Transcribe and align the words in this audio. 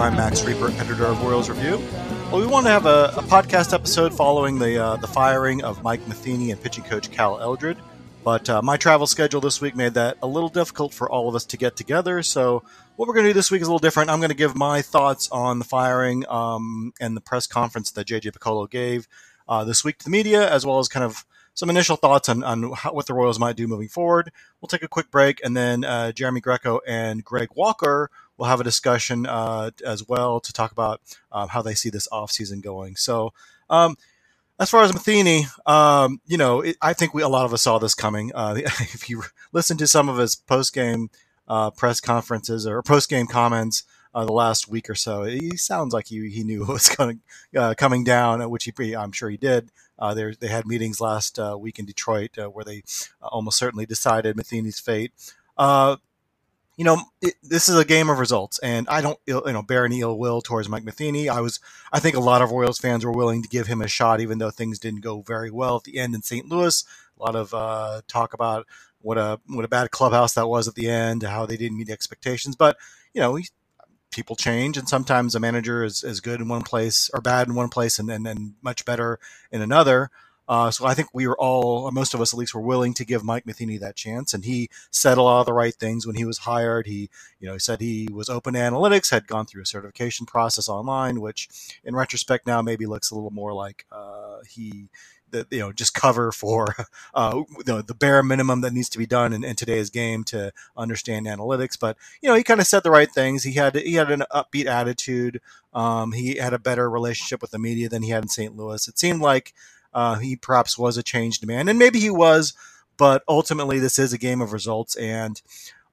I'm 0.00 0.16
Max 0.16 0.40
Rieper, 0.40 0.74
editor 0.80 1.04
of 1.04 1.22
Royals 1.22 1.50
Review. 1.50 1.76
Well, 2.32 2.40
we 2.40 2.46
want 2.46 2.64
to 2.64 2.70
have 2.70 2.86
a, 2.86 3.12
a 3.18 3.22
podcast 3.22 3.74
episode 3.74 4.14
following 4.14 4.58
the 4.58 4.82
uh, 4.82 4.96
the 4.96 5.06
firing 5.06 5.62
of 5.62 5.82
Mike 5.82 6.00
Matheny 6.08 6.50
and 6.50 6.62
pitching 6.62 6.84
coach 6.84 7.10
Cal 7.10 7.38
Eldred. 7.38 7.76
But 8.24 8.48
uh, 8.48 8.62
my 8.62 8.78
travel 8.78 9.06
schedule 9.06 9.42
this 9.42 9.60
week 9.60 9.76
made 9.76 9.92
that 9.94 10.16
a 10.22 10.26
little 10.26 10.48
difficult 10.48 10.94
for 10.94 11.10
all 11.10 11.28
of 11.28 11.34
us 11.34 11.44
to 11.44 11.58
get 11.58 11.76
together. 11.76 12.22
So 12.22 12.62
what 12.96 13.08
we're 13.08 13.14
going 13.14 13.26
to 13.26 13.30
do 13.30 13.34
this 13.34 13.50
week 13.50 13.60
is 13.60 13.68
a 13.68 13.70
little 13.70 13.78
different. 13.78 14.08
I'm 14.08 14.20
going 14.20 14.30
to 14.30 14.34
give 14.34 14.56
my 14.56 14.80
thoughts 14.80 15.28
on 15.30 15.58
the 15.58 15.66
firing 15.66 16.24
um, 16.30 16.94
and 16.98 17.14
the 17.14 17.20
press 17.20 17.46
conference 17.46 17.90
that 17.90 18.06
JJ 18.06 18.32
Picollo 18.32 18.70
gave 18.70 19.06
uh, 19.50 19.64
this 19.64 19.84
week 19.84 19.98
to 19.98 20.04
the 20.04 20.10
media, 20.10 20.50
as 20.50 20.64
well 20.64 20.78
as 20.78 20.88
kind 20.88 21.04
of 21.04 21.26
some 21.52 21.68
initial 21.68 21.96
thoughts 21.96 22.30
on, 22.30 22.42
on 22.42 22.72
how, 22.72 22.94
what 22.94 23.06
the 23.06 23.12
Royals 23.12 23.38
might 23.38 23.54
do 23.54 23.68
moving 23.68 23.88
forward. 23.88 24.32
We'll 24.62 24.68
take 24.68 24.82
a 24.82 24.88
quick 24.88 25.10
break, 25.10 25.44
and 25.44 25.54
then 25.54 25.84
uh, 25.84 26.12
Jeremy 26.12 26.40
Greco 26.40 26.80
and 26.86 27.22
Greg 27.22 27.50
Walker 27.54 28.10
will 28.40 28.46
have 28.46 28.60
a 28.60 28.64
discussion 28.64 29.26
uh, 29.26 29.70
as 29.86 30.08
well 30.08 30.40
to 30.40 30.52
talk 30.52 30.72
about 30.72 31.00
uh, 31.30 31.46
how 31.46 31.62
they 31.62 31.74
see 31.74 31.90
this 31.90 32.08
offseason 32.08 32.62
going. 32.62 32.96
So, 32.96 33.32
um, 33.68 33.96
as 34.58 34.68
far 34.68 34.82
as 34.82 34.92
Matheny, 34.92 35.46
um, 35.64 36.20
you 36.26 36.36
know, 36.36 36.60
it, 36.60 36.76
I 36.82 36.92
think 36.92 37.14
we 37.14 37.22
a 37.22 37.28
lot 37.28 37.44
of 37.44 37.54
us 37.54 37.62
saw 37.62 37.78
this 37.78 37.94
coming. 37.94 38.32
Uh, 38.34 38.54
if 38.58 39.08
you 39.08 39.22
listen 39.52 39.76
to 39.76 39.86
some 39.86 40.08
of 40.08 40.18
his 40.18 40.34
post 40.34 40.74
game 40.74 41.10
uh, 41.46 41.70
press 41.70 42.00
conferences 42.00 42.66
or 42.66 42.82
post 42.82 43.08
game 43.08 43.26
comments, 43.26 43.84
uh, 44.14 44.24
the 44.24 44.32
last 44.32 44.68
week 44.68 44.90
or 44.90 44.94
so. 44.94 45.24
He 45.24 45.56
sounds 45.56 45.92
like 45.92 46.08
he, 46.08 46.28
he 46.30 46.42
knew 46.42 46.60
what 46.66 46.74
was 46.74 46.88
going, 46.88 47.20
uh, 47.56 47.74
coming 47.76 48.04
down, 48.04 48.48
which 48.50 48.64
he 48.64 48.96
I'm 48.96 49.12
sure 49.12 49.30
he 49.30 49.36
did. 49.36 49.70
Uh, 49.98 50.14
they 50.14 50.48
had 50.48 50.66
meetings 50.66 51.00
last 51.00 51.38
uh, 51.38 51.56
week 51.60 51.78
in 51.78 51.84
Detroit 51.84 52.38
uh, 52.38 52.46
where 52.46 52.64
they 52.64 52.82
uh, 53.22 53.26
almost 53.26 53.58
certainly 53.58 53.84
decided 53.84 54.36
Matheny's 54.36 54.80
fate. 54.80 55.12
You 56.80 56.84
know, 56.84 56.96
it, 57.20 57.34
this 57.42 57.68
is 57.68 57.76
a 57.76 57.84
game 57.84 58.08
of 58.08 58.18
results, 58.18 58.58
and 58.60 58.88
I 58.88 59.02
don't, 59.02 59.18
you 59.26 59.42
know, 59.44 59.60
bear 59.60 59.84
any 59.84 60.00
ill 60.00 60.18
will 60.18 60.40
towards 60.40 60.66
Mike 60.66 60.82
Matheny. 60.82 61.28
I 61.28 61.40
was, 61.40 61.60
I 61.92 62.00
think 62.00 62.16
a 62.16 62.20
lot 62.20 62.40
of 62.40 62.52
Royals 62.52 62.78
fans 62.78 63.04
were 63.04 63.12
willing 63.12 63.42
to 63.42 63.50
give 63.50 63.66
him 63.66 63.82
a 63.82 63.86
shot, 63.86 64.18
even 64.22 64.38
though 64.38 64.48
things 64.50 64.78
didn't 64.78 65.02
go 65.02 65.20
very 65.20 65.50
well 65.50 65.76
at 65.76 65.84
the 65.84 65.98
end 65.98 66.14
in 66.14 66.22
St. 66.22 66.48
Louis. 66.48 66.82
A 67.18 67.22
lot 67.22 67.36
of 67.36 67.52
uh, 67.52 68.00
talk 68.08 68.32
about 68.32 68.66
what 69.02 69.18
a 69.18 69.38
what 69.46 69.66
a 69.66 69.68
bad 69.68 69.90
clubhouse 69.90 70.32
that 70.32 70.48
was 70.48 70.68
at 70.68 70.74
the 70.74 70.88
end, 70.88 71.22
how 71.22 71.44
they 71.44 71.58
didn't 71.58 71.76
meet 71.76 71.90
expectations. 71.90 72.56
But 72.56 72.78
you 73.12 73.20
know, 73.20 73.34
he 73.34 73.46
people 74.10 74.34
change 74.34 74.78
and 74.78 74.88
sometimes 74.88 75.34
a 75.34 75.40
manager 75.40 75.84
is, 75.84 76.02
is 76.02 76.22
good 76.22 76.40
in 76.40 76.48
one 76.48 76.62
place 76.62 77.10
or 77.12 77.20
bad 77.20 77.46
in 77.46 77.54
one 77.54 77.68
place 77.68 77.98
and, 77.98 78.10
and, 78.10 78.26
and 78.26 78.54
much 78.62 78.86
better 78.86 79.20
in 79.52 79.60
another. 79.60 80.10
Uh, 80.50 80.68
so 80.68 80.84
I 80.84 80.94
think 80.94 81.10
we 81.12 81.28
were 81.28 81.38
all, 81.38 81.92
most 81.92 82.12
of 82.12 82.20
us 82.20 82.34
at 82.34 82.38
least, 82.38 82.56
were 82.56 82.60
willing 82.60 82.92
to 82.94 83.04
give 83.04 83.22
Mike 83.22 83.46
Matheny 83.46 83.78
that 83.78 83.94
chance, 83.94 84.34
and 84.34 84.44
he 84.44 84.68
said 84.90 85.16
a 85.16 85.22
lot 85.22 85.38
of 85.38 85.46
the 85.46 85.52
right 85.52 85.72
things 85.72 86.08
when 86.08 86.16
he 86.16 86.24
was 86.24 86.38
hired. 86.38 86.88
He, 86.88 87.08
you 87.38 87.48
know, 87.48 87.56
said 87.56 87.80
he 87.80 88.08
was 88.10 88.28
open 88.28 88.54
to 88.54 88.58
analytics, 88.58 89.12
had 89.12 89.28
gone 89.28 89.46
through 89.46 89.62
a 89.62 89.66
certification 89.66 90.26
process 90.26 90.68
online, 90.68 91.20
which, 91.20 91.48
in 91.84 91.94
retrospect, 91.94 92.48
now 92.48 92.62
maybe 92.62 92.84
looks 92.84 93.12
a 93.12 93.14
little 93.14 93.30
more 93.30 93.52
like 93.52 93.86
uh, 93.92 94.38
he 94.48 94.88
you 95.32 95.60
know 95.60 95.70
just 95.70 95.94
cover 95.94 96.32
for 96.32 96.74
uh, 97.14 97.32
you 97.36 97.64
know, 97.64 97.80
the 97.80 97.94
bare 97.94 98.20
minimum 98.20 98.60
that 98.62 98.72
needs 98.72 98.88
to 98.88 98.98
be 98.98 99.06
done 99.06 99.32
in, 99.32 99.44
in, 99.44 99.54
today's 99.54 99.88
game 99.88 100.24
to 100.24 100.52
understand 100.76 101.26
analytics. 101.26 101.78
But 101.78 101.96
you 102.20 102.28
know 102.28 102.34
he 102.34 102.42
kind 102.42 102.58
of 102.58 102.66
said 102.66 102.82
the 102.82 102.90
right 102.90 103.08
things. 103.08 103.44
He 103.44 103.52
had 103.52 103.76
he 103.76 103.94
had 103.94 104.10
an 104.10 104.24
upbeat 104.32 104.66
attitude. 104.66 105.40
Um, 105.72 106.10
he 106.10 106.38
had 106.38 106.52
a 106.52 106.58
better 106.58 106.90
relationship 106.90 107.40
with 107.40 107.52
the 107.52 107.58
media 107.60 107.88
than 107.88 108.02
he 108.02 108.10
had 108.10 108.24
in 108.24 108.28
St. 108.28 108.56
Louis. 108.56 108.88
It 108.88 108.98
seemed 108.98 109.20
like 109.20 109.54
uh, 109.92 110.16
he 110.16 110.36
perhaps 110.36 110.78
was 110.78 110.96
a 110.96 111.02
changed 111.02 111.46
man, 111.46 111.68
and 111.68 111.78
maybe 111.78 112.00
he 112.00 112.10
was. 112.10 112.52
But 112.96 113.22
ultimately, 113.26 113.78
this 113.78 113.98
is 113.98 114.12
a 114.12 114.18
game 114.18 114.42
of 114.42 114.52
results, 114.52 114.94
and 114.96 115.40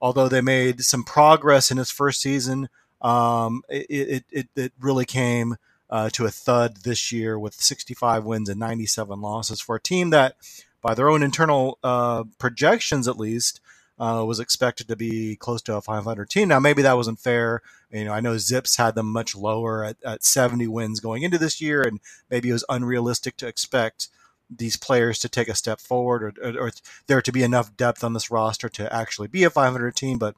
although 0.01 0.27
they 0.27 0.41
made 0.41 0.81
some 0.81 1.03
progress 1.03 1.71
in 1.71 1.77
his 1.77 1.89
first 1.89 2.21
season, 2.21 2.69
um, 3.01 3.61
it, 3.69 4.25
it, 4.29 4.47
it, 4.55 4.73
really 4.79 5.05
came 5.05 5.55
uh, 5.89 6.09
to 6.09 6.25
a 6.25 6.31
thud 6.31 6.77
this 6.83 7.11
year 7.11 7.37
with 7.37 7.53
65 7.53 8.25
wins 8.25 8.49
and 8.49 8.59
97 8.59 9.21
losses 9.21 9.61
for 9.61 9.75
a 9.75 9.81
team 9.81 10.09
that, 10.09 10.35
by 10.81 10.93
their 10.93 11.09
own 11.09 11.23
internal 11.23 11.77
uh, 11.83 12.23
projections 12.39 13.07
at 13.07 13.17
least, 13.17 13.61
uh, 13.99 14.23
was 14.25 14.39
expected 14.39 14.87
to 14.87 14.95
be 14.95 15.35
close 15.35 15.61
to 15.63 15.75
a 15.75 15.81
500 15.81 16.29
team. 16.29 16.47
Now, 16.47 16.59
maybe 16.59 16.81
that 16.81 16.97
wasn't 16.97 17.19
fair. 17.19 17.61
You 17.91 18.05
know, 18.05 18.13
I 18.13 18.19
know 18.19 18.35
ZiPS 18.35 18.77
had 18.77 18.95
them 18.95 19.11
much 19.11 19.35
lower 19.35 19.83
at, 19.83 19.97
at 20.05 20.23
70 20.23 20.67
wins 20.67 20.99
going 20.99 21.23
into 21.23 21.37
this 21.37 21.61
year, 21.61 21.81
and 21.81 21.99
maybe 22.29 22.49
it 22.49 22.53
was 22.53 22.65
unrealistic 22.69 23.37
to 23.37 23.47
expect 23.47 24.09
these 24.49 24.77
players 24.77 25.19
to 25.19 25.29
take 25.29 25.49
a 25.49 25.55
step 25.55 25.79
forward 25.79 26.23
or, 26.23 26.33
or, 26.43 26.67
or 26.67 26.71
there 27.07 27.21
to 27.21 27.31
be 27.31 27.43
enough 27.43 27.75
depth 27.75 28.03
on 28.03 28.13
this 28.13 28.31
roster 28.31 28.69
to 28.69 28.93
actually 28.93 29.27
be 29.27 29.43
a 29.43 29.49
500 29.49 29.95
team. 29.95 30.17
But 30.17 30.35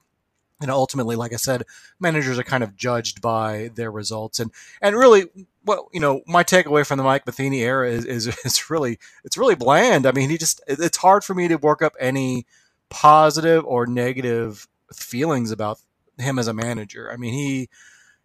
you 0.62 0.68
know, 0.68 0.76
ultimately, 0.76 1.16
like 1.16 1.31
I 1.31 1.38
said, 1.38 1.64
managers 2.00 2.38
are 2.38 2.44
kind 2.44 2.64
of 2.64 2.76
judged 2.76 3.22
by 3.22 3.72
their 3.76 3.91
results, 3.91 4.40
and 4.40 4.52
and 4.81 4.96
really, 4.96 5.30
what 5.64 5.86
you 5.94 6.02
know, 6.02 6.22
my 6.28 6.44
takeaway 6.44 6.86
from 6.86 6.97
the 6.97 7.03
Mike 7.03 7.26
Matheny 7.26 7.62
era 7.62 7.90
is 7.90 8.06
is 8.06 8.28
it's 8.46 8.70
really 8.70 9.00
it's 9.24 9.38
really 9.38 9.56
bland. 9.56 10.06
I 10.06 10.12
mean, 10.12 10.30
he 10.30 10.38
just 10.38 10.62
it's 10.68 10.97
hard 10.97 11.24
for 11.24 11.34
me 11.34 11.47
to 11.47 11.56
work 11.56 11.81
up 11.81 11.94
any 12.00 12.46
positive 12.89 13.66
or 13.66 13.85
negative 13.85 14.67
feelings 14.94 15.51
about 15.51 15.79
him 16.17 16.39
as 16.39 16.47
a 16.47 16.53
manager. 16.53 17.11
I 17.11 17.17
mean, 17.17 17.33
he 17.33 17.69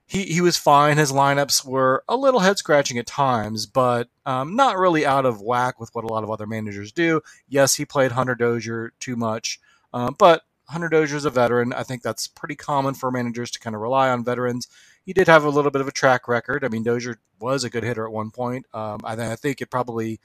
he 0.07 0.25
he 0.25 0.41
was 0.41 0.57
fine. 0.57 0.97
His 0.97 1.13
lineups 1.13 1.65
were 1.65 2.05
a 2.09 2.17
little 2.17 2.41
head 2.41 2.59
scratching 2.59 2.99
at 2.99 3.07
times, 3.07 3.67
but 3.67 4.09
um, 4.27 4.57
not 4.57 4.79
really 4.79 5.07
out 5.07 5.27
of 5.27 5.41
whack 5.41 5.81
with 5.81 5.91
what 5.95 6.05
a 6.05 6.09
lot 6.09 6.25
of 6.25 6.31
other 6.31 6.47
managers 6.47 6.93
do. 6.93 7.21
Yes, 7.49 7.75
he 7.75 7.85
played 7.85 8.13
Hunter 8.13 8.35
Dozier 8.35 8.93
too 9.01 9.17
much, 9.17 9.61
um, 9.93 10.15
but 10.19 10.43
Hunter 10.69 10.89
Dozier 10.89 11.17
is 11.17 11.25
a 11.25 11.31
veteran. 11.31 11.73
I 11.73 11.83
think 11.83 12.03
that's 12.03 12.27
pretty 12.27 12.57
common 12.57 12.95
for 12.95 13.11
managers 13.11 13.51
to 13.53 13.61
kind 13.61 13.77
of 13.77 13.83
rely 13.83 14.09
on 14.11 14.25
veterans. 14.25 14.69
He 15.05 15.13
did 15.13 15.29
have 15.29 15.45
a 15.45 15.51
little 15.51 15.71
bit 15.71 15.83
of 15.83 15.89
a 15.89 15.93
track 15.93 16.27
record. 16.29 16.65
I 16.65 16.69
mean, 16.69 16.83
Dozier 16.83 17.19
was 17.39 17.65
a 17.65 17.71
good 17.71 17.85
hitter 17.85 18.07
at 18.07 18.13
one 18.13 18.31
point. 18.31 18.67
Um, 18.73 19.01
I, 19.05 19.13
I 19.33 19.37
think 19.37 19.61
it 19.61 19.71
probably 19.71 20.21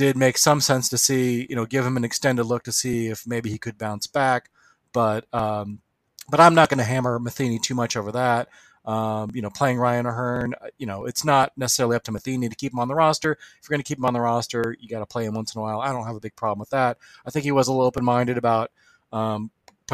did 0.00 0.16
make 0.16 0.38
some 0.38 0.62
sense 0.62 0.88
to 0.88 0.96
see, 0.96 1.46
you 1.50 1.54
know, 1.54 1.66
give 1.66 1.84
him 1.84 1.98
an 1.98 2.04
extended 2.04 2.44
look 2.44 2.62
to 2.62 2.72
see 2.72 3.08
if 3.08 3.26
maybe 3.26 3.50
he 3.50 3.58
could 3.58 3.76
bounce 3.76 4.06
back. 4.06 4.48
But 4.94 5.26
um, 5.34 5.80
but 6.30 6.40
I'm 6.40 6.54
not 6.54 6.70
going 6.70 6.78
to 6.78 6.84
hammer 6.84 7.18
Matheny 7.18 7.58
too 7.58 7.74
much 7.74 7.98
over 7.98 8.10
that. 8.12 8.48
Um, 8.86 9.30
you 9.34 9.42
know, 9.42 9.50
playing 9.50 9.76
Ryan 9.76 10.06
O'Hearn, 10.06 10.54
uh, 10.58 10.68
you 10.78 10.86
know, 10.86 11.04
it's 11.04 11.22
not 11.22 11.52
necessarily 11.54 11.96
up 11.96 12.02
to 12.04 12.12
Matheny 12.12 12.48
to 12.48 12.56
keep 12.56 12.72
him 12.72 12.78
on 12.78 12.88
the 12.88 12.94
roster. 12.94 13.32
If 13.32 13.68
you're 13.68 13.76
going 13.76 13.82
to 13.82 13.86
keep 13.86 13.98
him 13.98 14.06
on 14.06 14.14
the 14.14 14.22
roster, 14.22 14.74
you 14.80 14.88
got 14.88 15.00
to 15.00 15.06
play 15.06 15.26
him 15.26 15.34
once 15.34 15.54
in 15.54 15.58
a 15.58 15.62
while. 15.62 15.82
I 15.82 15.92
don't 15.92 16.06
have 16.06 16.16
a 16.16 16.20
big 16.20 16.34
problem 16.34 16.60
with 16.60 16.70
that. 16.70 16.96
I 17.26 17.30
think 17.30 17.44
he 17.44 17.52
was 17.52 17.68
a 17.68 17.72
little 17.72 17.84
open 17.84 18.02
minded 18.02 18.38
about 18.38 18.70
um, 19.12 19.50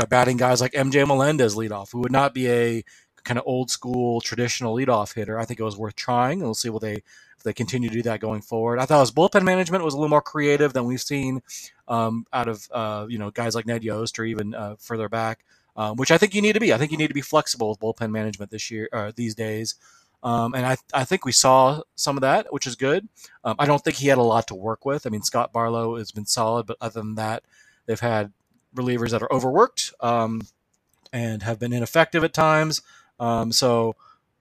batting 0.09 0.37
guys 0.37 0.61
like 0.61 0.71
MJ 0.71 1.05
Melendez 1.05 1.56
leadoff, 1.56 1.91
who 1.91 1.99
would 1.99 2.12
not 2.12 2.33
be 2.33 2.49
a 2.49 2.84
kind 3.25 3.41
of 3.41 3.45
old 3.45 3.72
school 3.72 4.21
traditional 4.21 4.77
leadoff 4.77 5.16
hitter. 5.16 5.37
I 5.37 5.47
think 5.47 5.59
it 5.59 5.65
was 5.65 5.77
worth 5.77 5.97
trying. 5.97 6.39
And 6.39 6.43
we'll 6.43 6.55
see 6.55 6.71
what 6.71 6.83
they 6.83 7.03
they 7.47 7.55
continue 7.55 7.89
to 7.89 7.95
do 7.95 8.03
that 8.03 8.21
going 8.21 8.43
forward. 8.43 8.81
I 8.81 8.87
thought 8.87 9.01
his 9.01 9.12
bullpen 9.12 9.45
management 9.45 9.84
was 9.84 9.95
a 9.95 9.97
little 9.97 10.11
more 10.11 10.21
creative 10.21 10.73
than 10.73 10.84
we've 10.84 11.01
seen 11.01 11.43
um, 11.87 12.27
out 12.33 12.49
of 12.49 12.69
uh, 12.73 13.07
you 13.09 13.19
know 13.19 13.31
guys 13.31 13.55
like 13.55 13.67
Ned 13.67 13.84
Yost 13.84 14.19
or 14.19 14.25
even 14.25 14.53
uh, 14.53 14.75
further 14.79 15.09
back, 15.09 15.45
um, 15.77 15.97
which 15.97 16.11
I 16.11 16.19
think 16.19 16.34
you 16.34 16.43
need 16.43 16.55
to 16.55 16.61
be. 16.61 16.75
I 16.75 16.79
think 16.79 16.91
you 16.91 16.99
need 16.99 17.07
to 17.09 17.15
be 17.15 17.23
flexible 17.23 17.71
with 17.71 17.79
bullpen 17.79 18.11
management 18.11 18.51
this 18.51 18.71
year 18.71 18.89
uh, 18.93 19.12
these 19.15 19.34
days. 19.34 19.77
Um, 20.23 20.55
and 20.55 20.67
I, 20.67 20.77
I 20.93 21.05
think 21.05 21.25
we 21.25 21.31
saw 21.31 21.83
some 21.95 22.17
of 22.17 22.23
that, 22.23 22.53
which 22.53 22.67
is 22.67 22.75
good. 22.75 23.09
Um, 23.45 23.55
I 23.61 23.67
don't 23.67 23.84
think 23.84 23.97
he 23.97 24.09
had 24.09 24.19
a 24.19 24.23
lot 24.23 24.49
to 24.49 24.57
work 24.57 24.84
with. 24.84 25.07
I 25.07 25.11
mean, 25.11 25.23
Scott 25.23 25.53
Barlow 25.53 25.97
has 25.97 26.11
been 26.11 26.27
solid, 26.27 26.67
but 26.67 26.78
other 26.81 27.01
than 27.01 27.15
that, 27.15 27.45
they've 27.87 28.01
had 28.01 28.33
relievers 28.75 29.11
that 29.11 29.23
are 29.23 29.33
overworked 29.33 29.95
um, 30.01 30.43
and 31.13 31.45
have 31.45 31.61
been 31.61 31.73
ineffective 31.73 32.25
at 32.25 32.33
times. 32.33 32.83
Um, 33.21 33.53
so 33.53 33.95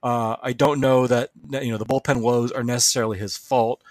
uh, 0.06 0.36
I 0.40 0.52
don't 0.52 0.78
know 0.78 1.08
that 1.08 1.30
you 1.50 1.72
know 1.72 1.78
the 1.78 1.84
bullpen 1.84 2.20
woes 2.20 2.52
are 2.52 2.62
necessarily 2.62 3.18
his 3.18 3.36
fault. 3.36 3.82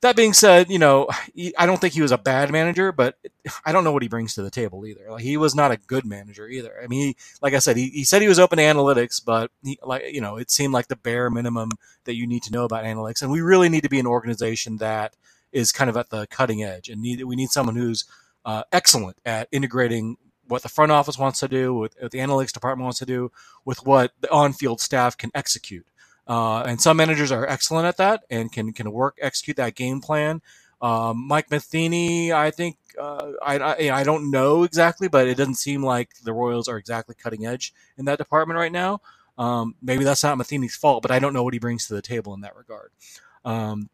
That 0.00 0.14
being 0.14 0.32
said, 0.32 0.70
you 0.70 0.78
know 0.78 1.08
he, 1.34 1.52
I 1.56 1.66
don't 1.66 1.80
think 1.80 1.92
he 1.92 2.02
was 2.02 2.12
a 2.12 2.18
bad 2.18 2.52
manager, 2.52 2.92
but 2.92 3.16
I 3.66 3.72
don't 3.72 3.82
know 3.82 3.90
what 3.90 4.02
he 4.02 4.08
brings 4.08 4.32
to 4.34 4.42
the 4.42 4.50
table 4.50 4.86
either. 4.86 5.10
Like 5.10 5.24
he 5.24 5.36
was 5.36 5.56
not 5.56 5.72
a 5.72 5.76
good 5.76 6.06
manager 6.06 6.46
either. 6.46 6.72
I 6.80 6.86
mean, 6.86 7.00
he, 7.08 7.16
like 7.42 7.54
I 7.54 7.58
said, 7.58 7.76
he, 7.76 7.88
he 7.88 8.04
said 8.04 8.22
he 8.22 8.28
was 8.28 8.38
open 8.38 8.58
to 8.58 8.62
analytics, 8.62 9.20
but 9.24 9.50
he, 9.64 9.76
like 9.82 10.04
you 10.12 10.20
know, 10.20 10.36
it 10.36 10.52
seemed 10.52 10.72
like 10.72 10.86
the 10.86 10.94
bare 10.94 11.30
minimum 11.30 11.70
that 12.04 12.14
you 12.14 12.28
need 12.28 12.44
to 12.44 12.52
know 12.52 12.64
about 12.64 12.84
analytics, 12.84 13.20
and 13.20 13.32
we 13.32 13.40
really 13.40 13.68
need 13.68 13.82
to 13.82 13.88
be 13.88 13.98
an 13.98 14.06
organization 14.06 14.76
that 14.76 15.16
is 15.50 15.72
kind 15.72 15.90
of 15.90 15.96
at 15.96 16.10
the 16.10 16.28
cutting 16.28 16.62
edge, 16.62 16.88
and 16.88 17.02
need 17.02 17.24
we 17.24 17.34
need 17.34 17.50
someone 17.50 17.74
who's 17.74 18.04
uh, 18.44 18.62
excellent 18.70 19.16
at 19.26 19.48
integrating 19.50 20.16
what 20.50 20.62
the 20.62 20.68
front 20.68 20.92
office 20.92 21.18
wants 21.18 21.40
to 21.40 21.48
do, 21.48 21.72
with 21.74 21.94
what 22.00 22.10
the 22.10 22.18
analytics 22.18 22.52
department 22.52 22.84
wants 22.84 22.98
to 22.98 23.06
do, 23.06 23.30
with 23.64 23.86
what 23.86 24.12
the 24.20 24.30
on-field 24.30 24.80
staff 24.80 25.16
can 25.16 25.30
execute. 25.34 25.86
Uh, 26.28 26.60
and 26.60 26.80
some 26.80 26.96
managers 26.96 27.32
are 27.32 27.46
excellent 27.46 27.86
at 27.86 27.96
that 27.96 28.24
and 28.30 28.52
can 28.52 28.72
can 28.72 28.92
work 28.92 29.18
execute 29.20 29.56
that 29.56 29.74
game 29.74 30.00
plan. 30.00 30.42
Um, 30.82 31.26
Mike 31.26 31.50
Matheny, 31.50 32.32
I 32.32 32.50
think 32.50 32.76
uh, 32.98 33.32
I, 33.42 33.58
I, 33.58 34.00
I 34.00 34.04
don't 34.04 34.30
know 34.30 34.62
exactly, 34.62 35.08
but 35.08 35.28
it 35.28 35.36
doesn't 35.36 35.56
seem 35.56 35.82
like 35.82 36.10
the 36.24 36.32
Royals 36.32 36.68
are 36.68 36.78
exactly 36.78 37.14
cutting 37.14 37.46
edge 37.46 37.74
in 37.98 38.06
that 38.06 38.18
department 38.18 38.58
right 38.58 38.72
now. 38.72 39.00
Um, 39.36 39.74
maybe 39.82 40.04
that's 40.04 40.22
not 40.22 40.38
Matheny's 40.38 40.76
fault, 40.76 41.02
but 41.02 41.10
I 41.10 41.18
don't 41.18 41.32
know 41.32 41.42
what 41.42 41.52
he 41.52 41.58
brings 41.58 41.86
to 41.86 41.94
the 41.94 42.02
table 42.02 42.32
in 42.34 42.40
that 42.42 42.56
regard. 42.56 42.90
Um, 43.44 43.90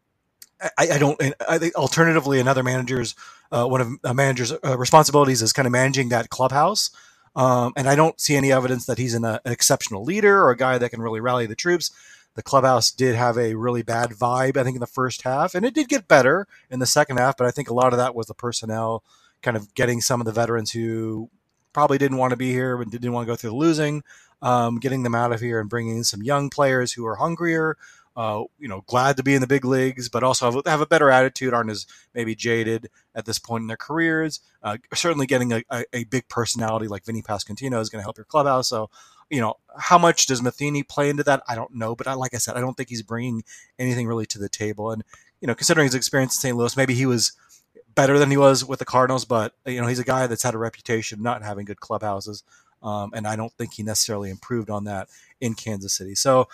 I, 0.61 0.87
I, 0.93 0.97
don't. 0.97 1.21
I 1.47 1.57
think 1.57 1.75
alternatively, 1.75 2.39
another 2.39 2.63
manager's 2.63 3.15
uh, 3.51 3.65
one 3.65 3.81
of 3.81 3.91
a 4.03 4.13
manager's 4.13 4.51
uh, 4.51 4.77
responsibilities 4.77 5.41
is 5.41 5.53
kind 5.53 5.65
of 5.65 5.71
managing 5.71 6.09
that 6.09 6.29
clubhouse. 6.29 6.89
Um, 7.35 7.73
and 7.77 7.87
I 7.87 7.95
don't 7.95 8.19
see 8.19 8.35
any 8.35 8.51
evidence 8.51 8.87
that 8.87 8.97
he's 8.97 9.13
an, 9.13 9.23
uh, 9.23 9.39
an 9.45 9.51
exceptional 9.51 10.03
leader 10.03 10.41
or 10.41 10.49
a 10.49 10.57
guy 10.57 10.79
that 10.79 10.89
can 10.89 11.01
really 11.01 11.19
rally 11.19 11.45
the 11.45 11.55
troops. 11.55 11.91
The 12.33 12.41
clubhouse 12.41 12.91
did 12.91 13.15
have 13.15 13.37
a 13.37 13.53
really 13.53 13.83
bad 13.83 14.11
vibe, 14.11 14.57
I 14.57 14.63
think, 14.63 14.75
in 14.75 14.79
the 14.79 14.87
first 14.87 15.21
half, 15.21 15.53
and 15.53 15.65
it 15.65 15.73
did 15.73 15.87
get 15.87 16.07
better 16.07 16.47
in 16.69 16.79
the 16.79 16.85
second 16.85 17.17
half. 17.17 17.37
But 17.37 17.47
I 17.47 17.51
think 17.51 17.69
a 17.69 17.73
lot 17.73 17.93
of 17.93 17.97
that 17.97 18.15
was 18.15 18.27
the 18.27 18.33
personnel 18.33 19.03
kind 19.41 19.55
of 19.55 19.73
getting 19.75 20.01
some 20.01 20.19
of 20.19 20.25
the 20.25 20.31
veterans 20.31 20.71
who 20.71 21.29
probably 21.73 21.99
didn't 21.99 22.17
want 22.17 22.31
to 22.31 22.37
be 22.37 22.51
here 22.51 22.81
and 22.81 22.91
didn't 22.91 23.11
want 23.11 23.27
to 23.27 23.31
go 23.31 23.35
through 23.35 23.51
the 23.51 23.55
losing, 23.55 24.03
um, 24.41 24.79
getting 24.79 25.03
them 25.03 25.15
out 25.15 25.31
of 25.31 25.39
here 25.39 25.59
and 25.59 25.69
bringing 25.69 25.97
in 25.97 26.03
some 26.03 26.23
young 26.23 26.49
players 26.49 26.93
who 26.93 27.05
are 27.05 27.15
hungrier, 27.15 27.77
uh, 28.17 28.43
you 28.57 28.67
know, 28.67 28.83
glad 28.87 29.15
to 29.15 29.23
be 29.23 29.35
in 29.35 29.41
the 29.41 29.47
big 29.47 29.63
leagues, 29.63 30.09
but 30.09 30.23
also 30.23 30.51
have, 30.51 30.65
have, 30.65 30.81
a 30.81 30.87
better 30.87 31.11
attitude, 31.11 31.53
aren't 31.53 31.69
as 31.69 31.85
maybe 32.15 32.33
jaded 32.33 32.89
at 33.13 33.25
this 33.25 33.37
point 33.37 33.61
in 33.61 33.67
their 33.67 33.77
careers. 33.77 34.39
Uh, 34.63 34.77
certainly 34.95 35.27
getting 35.27 35.53
a, 35.53 35.63
a, 35.69 35.85
a, 35.93 36.03
big 36.05 36.27
personality 36.27 36.87
like 36.87 37.05
Vinny 37.05 37.21
Pasquantino 37.21 37.79
is 37.79 37.91
going 37.91 37.99
to 37.99 38.03
help 38.03 38.17
your 38.17 38.25
clubhouse. 38.25 38.69
So, 38.69 38.89
you 39.29 39.39
know, 39.39 39.53
how 39.77 39.99
much 39.99 40.25
does 40.25 40.41
Matheny 40.41 40.81
play 40.81 41.11
into 41.11 41.23
that? 41.25 41.43
I 41.47 41.53
don't 41.53 41.75
know, 41.75 41.95
but 41.95 42.07
I, 42.07 42.13
like 42.13 42.33
I 42.33 42.39
said, 42.39 42.57
I 42.57 42.59
don't 42.59 42.75
think 42.75 42.89
he's 42.89 43.03
bringing 43.03 43.43
anything 43.77 44.07
really 44.07 44.25
to 44.25 44.39
the 44.39 44.49
table. 44.49 44.89
And, 44.89 45.03
you 45.39 45.47
know, 45.47 45.53
considering 45.53 45.85
his 45.85 45.93
experience 45.93 46.35
in 46.37 46.39
St. 46.39 46.57
Louis, 46.57 46.75
maybe 46.75 46.95
he 46.95 47.05
was 47.05 47.33
better 47.93 48.17
than 48.17 48.31
he 48.31 48.37
was 48.37 48.65
with 48.65 48.79
the 48.79 48.85
Cardinals, 48.85 49.25
but, 49.25 49.53
you 49.67 49.79
know, 49.79 49.85
he's 49.85 49.99
a 49.99 50.03
guy 50.03 50.25
that's 50.25 50.43
had 50.43 50.55
a 50.55 50.59
reputation 50.59 51.21
not 51.21 51.43
having 51.43 51.65
good 51.65 51.81
clubhouses. 51.81 52.43
Um, 52.81 53.11
and 53.13 53.27
I 53.27 53.35
don't 53.35 53.53
think 53.53 53.73
he 53.73 53.83
necessarily 53.83 54.31
improved 54.31 54.71
on 54.71 54.85
that 54.85 55.07
in 55.39 55.53
Kansas 55.53 55.93
City. 55.93 56.15
So, 56.15 56.47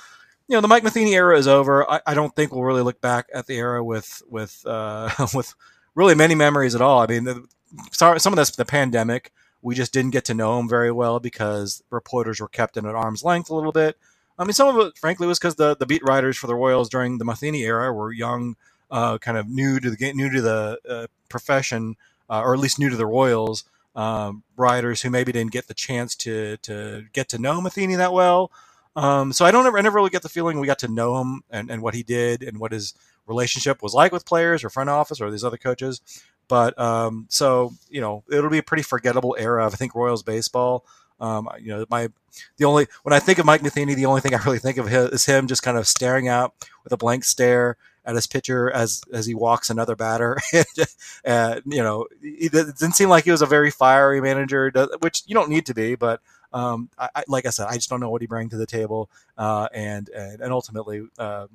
you 0.47 0.55
know 0.57 0.61
the 0.61 0.67
Mike 0.67 0.83
Matheny 0.83 1.13
era 1.13 1.37
is 1.37 1.47
over. 1.47 1.89
I, 1.89 2.01
I, 2.05 2.13
don't 2.13 2.35
think 2.35 2.51
we'll 2.51 2.63
really 2.63 2.81
look 2.81 2.99
back 2.99 3.27
at 3.33 3.47
the 3.47 3.55
era 3.55 3.83
with 3.83 4.21
with 4.29 4.61
uh, 4.65 5.09
with 5.33 5.53
really 5.95 6.15
many 6.15 6.35
memories 6.35 6.75
at 6.75 6.81
all. 6.81 6.99
I 6.99 7.07
mean, 7.07 7.23
the, 7.23 7.47
some 7.91 8.33
of 8.33 8.35
this 8.35 8.51
the 8.51 8.65
pandemic. 8.65 9.31
We 9.61 9.75
just 9.75 9.93
didn't 9.93 10.11
get 10.11 10.25
to 10.25 10.33
know 10.33 10.59
him 10.59 10.67
very 10.67 10.91
well 10.91 11.21
because 11.21 11.83
reporters 11.89 12.41
were 12.41 12.49
kept 12.49 12.75
in 12.75 12.85
at 12.85 12.95
arm's 12.95 13.23
length 13.23 13.49
a 13.49 13.55
little 13.55 13.71
bit. 13.71 13.97
I 14.37 14.43
mean, 14.43 14.51
some 14.51 14.67
of 14.67 14.87
it, 14.87 14.97
frankly, 14.97 15.25
was 15.25 15.39
because 15.39 15.55
the, 15.55 15.75
the 15.75 15.85
beat 15.85 16.03
writers 16.03 16.37
for 16.37 16.47
the 16.47 16.55
Royals 16.55 16.89
during 16.89 17.17
the 17.17 17.23
Matheny 17.23 17.63
era 17.63 17.93
were 17.93 18.11
young, 18.11 18.57
uh, 18.91 19.17
kind 19.19 19.37
of 19.37 19.47
new 19.47 19.79
to 19.79 19.89
the 19.89 20.13
new 20.13 20.29
to 20.29 20.41
the 20.41 20.79
uh, 20.89 21.07
profession, 21.29 21.95
uh, 22.29 22.41
or 22.41 22.53
at 22.53 22.59
least 22.59 22.77
new 22.77 22.89
to 22.89 22.97
the 22.97 23.05
Royals. 23.05 23.63
Um, 23.95 24.43
writers 24.57 25.03
who 25.03 25.11
maybe 25.11 25.31
didn't 25.31 25.51
get 25.51 25.67
the 25.67 25.73
chance 25.73 26.15
to 26.17 26.57
to 26.57 27.05
get 27.13 27.29
to 27.29 27.37
know 27.37 27.61
Matheny 27.61 27.95
that 27.95 28.11
well, 28.11 28.51
um, 28.95 29.33
so 29.33 29.45
I 29.45 29.51
don't 29.51 29.65
ever, 29.65 29.77
I 29.77 29.81
never 29.81 29.95
really 29.95 30.09
get 30.09 30.21
the 30.21 30.29
feeling 30.29 30.59
we 30.59 30.67
got 30.67 30.79
to 30.79 30.87
know 30.87 31.19
him 31.19 31.43
and, 31.49 31.69
and 31.71 31.81
what 31.81 31.93
he 31.93 32.03
did 32.03 32.43
and 32.43 32.59
what 32.59 32.71
his 32.71 32.93
relationship 33.25 33.81
was 33.81 33.93
like 33.93 34.11
with 34.11 34.25
players 34.25 34.63
or 34.63 34.69
front 34.69 34.89
office 34.89 35.19
or 35.19 35.31
these 35.31 35.43
other 35.43 35.57
coaches. 35.57 36.01
But 36.47 36.77
um, 36.79 37.25
so 37.29 37.73
you 37.89 38.01
know, 38.01 38.23
it'll 38.31 38.49
be 38.49 38.57
a 38.57 38.63
pretty 38.63 38.83
forgettable 38.83 39.35
era 39.39 39.65
of 39.65 39.73
I 39.73 39.77
think 39.77 39.95
Royals 39.95 40.23
baseball. 40.23 40.85
Um, 41.19 41.47
you 41.59 41.69
know, 41.69 41.85
my 41.89 42.09
the 42.57 42.65
only 42.65 42.87
when 43.03 43.13
I 43.13 43.19
think 43.19 43.39
of 43.39 43.45
Mike 43.45 43.63
Matheny, 43.63 43.95
the 43.95 44.05
only 44.05 44.21
thing 44.21 44.35
I 44.35 44.43
really 44.43 44.59
think 44.59 44.77
of 44.77 44.91
is 44.91 45.25
him 45.25 45.47
just 45.47 45.63
kind 45.63 45.77
of 45.77 45.87
staring 45.87 46.27
out 46.27 46.53
with 46.83 46.91
a 46.93 46.97
blank 46.97 47.23
stare 47.23 47.77
at 48.05 48.15
his 48.15 48.27
pitcher 48.27 48.69
as 48.71 49.01
as 49.13 49.25
he 49.25 49.33
walks 49.33 49.69
another 49.69 49.95
batter. 49.95 50.37
and, 51.23 51.61
you 51.65 51.81
know, 51.81 52.07
it 52.21 52.51
didn't 52.51 52.93
seem 52.93 53.09
like 53.09 53.23
he 53.23 53.31
was 53.31 53.41
a 53.41 53.47
very 53.47 53.71
fiery 53.71 54.21
manager, 54.21 54.71
which 54.99 55.23
you 55.25 55.33
don't 55.33 55.49
need 55.49 55.65
to 55.67 55.73
be, 55.73 55.95
but 55.95 56.21
um, 56.51 56.89
I, 56.97 57.09
I, 57.15 57.23
like 57.27 57.45
I 57.45 57.49
said, 57.49 57.67
I 57.67 57.75
just 57.75 57.89
don't 57.89 57.99
know 57.99 58.09
what 58.09 58.21
he 58.21 58.27
brings 58.27 58.51
to 58.51 58.57
the 58.57 58.65
table, 58.65 59.09
uh, 59.37 59.67
and, 59.73 60.09
and, 60.09 60.41
and 60.41 60.53
ultimately. 60.53 61.07
Uh, 61.17 61.47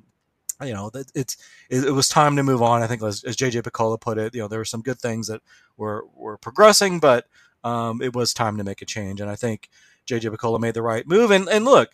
you 0.61 0.73
know, 0.73 0.91
it's 1.15 1.37
it, 1.69 1.93
was 1.93 2.09
time 2.09 2.35
to 2.35 2.43
move 2.43 2.61
on. 2.61 2.83
I 2.83 2.87
think, 2.87 3.01
as, 3.01 3.23
as 3.23 3.37
JJ 3.37 3.61
Picollo 3.61 3.97
put 3.97 4.17
it, 4.17 4.35
you 4.35 4.41
know, 4.41 4.49
there 4.49 4.59
were 4.59 4.65
some 4.65 4.81
good 4.81 4.99
things 4.99 5.27
that 5.27 5.41
were 5.77 6.03
were 6.13 6.37
progressing, 6.37 6.99
but 6.99 7.27
um, 7.63 8.01
it 8.01 8.13
was 8.13 8.33
time 8.33 8.57
to 8.57 8.65
make 8.65 8.81
a 8.81 8.85
change. 8.85 9.21
And 9.21 9.29
I 9.29 9.37
think 9.37 9.69
JJ 10.05 10.35
Picollo 10.35 10.59
made 10.59 10.73
the 10.73 10.81
right 10.81 11.07
move. 11.07 11.31
And 11.31 11.47
and 11.47 11.63
look, 11.63 11.91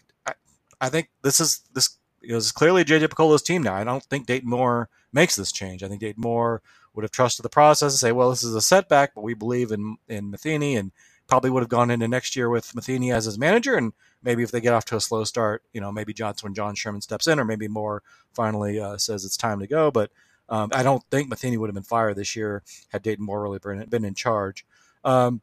I 0.81 0.89
think 0.89 1.09
this 1.21 1.39
is 1.39 1.61
this 1.73 1.97
this 2.27 2.45
is 2.45 2.51
clearly 2.51 2.83
JJ 2.83 3.07
Picollo's 3.07 3.41
team 3.41 3.63
now. 3.63 3.75
I 3.75 3.83
don't 3.83 4.03
think 4.03 4.25
Dayton 4.25 4.49
Moore 4.49 4.89
makes 5.13 5.35
this 5.35 5.51
change. 5.51 5.83
I 5.83 5.87
think 5.87 6.01
Dayton 6.01 6.21
Moore 6.21 6.61
would 6.93 7.03
have 7.03 7.11
trusted 7.11 7.43
the 7.43 7.49
process 7.49 7.93
and 7.93 7.99
say, 7.99 8.11
well, 8.11 8.29
this 8.29 8.43
is 8.43 8.55
a 8.55 8.61
setback, 8.61 9.13
but 9.15 9.23
we 9.23 9.33
believe 9.33 9.71
in 9.71 9.97
in 10.07 10.31
Matheny 10.31 10.75
and 10.75 10.91
probably 11.27 11.49
would 11.49 11.63
have 11.63 11.69
gone 11.69 11.89
into 11.89 12.07
next 12.07 12.35
year 12.35 12.49
with 12.49 12.75
Matheny 12.75 13.11
as 13.11 13.25
his 13.25 13.39
manager. 13.39 13.75
And 13.75 13.93
maybe 14.23 14.43
if 14.43 14.51
they 14.51 14.61
get 14.61 14.73
off 14.73 14.85
to 14.85 14.95
a 14.95 15.01
slow 15.01 15.23
start, 15.23 15.63
you 15.73 15.81
know, 15.81 15.91
maybe 15.91 16.13
Johnson 16.13 16.47
when 16.47 16.53
John 16.53 16.75
Sherman 16.75 17.01
steps 17.01 17.27
in, 17.27 17.39
or 17.39 17.45
maybe 17.45 17.67
Moore 17.67 18.03
finally 18.33 18.79
uh, 18.79 18.97
says 18.97 19.25
it's 19.25 19.37
time 19.37 19.59
to 19.59 19.67
go. 19.67 19.91
But 19.91 20.11
um, 20.49 20.69
I 20.73 20.83
don't 20.83 21.03
think 21.09 21.29
Matheny 21.29 21.57
would 21.57 21.67
have 21.67 21.75
been 21.75 21.83
fired 21.83 22.15
this 22.15 22.35
year 22.35 22.63
had 22.89 23.01
Dayton 23.01 23.25
Moore 23.25 23.41
really 23.41 23.59
been, 23.59 23.83
been 23.89 24.05
in 24.05 24.13
charge. 24.13 24.65
Um, 25.03 25.41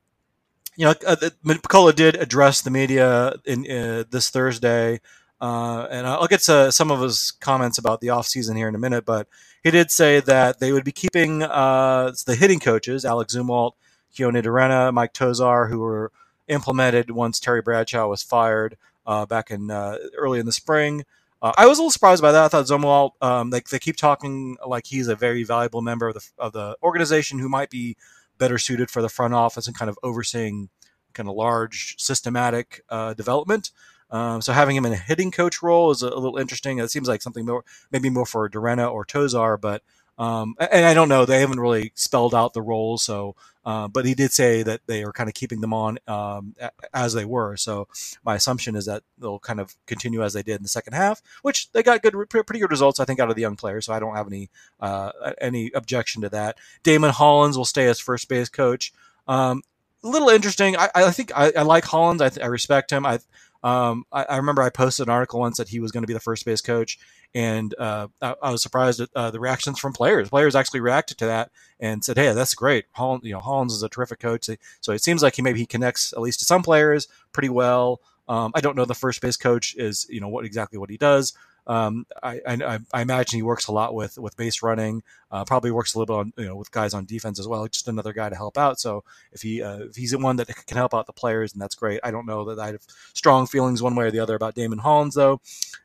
you 0.77 0.87
know, 0.87 0.95
uh, 1.07 1.17
Picollo 1.45 1.95
did 1.95 2.17
address 2.17 2.63
the 2.63 2.71
media 2.71 3.35
in 3.45 3.71
uh, 3.71 4.05
this 4.11 4.31
Thursday, 4.31 5.01
uh, 5.43 5.89
and 5.91 6.07
I'll 6.07 6.29
get 6.29 6.41
to 6.43 6.71
some 6.71 6.93
of 6.93 7.01
his 7.01 7.33
comments 7.33 7.77
about 7.77 8.01
the 8.01 8.07
offseason 8.07 8.57
here 8.57 8.69
in 8.69 8.77
a 8.77 8.79
minute. 8.79 9.05
But 9.05 9.27
he 9.65 9.73
did 9.73 9.91
say 9.91 10.21
that 10.21 10.61
they 10.61 10.71
would 10.71 10.85
be 10.85 10.93
keeping 10.93 11.43
uh, 11.43 12.13
the 12.27 12.37
hitting 12.37 12.61
coaches, 12.61 13.05
Alec 13.05 13.29
Zumwalt 13.29 13.73
Keoni 14.15 14.41
DeRenne, 14.41 14.95
Mike 14.95 15.13
Tosar, 15.13 15.69
who 15.69 15.81
were 15.81 16.13
implemented 16.47 17.11
once 17.11 17.41
Terry 17.41 17.61
Bradshaw 17.61 18.07
was 18.07 18.23
fired 18.23 18.77
uh, 19.05 19.27
back 19.27 19.51
in 19.51 19.69
uh, 19.69 19.99
early 20.17 20.39
in 20.39 20.47
the 20.47 20.53
spring. 20.53 21.05
Uh, 21.43 21.53
I 21.59 21.67
was 21.67 21.79
a 21.79 21.83
little 21.83 21.91
surprised 21.91 22.23
by 22.23 22.31
that. 22.31 22.45
I 22.45 22.49
thought 22.49 22.67
Zumwalt, 22.67 23.13
um, 23.21 23.51
they, 23.51 23.63
they 23.69 23.81
keep 23.81 23.97
talking 23.97 24.57
like 24.65 24.87
he's 24.87 25.09
a 25.09 25.17
very 25.17 25.43
valuable 25.43 25.83
member 25.83 26.07
of 26.07 26.15
the, 26.15 26.31
of 26.39 26.53
the 26.53 26.77
organization 26.85 27.41
who 27.41 27.49
might 27.49 27.69
be 27.69 27.97
better 28.39 28.59
suited 28.59 28.93
for 28.93 29.03
the 29.03 29.09
front 29.09 29.35
office 29.35 29.67
and 29.67 29.77
kind 29.77 29.89
of 29.89 29.99
overseeing 30.05 30.69
kind 31.15 31.29
of 31.29 31.35
large 31.35 31.97
systematic 31.99 32.83
uh, 32.89 33.15
development. 33.15 33.73
Um, 34.13 34.43
so 34.43 34.53
having 34.53 34.77
him 34.77 34.85
in 34.85 34.93
a 34.93 34.97
hitting 34.97 35.31
coach 35.31 35.63
role 35.63 35.91
is 35.91 36.03
a, 36.03 36.09
a, 36.09 36.21
little 36.21 36.37
interesting. 36.37 36.79
It 36.79 36.91
seems 36.91 37.09
like 37.09 37.23
something 37.23 37.47
more, 37.47 37.65
maybe 37.91 38.11
more 38.11 38.27
for 38.27 38.49
DeRenne 38.49 38.93
or 38.93 39.07
Tosar, 39.07 39.59
but 39.59 39.83
um, 40.19 40.55
and 40.61 40.85
I 40.85 40.93
don't 40.93 41.09
know. 41.09 41.25
They 41.25 41.41
haven't 41.41 41.59
really 41.59 41.93
spelled 41.95 42.35
out 42.35 42.53
the 42.53 42.61
roles, 42.61 43.03
so 43.03 43.35
uh, 43.65 43.89
but 43.89 44.05
he 44.05 44.15
did 44.15 44.31
say 44.31 44.63
that 44.63 44.83
they 44.87 45.03
are 45.05 45.13
kind 45.13 45.29
of 45.29 45.35
keeping 45.35 45.63
them 45.63 45.73
on 45.73 45.99
um, 46.07 46.55
as 46.93 47.15
they 47.15 47.25
were. 47.25 47.57
So 47.57 47.89
my 48.25 48.35
assumption 48.35 48.77
is 48.77 48.87
that 48.87 49.03
they'll 49.19 49.39
kind 49.39 49.59
of 49.61 49.75
continue 49.87 50.23
as 50.23 50.35
they 50.35 50.43
did 50.43 50.57
in 50.57 50.63
the 50.63 50.69
second 50.69 50.93
half, 50.93 51.23
which 51.41 51.73
they 51.73 51.83
got 51.83 52.03
good, 52.03 52.15
pretty 52.29 52.59
good 52.59 52.71
results, 52.71 53.01
I 53.01 53.05
think, 53.05 53.21
out 53.21 53.31
of 53.31 53.37
the 53.37 53.43
young 53.43 53.57
players. 53.57 53.87
So 53.87 53.95
I 53.95 54.01
don't 54.01 54.15
have 54.15 54.27
any 54.27 54.51
uh, 54.81 55.13
any 55.41 55.71
objection 55.75 56.23
to 56.23 56.29
that. 56.29 56.59
Damon 56.83 57.11
Hollins 57.11 57.57
will 57.57 57.65
stay 57.65 57.87
as 57.87 57.99
first 57.99 58.29
base 58.29 58.51
coach. 58.51 58.93
Um, 59.27 59.63
a 60.05 60.09
little 60.09 60.29
interesting. 60.29 60.77
I, 60.77 60.89
I 60.95 61.11
think 61.13 61.33
I, 61.35 61.53
I, 61.57 61.63
like 61.63 61.85
Hollins. 61.85 62.21
I, 62.21 62.31
I 62.43 62.47
respect 62.47 62.91
him. 62.91 63.07
I 63.07 63.21
um, 63.63 64.05
I, 64.11 64.25
I, 64.25 64.37
remember 64.39 64.63
I 64.63 64.71
posted 64.71 65.07
an 65.07 65.13
article 65.13 65.39
once 65.39 65.59
that 65.59 65.69
he 65.69 65.79
was 65.79 65.93
going 65.93 66.03
to 66.03 66.07
be 66.09 66.13
the 66.13 66.21
first 66.21 66.45
base 66.45 66.61
coach, 66.61 66.99
and 67.35 67.75
uh, 67.79 68.09
I, 68.21 68.35
I, 68.43 68.51
was 68.51 68.63
surprised 68.63 69.01
at 69.01 69.09
uh, 69.15 69.31
the 69.31 69.39
reactions 69.39 69.79
from 69.79 69.93
players. 69.93 70.31
Players 70.31 70.57
actually 70.57 70.81
reacted 70.81 71.19
to 71.19 71.27
that 71.27 71.51
and 71.79 72.05
said, 72.05 72.19
"Hey, 72.19 72.33
that's 72.33 72.55
great. 72.55 72.87
You 72.99 73.21
know, 73.23 73.39
Hollins 73.39 73.73
is 73.73 73.83
a 73.83 73.89
terrific 73.89 74.19
coach." 74.19 74.49
So 74.81 74.93
it 74.93 75.03
seems 75.03 75.23
like 75.23 75.37
he 75.37 75.43
maybe 75.43 75.61
he 75.61 75.67
connects 75.67 76.13
at 76.13 76.21
least 76.21 76.41
to 76.41 76.45
some 76.45 76.63
players 76.63 77.07
pretty 77.33 77.51
well. 77.51 78.01
Um, 78.29 78.53
I 78.55 78.61
don't 78.61 78.77
know 78.77 78.85
the 78.85 78.95
first 78.95 79.21
base 79.21 79.37
coach 79.37 79.77
is 79.77 80.07
you 80.09 80.21
know 80.21 80.29
what 80.29 80.45
exactly 80.45 80.79
what 80.79 80.91
he 80.91 80.97
does, 80.97 81.33
um, 81.67 82.07
I, 82.23 82.41
I, 82.47 82.79
I, 82.93 83.03
imagine 83.03 83.39
he 83.39 83.43
works 83.43 83.69
a 83.69 83.73
lot 83.73 83.95
with 83.95 84.19
with 84.19 84.37
base 84.37 84.63
running. 84.63 85.03
Uh, 85.31 85.45
probably 85.45 85.71
works 85.71 85.95
a 85.95 85.99
little 85.99 86.17
bit 86.17 86.21
on 86.21 86.33
you 86.37 86.49
know 86.49 86.57
with 86.57 86.73
guys 86.73 86.93
on 86.93 87.05
defense 87.05 87.39
as 87.39 87.47
well. 87.47 87.67
Just 87.69 87.87
another 87.87 88.13
guy 88.13 88.29
to 88.29 88.35
help 88.35 88.59
out. 88.59 88.81
So 88.81 89.05
if 89.31 89.43
he 89.43 89.63
uh, 89.63 89.79
if 89.79 89.95
he's 89.95 90.17
one 90.17 90.37
that 90.37 90.49
can 90.67 90.77
help 90.77 90.93
out 90.93 91.07
the 91.07 91.13
players, 91.13 91.53
and 91.53 91.63
that's 91.63 91.77
great. 91.77 92.01
I 92.03 92.11
don't 92.11 92.27
know 92.27 92.45
that 92.47 92.59
I 92.59 92.69
have 92.69 92.83
strong 93.15 93.47
feelings 93.47 93.81
one 93.81 93.95
way 93.95 94.07
or 94.07 94.11
the 94.11 94.19
other 94.19 94.35
about 94.35 94.57
Damon 94.57 94.79
Hollins 94.79 95.15
though. 95.15 95.41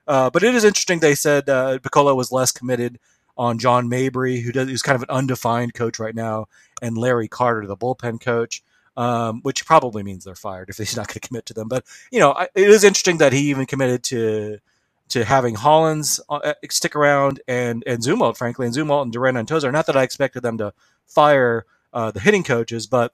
Uh, 0.08 0.32
but 0.32 0.44
it 0.44 0.56
is 0.56 0.64
interesting. 0.64 1.00
They 1.00 1.16
said 1.16 1.48
uh, 1.48 1.78
Picollo 1.78 2.16
was 2.16 2.32
less 2.32 2.52
committed 2.52 3.00
on 3.38 3.60
John 3.60 3.88
Mabry, 3.88 4.40
who 4.40 4.52
does 4.52 4.68
who's 4.68 4.82
kind 4.82 4.96
of 4.96 5.04
an 5.04 5.16
undefined 5.16 5.76
coach 5.76 6.00
right 6.00 6.16
now, 6.16 6.48
and 6.82 6.98
Larry 6.98 7.28
Carter, 7.28 7.68
the 7.68 7.78
bullpen 7.78 8.20
coach. 8.20 8.64
Um, 8.96 9.42
which 9.44 9.64
probably 9.64 10.02
means 10.02 10.26
they're 10.26 10.34
fired 10.34 10.72
if 10.72 10.78
he's 10.78 10.98
not 10.98 11.06
going 11.08 11.20
to 11.20 11.28
commit 11.28 11.46
to 11.46 11.54
them. 11.54 11.68
But 11.68 11.86
you 12.12 12.20
know, 12.20 12.36
it 12.56 12.68
is 12.68 12.84
interesting 12.84 13.20
that 13.20 13.32
he 13.32 13.52
even 13.52 13.68
committed 13.68 14.02
to 14.06 14.58
to 15.10 15.24
having 15.24 15.56
Hollins 15.56 16.20
uh, 16.30 16.36
uh, 16.44 16.54
stick 16.70 16.96
around 16.96 17.42
and 17.48 17.84
and 17.88 18.02
Zumwalt, 18.02 18.38
frankly, 18.38 18.66
and 18.66 18.76
Zumwalt 18.76 19.04
and 19.04 19.14
DeRenne 19.14 19.40
and 19.40 19.48
Tosar. 19.48 19.72
Not 19.72 19.86
that 19.86 19.98
I 19.98 20.04
expected 20.04 20.42
them 20.42 20.58
to 20.58 20.74
fire 21.06 21.66
uh, 21.94 22.12
the 22.12 22.20
hitting 22.20 22.44
coaches, 22.44 22.88
but 22.88 23.14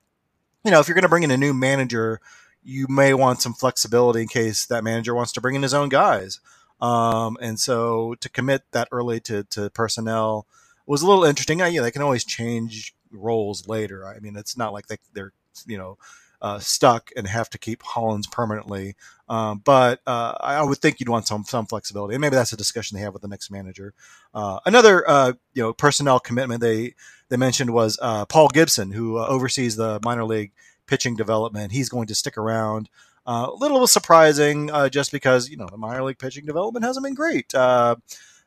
you 0.64 0.72
know, 0.72 0.80
if 0.80 0.88
you're 0.88 0.96
going 0.96 1.04
to 1.04 1.10
bring 1.10 1.24
in 1.24 1.32
a 1.32 1.38
new 1.38 1.54
manager, 1.54 2.20
you 2.64 2.88
may 2.90 3.14
want 3.14 3.42
some 3.42 3.54
flexibility 3.54 4.22
in 4.22 4.28
case 4.28 4.66
that 4.66 4.84
manager 4.84 5.14
wants 5.14 5.32
to 5.34 5.42
bring 5.42 5.56
in 5.56 5.62
his 5.62 5.74
own 5.74 5.90
guys. 5.90 6.40
Um, 6.82 7.38
and 7.42 7.60
so 7.60 8.16
to 8.16 8.30
commit 8.30 8.64
that 8.72 8.88
early 8.92 9.20
to, 9.22 9.44
to 9.46 9.70
personnel 9.70 10.48
was 10.86 11.02
a 11.02 11.08
little 11.08 11.24
interesting. 11.24 11.62
Uh, 11.62 11.68
yeah, 11.68 11.82
they 11.82 11.92
can 11.92 12.02
always 12.02 12.26
change 12.26 12.94
roles 13.12 13.68
later. 13.68 14.06
I 14.06 14.20
mean, 14.20 14.36
it's 14.36 14.58
not 14.58 14.74
like 14.74 14.88
they, 14.88 14.98
they're 15.14 15.34
you 15.68 15.78
know 15.78 15.98
uh, 16.44 16.60
stuck 16.60 17.10
and 17.16 17.26
have 17.26 17.50
to 17.50 17.58
keep 17.58 17.82
Hollins 17.82 18.28
permanently. 18.28 18.96
Um, 19.30 19.62
but 19.64 20.02
uh, 20.06 20.36
I 20.42 20.62
would 20.62 20.78
think 20.78 21.00
you'd 21.00 21.10
want 21.10 21.26
some 21.26 21.46
some 21.46 21.66
flexibility, 21.66 22.14
and 22.14 22.22
maybe 22.22 22.36
that's 22.36 22.54
a 22.54 22.58
discussion 22.58 22.98
they 22.98 23.04
have 23.04 23.14
with 23.14 23.22
the 23.22 23.28
next 23.28 23.50
manager. 23.50 23.94
Uh, 24.34 24.60
another 24.66 25.10
uh, 25.10 25.34
you 25.54 25.64
know 25.64 25.74
personnel 25.74 26.20
commitment 26.20 26.62
they 26.62 26.94
they 27.30 27.38
mentioned 27.38 27.72
was 27.72 27.98
uh, 28.02 28.26
Paul 28.26 28.50
Gibson, 28.50 28.92
who 28.92 29.18
uh, 29.18 29.26
oversees 29.26 29.78
the 29.78 30.00
minor 30.04 30.26
league 30.26 30.52
pitching 30.86 31.16
development. 31.16 31.72
He's 31.72 31.90
going 31.90 32.08
to 32.08 32.16
stick 32.16 32.38
around. 32.38 32.90
A 33.26 33.50
little 33.56 33.88
surprising, 33.88 34.70
just 34.92 35.14
because 35.14 35.50
you 35.50 35.56
know 35.56 35.68
the 35.72 35.78
minor 35.78 36.04
league 36.04 36.20
pitching 36.20 36.46
development 36.46 36.84
hasn't 36.84 37.06
been 37.06 37.16
great. 37.16 37.54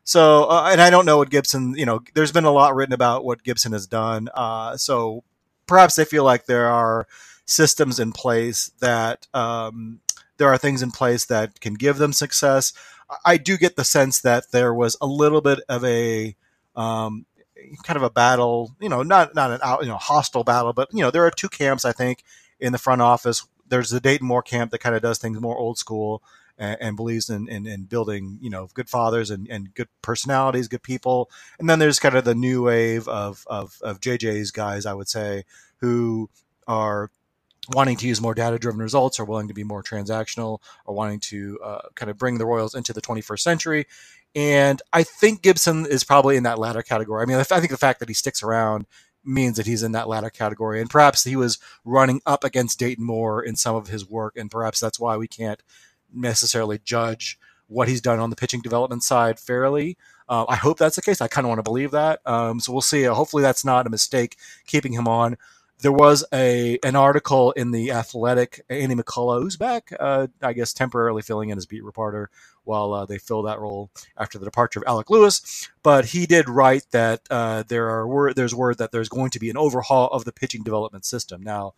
So, 0.07 0.45
uh, 0.45 0.69
and 0.71 0.81
I 0.81 0.89
don't 0.89 1.05
know 1.05 1.17
what 1.17 1.31
Gibson. 1.31 1.75
You 1.77 1.85
know, 1.85 2.01
there's 2.15 2.31
been 2.31 2.45
a 2.45 2.53
lot 2.53 2.77
written 2.77 2.93
about 2.93 3.25
what 3.25 3.43
Gibson 3.43 3.73
has 3.73 3.89
done. 3.89 4.29
Uh, 4.33 4.77
so 4.77 5.25
perhaps 5.67 5.97
they 5.97 6.05
feel 6.05 6.23
like 6.23 6.47
there 6.47 6.69
are 6.69 7.09
systems 7.47 7.99
in 7.99 8.13
place 8.13 8.71
that 8.81 9.27
um, 9.33 10.01
there 10.37 10.49
are 10.49 10.59
things 10.59 10.83
in 10.83 10.91
place 10.91 11.25
that 11.27 11.61
can 11.61 11.75
give 11.75 11.97
them 11.99 12.13
success. 12.13 12.73
I 13.25 13.37
do 13.37 13.57
get 13.57 13.77
the 13.77 13.85
sense 13.85 14.21
that 14.21 14.51
there 14.51 14.75
was 14.75 14.97
a 15.01 15.07
little 15.07 15.41
bit 15.41 15.61
of 15.69 15.85
a 15.85 16.37
um, 16.75 17.25
kind 17.85 17.97
of 17.97 18.03
a 18.03 18.11
battle, 18.11 18.75
you 18.81 18.89
know, 18.89 19.03
not 19.03 19.35
not 19.35 19.53
an 19.53 19.61
out, 19.63 19.83
you 19.83 19.89
know 19.89 19.97
hostile 19.97 20.45
battle, 20.45 20.73
but 20.73 20.89
you 20.93 21.01
know 21.01 21.11
there 21.11 21.25
are 21.25 21.31
two 21.31 21.49
camps 21.49 21.85
I 21.85 21.93
think 21.93 22.25
in 22.61 22.73
the 22.73 22.79
front 22.79 23.01
office. 23.01 23.47
There's 23.69 23.91
the 23.91 24.01
Dayton 24.01 24.27
Moore 24.27 24.43
camp 24.43 24.71
that 24.73 24.79
kind 24.79 24.95
of 24.95 25.03
does 25.03 25.19
things 25.19 25.41
more 25.41 25.57
old 25.57 25.79
school 25.79 26.23
and, 26.59 26.77
and 26.81 26.97
believes 26.97 27.29
in, 27.31 27.49
in, 27.49 27.67
in, 27.67 27.85
building, 27.85 28.39
you 28.41 28.51
know, 28.51 28.69
good 28.75 28.89
fathers 28.89 29.31
and, 29.31 29.49
and 29.49 29.75
good 29.75 29.89
personalities, 30.03 30.69
good 30.69 30.83
people. 30.83 31.31
And 31.59 31.69
then 31.69 31.79
there's 31.79 31.99
kind 31.99 32.15
of 32.15 32.25
the 32.25 32.35
new 32.35 32.63
wave 32.63 33.09
of, 33.09 33.45
of, 33.49 33.79
of 33.83 34.01
JJ's 34.01 34.53
guys, 34.53 34.87
I 34.87 34.95
would 34.95 35.09
say, 35.09 35.45
who 35.79 36.31
are 36.67 37.11
wanting 37.73 37.97
to 37.99 38.07
use 38.07 38.21
more 38.21 38.35
data 38.35 38.59
driven 38.59 38.81
results 38.81 39.19
or 39.19 39.25
willing 39.25 39.49
to 39.49 39.55
be 39.55 39.65
more 39.65 39.83
transactional 39.83 40.61
or 40.85 40.95
wanting 40.95 41.21
to 41.21 41.59
uh, 41.63 41.83
kind 41.95 42.11
of 42.11 42.19
bring 42.19 42.39
the 42.39 42.47
Royals 42.47 42.75
into 42.75 42.93
the 42.93 43.01
21st 43.01 43.41
century. 43.41 43.87
And 44.35 44.83
I 44.93 45.03
think 45.03 45.43
Gibson 45.43 45.87
is 45.87 46.05
probably 46.05 46.37
in 46.37 46.43
that 46.43 46.59
latter 46.59 46.83
category. 46.83 47.23
I 47.23 47.27
mean, 47.27 47.39
I 47.39 47.43
think 47.43 47.71
the 47.71 47.77
fact 47.77 48.01
that 48.01 48.09
he 48.09 48.15
sticks 48.15 48.43
around 48.43 48.87
means 49.25 49.57
that 49.57 49.67
he's 49.67 49.83
in 49.83 49.93
that 49.93 50.09
latter 50.09 50.31
category. 50.31 50.81
And 50.81 50.91
perhaps 50.91 51.25
he 51.25 51.37
was 51.37 51.59
running 51.85 52.21
up 52.27 52.45
against 52.45 52.79
Dayton 52.79 53.05
Moore 53.05 53.43
in 53.43 53.57
some 53.57 53.75
of 53.75 53.89
his 53.89 54.09
work. 54.09 54.37
And 54.37 54.51
perhaps 54.51 54.79
that's 54.79 55.01
why 55.01 55.17
we 55.17 55.27
can't 55.27 55.63
necessarily 56.13 56.79
judge 56.85 57.39
what 57.69 57.89
he's 57.89 58.01
done 58.01 58.21
on 58.21 58.31
the 58.31 58.37
pitching 58.37 58.61
development 58.61 59.03
side 59.03 59.41
fairly. 59.41 59.97
Uh, 60.29 60.45
I 60.49 60.57
hope 60.57 60.79
that's 60.79 60.97
the 60.97 61.03
case. 61.03 61.21
I 61.21 61.29
kind 61.29 61.45
of 61.45 61.49
want 61.49 61.59
to 61.59 61.65
believe 61.65 61.93
that. 61.93 62.21
Um, 62.27 62.61
so 62.61 62.73
we'll 62.73 62.83
see. 62.83 63.07
Uh, 63.07 63.15
hopefully, 63.15 63.43
that's 63.43 63.65
not 63.65 63.87
a 63.87 63.91
mistake 63.91 64.37
keeping 64.67 64.93
him 64.93 65.09
on 65.09 65.37
there 65.81 65.93
was 65.93 66.25
a 66.33 66.79
an 66.83 66.97
article 66.97 67.53
in 67.53 67.71
the 67.71 67.93
Athletic. 67.93 68.63
Andy 68.71 68.95
McCullough, 68.95 69.43
who's 69.43 69.57
back, 69.57 69.93
uh, 69.99 70.29
I 70.43 70.53
guess, 70.53 70.73
temporarily 70.73 71.23
filling 71.23 71.51
in 71.51 71.59
as 71.59 71.67
beat 71.67 71.85
reporter 71.85 72.31
while 72.65 72.93
uh, 72.95 73.07
they 73.07 73.19
fill 73.19 73.43
that 73.43 73.61
role 73.61 73.91
after 74.17 74.39
the 74.39 74.45
departure 74.45 74.81
of 74.81 74.85
Alec 74.87 75.11
Lewis. 75.11 75.69
But 75.83 76.07
he 76.07 76.27
did 76.27 76.49
write 76.49 76.87
that 76.93 77.21
uh, 77.31 77.63
there 77.69 77.91
are 77.91 78.07
word, 78.09 78.37
there's 78.37 78.55
word 78.55 78.79
that 78.79 78.91
there's 78.91 79.09
going 79.09 79.31
to 79.31 79.39
be 79.39 79.51
an 79.51 79.57
overhaul 79.57 80.09
of 80.09 80.25
the 80.25 80.33
pitching 80.33 80.63
development 80.63 81.05
system. 81.05 81.43
Now, 81.43 81.75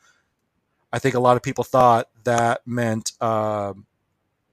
I 0.93 0.99
think 0.99 1.15
a 1.15 1.21
lot 1.21 1.37
of 1.37 1.43
people 1.43 1.65
thought 1.65 2.09
that 2.25 2.61
meant 2.67 3.13
um, 3.21 3.87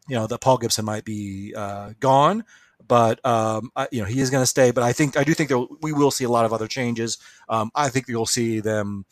you 0.07 0.15
know 0.15 0.27
that 0.27 0.41
Paul 0.41 0.57
Gibson 0.57 0.85
might 0.85 1.05
be 1.05 1.53
uh, 1.55 1.93
gone 1.99 2.43
but 2.87 3.25
um, 3.25 3.71
I, 3.75 3.87
you 3.91 4.01
know 4.01 4.05
he 4.07 4.19
is 4.19 4.29
going 4.29 4.43
to 4.43 4.47
stay. 4.47 4.71
But 4.71 4.83
I 4.83 4.93
think 4.93 5.17
I 5.17 5.23
do 5.23 5.33
think 5.33 5.51
we 5.81 5.91
will 5.91 6.11
see 6.11 6.23
a 6.23 6.29
lot 6.29 6.45
of 6.45 6.53
other 6.53 6.67
changes. 6.67 7.17
Um, 7.49 7.71
I 7.73 7.89
think 7.89 8.07
you'll 8.07 8.25
see 8.25 8.59
them 8.59 9.05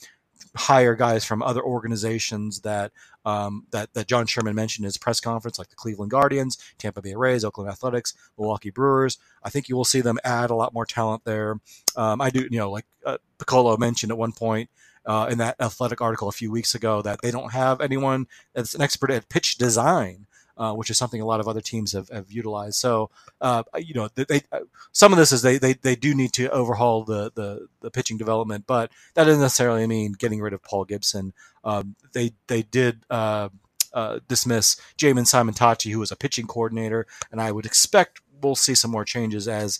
hire 0.55 0.95
guys 0.95 1.25
from 1.25 1.41
other 1.41 1.61
organizations 1.61 2.61
that 2.61 2.91
um, 3.25 3.65
that 3.71 3.93
that 3.93 4.07
John 4.07 4.25
Sherman 4.25 4.55
mentioned 4.55 4.83
in 4.83 4.87
his 4.87 4.97
press 4.97 5.19
conference, 5.19 5.57
like 5.57 5.69
the 5.69 5.75
Cleveland 5.75 6.11
Guardians, 6.11 6.57
Tampa 6.77 7.01
Bay 7.01 7.15
Rays, 7.15 7.43
Oakland 7.43 7.69
Athletics, 7.69 8.13
Milwaukee 8.37 8.69
Brewers. 8.69 9.17
I 9.43 9.49
think 9.49 9.69
you 9.69 9.75
will 9.75 9.85
see 9.85 10.01
them 10.01 10.19
add 10.23 10.49
a 10.49 10.55
lot 10.55 10.73
more 10.73 10.85
talent 10.85 11.23
there. 11.25 11.59
Um, 11.95 12.21
I 12.21 12.29
do, 12.29 12.47
you 12.49 12.57
know, 12.59 12.71
like 12.71 12.85
uh, 13.05 13.17
Picollo 13.39 13.77
mentioned 13.77 14.11
at 14.11 14.17
one 14.17 14.33
point. 14.33 14.69
Uh, 15.05 15.27
in 15.29 15.37
that 15.37 15.57
athletic 15.59 15.99
article 15.99 16.29
a 16.29 16.31
few 16.31 16.49
weeks 16.49 16.75
ago, 16.75 17.01
that 17.01 17.21
they 17.21 17.29
don't 17.29 17.51
have 17.51 17.81
anyone 17.81 18.25
that's 18.53 18.73
an 18.73 18.81
expert 18.81 19.11
at 19.11 19.27
pitch 19.27 19.57
design 19.57 20.27
uh, 20.57 20.73
which 20.73 20.89
is 20.89 20.97
something 20.97 21.21
a 21.21 21.25
lot 21.25 21.39
of 21.39 21.47
other 21.47 21.61
teams 21.61 21.93
have, 21.93 22.09
have 22.09 22.31
utilized. 22.31 22.75
So, 22.75 23.09
uh, 23.41 23.63
you 23.77 23.93
know, 23.93 24.09
they, 24.15 24.41
uh, 24.51 24.59
some 24.91 25.11
of 25.11 25.17
this 25.17 25.31
is 25.31 25.41
they, 25.41 25.57
they, 25.57 25.73
they 25.73 25.95
do 25.95 26.13
need 26.13 26.33
to 26.33 26.49
overhaul 26.51 27.03
the, 27.03 27.31
the, 27.33 27.67
the 27.81 27.91
pitching 27.91 28.17
development, 28.17 28.65
but 28.67 28.91
that 29.15 29.25
doesn't 29.25 29.41
necessarily 29.41 29.87
mean 29.87 30.13
getting 30.13 30.41
rid 30.41 30.53
of 30.53 30.63
Paul 30.63 30.85
Gibson. 30.85 31.33
Um, 31.63 31.95
they 32.13 32.33
they 32.47 32.61
did 32.61 33.05
uh, 33.09 33.49
uh, 33.93 34.19
dismiss 34.27 34.75
Jamin 34.97 35.25
Simontacchi, 35.25 35.91
who 35.91 35.99
was 35.99 36.11
a 36.11 36.15
pitching 36.15 36.45
coordinator, 36.45 37.07
and 37.31 37.41
I 37.41 37.51
would 37.51 37.65
expect 37.65 38.21
we'll 38.41 38.55
see 38.55 38.75
some 38.75 38.91
more 38.91 39.05
changes 39.05 39.47
as 39.47 39.79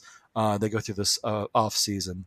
they 0.60 0.70
go 0.70 0.80
through 0.80 0.96
this 0.96 1.20
off 1.24 1.76
season. 1.76 2.26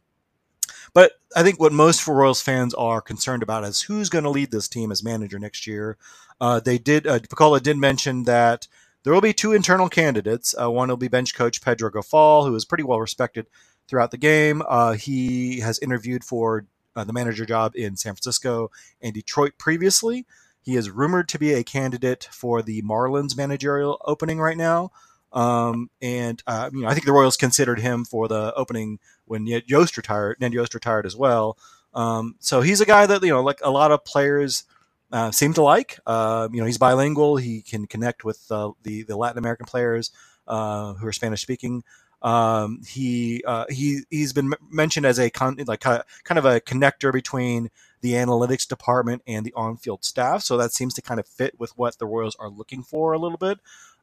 But 0.97 1.12
I 1.37 1.43
think 1.43 1.61
what 1.61 1.75
most 1.75 2.09
Royals 2.09 2.41
fans 2.41 2.73
are 2.73 3.03
concerned 3.03 3.43
about 3.43 3.65
is 3.65 3.83
who's 3.83 4.09
going 4.09 4.25
to 4.25 4.31
lead 4.31 4.50
this 4.50 4.67
team 4.67 4.91
as 4.91 5.05
manager 5.05 5.38
next 5.38 5.67
year. 5.67 5.99
Uh, 6.41 6.59
they 6.59 6.79
did. 6.79 7.07
Uh, 7.07 7.19
Picollo 7.19 7.62
did 7.62 7.76
mention 7.76 8.23
that 8.23 8.67
there 9.05 9.12
will 9.12 9.21
be 9.21 9.35
two 9.35 9.53
internal 9.53 9.91
candidates. 9.91 10.55
Uh, 10.59 10.71
one 10.71 10.88
will 10.88 10.97
be 10.97 11.09
bench 11.09 11.35
coach 11.35 11.61
Pedro 11.61 11.91
Grifol, 11.91 12.47
who 12.47 12.55
is 12.55 12.65
pretty 12.65 12.83
well 12.83 12.99
respected 12.99 13.47
throughout 13.87 14.11
the 14.11 14.17
game. 14.17 14.62
Uh, 14.67 14.95
he 14.95 15.61
has 15.61 15.79
interviewed 15.81 16.25
for 16.25 16.65
uh, 16.97 17.05
the 17.05 17.12
manager 17.12 17.45
job 17.45 17.73
in 17.76 17.99
San 17.99 18.15
Francisco 18.15 18.71
and 19.03 19.12
Detroit 19.12 19.53
previously. 19.59 20.25
He 20.62 20.76
is 20.76 20.88
rumored 20.88 21.29
to 21.29 21.38
be 21.38 21.53
a 21.53 21.62
candidate 21.62 22.26
for 22.33 22.62
the 22.62 22.81
Marlins 22.81 23.37
managerial 23.37 24.00
opening 24.07 24.38
right 24.41 24.57
now. 24.57 24.93
Um, 25.31 25.91
and 26.00 26.43
uh, 26.47 26.71
you 26.73 26.81
know, 26.81 26.88
I 26.88 26.95
think 26.95 27.05
the 27.05 27.12
Royals 27.12 27.37
considered 27.37 27.81
him 27.81 28.07
for 28.07 28.29
the 28.29 28.55
opening 28.55 28.99
when 29.26 29.47
Yost 29.47 29.97
retired. 29.97 30.38
Ned 30.40 30.52
Yost 30.52 30.75
retired 30.75 31.06
as 31.06 31.16
well. 31.16 31.59
Um, 31.95 32.37
so 32.40 32.61
he's 32.61 32.80
a 32.80 32.87
guy 32.87 33.06
that 33.06 33.23
you 33.23 33.30
know, 33.30 33.42
like 33.42 33.61
a 33.62 33.71
lot 33.71 33.90
of 33.90 34.04
players 34.04 34.64
uh, 35.12 35.30
seem 35.30 35.52
to 35.54 35.62
like. 35.62 35.99
Uh, 36.06 36.49
you 36.52 36.61
know, 36.61 36.66
he's 36.66 36.78
bilingual. 36.78 37.37
He 37.37 37.62
can 37.62 37.87
connect 37.87 38.25
with 38.25 38.40
uh, 38.50 38.73
the 38.83 39.02
the 39.02 39.16
Latin 39.16 39.38
American 39.38 39.66
players 39.66 40.11
uh, 40.47 40.95
who 40.95 41.06
are 41.06 41.12
Spanish 41.12 41.42
speaking. 41.42 41.83
Um, 42.23 42.83
he 42.87 43.42
uh, 43.47 43.66
he 43.68 44.00
he's 44.11 44.33
been 44.33 44.52
mentioned 44.71 45.06
as 45.06 45.18
a 45.18 45.30
con- 45.30 45.59
like 45.66 45.80
kind 45.80 46.02
of 46.30 46.45
a 46.45 46.61
connector 46.61 47.12
between 47.12 47.71
the 48.00 48.12
analytics 48.12 48.66
department 48.68 49.23
and 49.26 49.45
the 49.45 49.52
on-field 49.54 50.04
staff. 50.04 50.42
So 50.42 50.56
that 50.59 50.73
seems 50.73 50.95
to 50.95 51.02
kind 51.02 51.18
of 51.18 51.26
fit 51.26 51.59
with 51.59 51.76
what 51.76 51.99
the 51.99 52.06
Royals 52.06 52.37
are 52.38 52.50
looking 52.50 52.83
for 52.83 53.12
a 53.12 53.18
little 53.18 53.38
bit. 53.38 53.59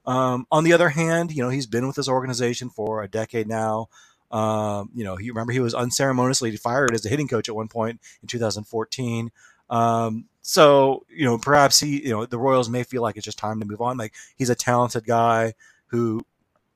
Um, 0.05 0.47
on 0.51 0.63
the 0.63 0.73
other 0.73 0.89
hand, 0.89 1.31
you 1.31 1.41
know, 1.41 1.49
he's 1.49 1.67
been 1.67 1.87
with 1.87 1.95
this 1.95 2.09
organization 2.09 2.69
for 2.69 3.01
a 3.01 3.07
decade 3.07 3.47
now. 3.47 3.87
Um, 4.33 4.89
you 4.95 5.03
know, 5.03 5.15
he 5.15 5.29
remember 5.29 5.53
he 5.53 5.59
was 5.59 5.75
unceremoniously 5.75 6.57
fired 6.57 6.93
as 6.95 7.05
a 7.05 7.09
hitting 7.09 7.27
coach 7.27 7.47
at 7.47 7.55
one 7.55 7.67
point 7.67 8.01
in 8.21 8.27
2014. 8.27 9.31
Um, 9.69 10.25
so 10.41 11.05
you 11.09 11.23
know, 11.23 11.37
perhaps 11.37 11.79
he, 11.79 12.03
you 12.03 12.09
know, 12.09 12.25
the 12.25 12.39
Royals 12.39 12.67
may 12.67 12.83
feel 12.83 13.03
like 13.03 13.15
it's 13.15 13.25
just 13.25 13.37
time 13.37 13.59
to 13.59 13.65
move 13.65 13.79
on. 13.79 13.95
Like 13.95 14.15
he's 14.35 14.49
a 14.49 14.55
talented 14.55 15.05
guy 15.05 15.53
who 15.87 16.25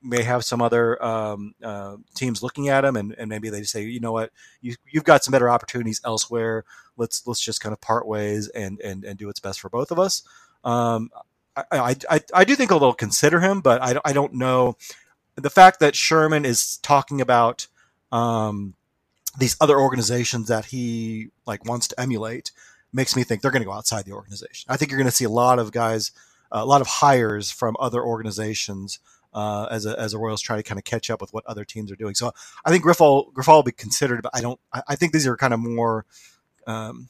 may 0.03 0.21
have 0.21 0.45
some 0.45 0.61
other 0.61 1.03
um, 1.03 1.55
uh, 1.63 1.97
teams 2.15 2.43
looking 2.43 2.69
at 2.69 2.85
him, 2.85 2.95
and, 2.95 3.15
and 3.17 3.27
maybe 3.27 3.49
they 3.49 3.63
say, 3.63 3.83
you 3.83 3.99
know 3.99 4.11
what, 4.11 4.31
you, 4.61 4.75
you've 4.91 5.03
got 5.03 5.23
some 5.23 5.31
better 5.31 5.49
opportunities 5.49 5.99
elsewhere. 6.05 6.63
Let's 6.95 7.25
let's 7.25 7.41
just 7.41 7.59
kind 7.59 7.73
of 7.73 7.81
part 7.81 8.07
ways 8.07 8.49
and 8.49 8.79
and 8.81 9.03
and 9.03 9.17
do 9.17 9.25
what's 9.25 9.39
best 9.39 9.59
for 9.59 9.69
both 9.69 9.89
of 9.89 9.97
us. 9.97 10.21
Um, 10.63 11.09
I, 11.71 11.95
I, 12.07 12.21
I 12.35 12.43
do 12.43 12.55
think 12.55 12.69
they'll 12.69 12.93
consider 12.93 13.39
him, 13.39 13.61
but 13.61 13.81
I, 13.81 13.99
I 14.05 14.13
don't 14.13 14.35
know 14.35 14.77
the 15.37 15.49
fact 15.49 15.79
that 15.79 15.95
Sherman 15.95 16.45
is 16.45 16.77
talking 16.77 17.21
about 17.21 17.67
um, 18.11 18.73
these 19.37 19.55
other 19.61 19.79
organizations 19.79 20.47
that 20.47 20.65
he 20.65 21.29
like 21.45 21.63
wants 21.65 21.87
to 21.89 21.99
emulate 21.99 22.51
makes 22.91 23.15
me 23.15 23.23
think 23.23 23.41
they're 23.41 23.51
going 23.51 23.61
to 23.61 23.67
go 23.67 23.73
outside 23.73 24.05
the 24.05 24.13
organization. 24.13 24.65
I 24.69 24.77
think 24.77 24.91
you're 24.91 24.97
going 24.97 25.09
to 25.09 25.15
see 25.15 25.25
a 25.25 25.29
lot 25.29 25.59
of 25.59 25.71
guys, 25.71 26.11
a 26.51 26.65
lot 26.65 26.81
of 26.81 26.87
hires 26.87 27.51
from 27.51 27.75
other 27.79 28.03
organizations 28.03 28.99
uh, 29.33 29.67
as 29.69 29.85
a 29.85 29.99
as 29.99 30.13
a 30.13 30.17
Royals 30.17 30.41
try 30.41 30.55
to 30.55 30.63
kind 30.63 30.79
of 30.79 30.85
catch 30.85 31.11
up 31.11 31.21
with 31.21 31.31
what 31.31 31.45
other 31.45 31.63
teams 31.63 31.91
are 31.91 31.95
doing. 31.95 32.15
So 32.15 32.31
I 32.65 32.71
think 32.71 32.83
Grifol 32.83 33.31
Grifol 33.33 33.57
will 33.57 33.63
be 33.63 33.71
considered, 33.71 34.23
but 34.23 34.31
I 34.33 34.41
don't. 34.41 34.59
I, 34.73 34.81
I 34.89 34.95
think 34.95 35.13
these 35.13 35.27
are 35.27 35.37
kind 35.37 35.53
of 35.53 35.59
more. 35.59 36.05
Um, 36.65 37.09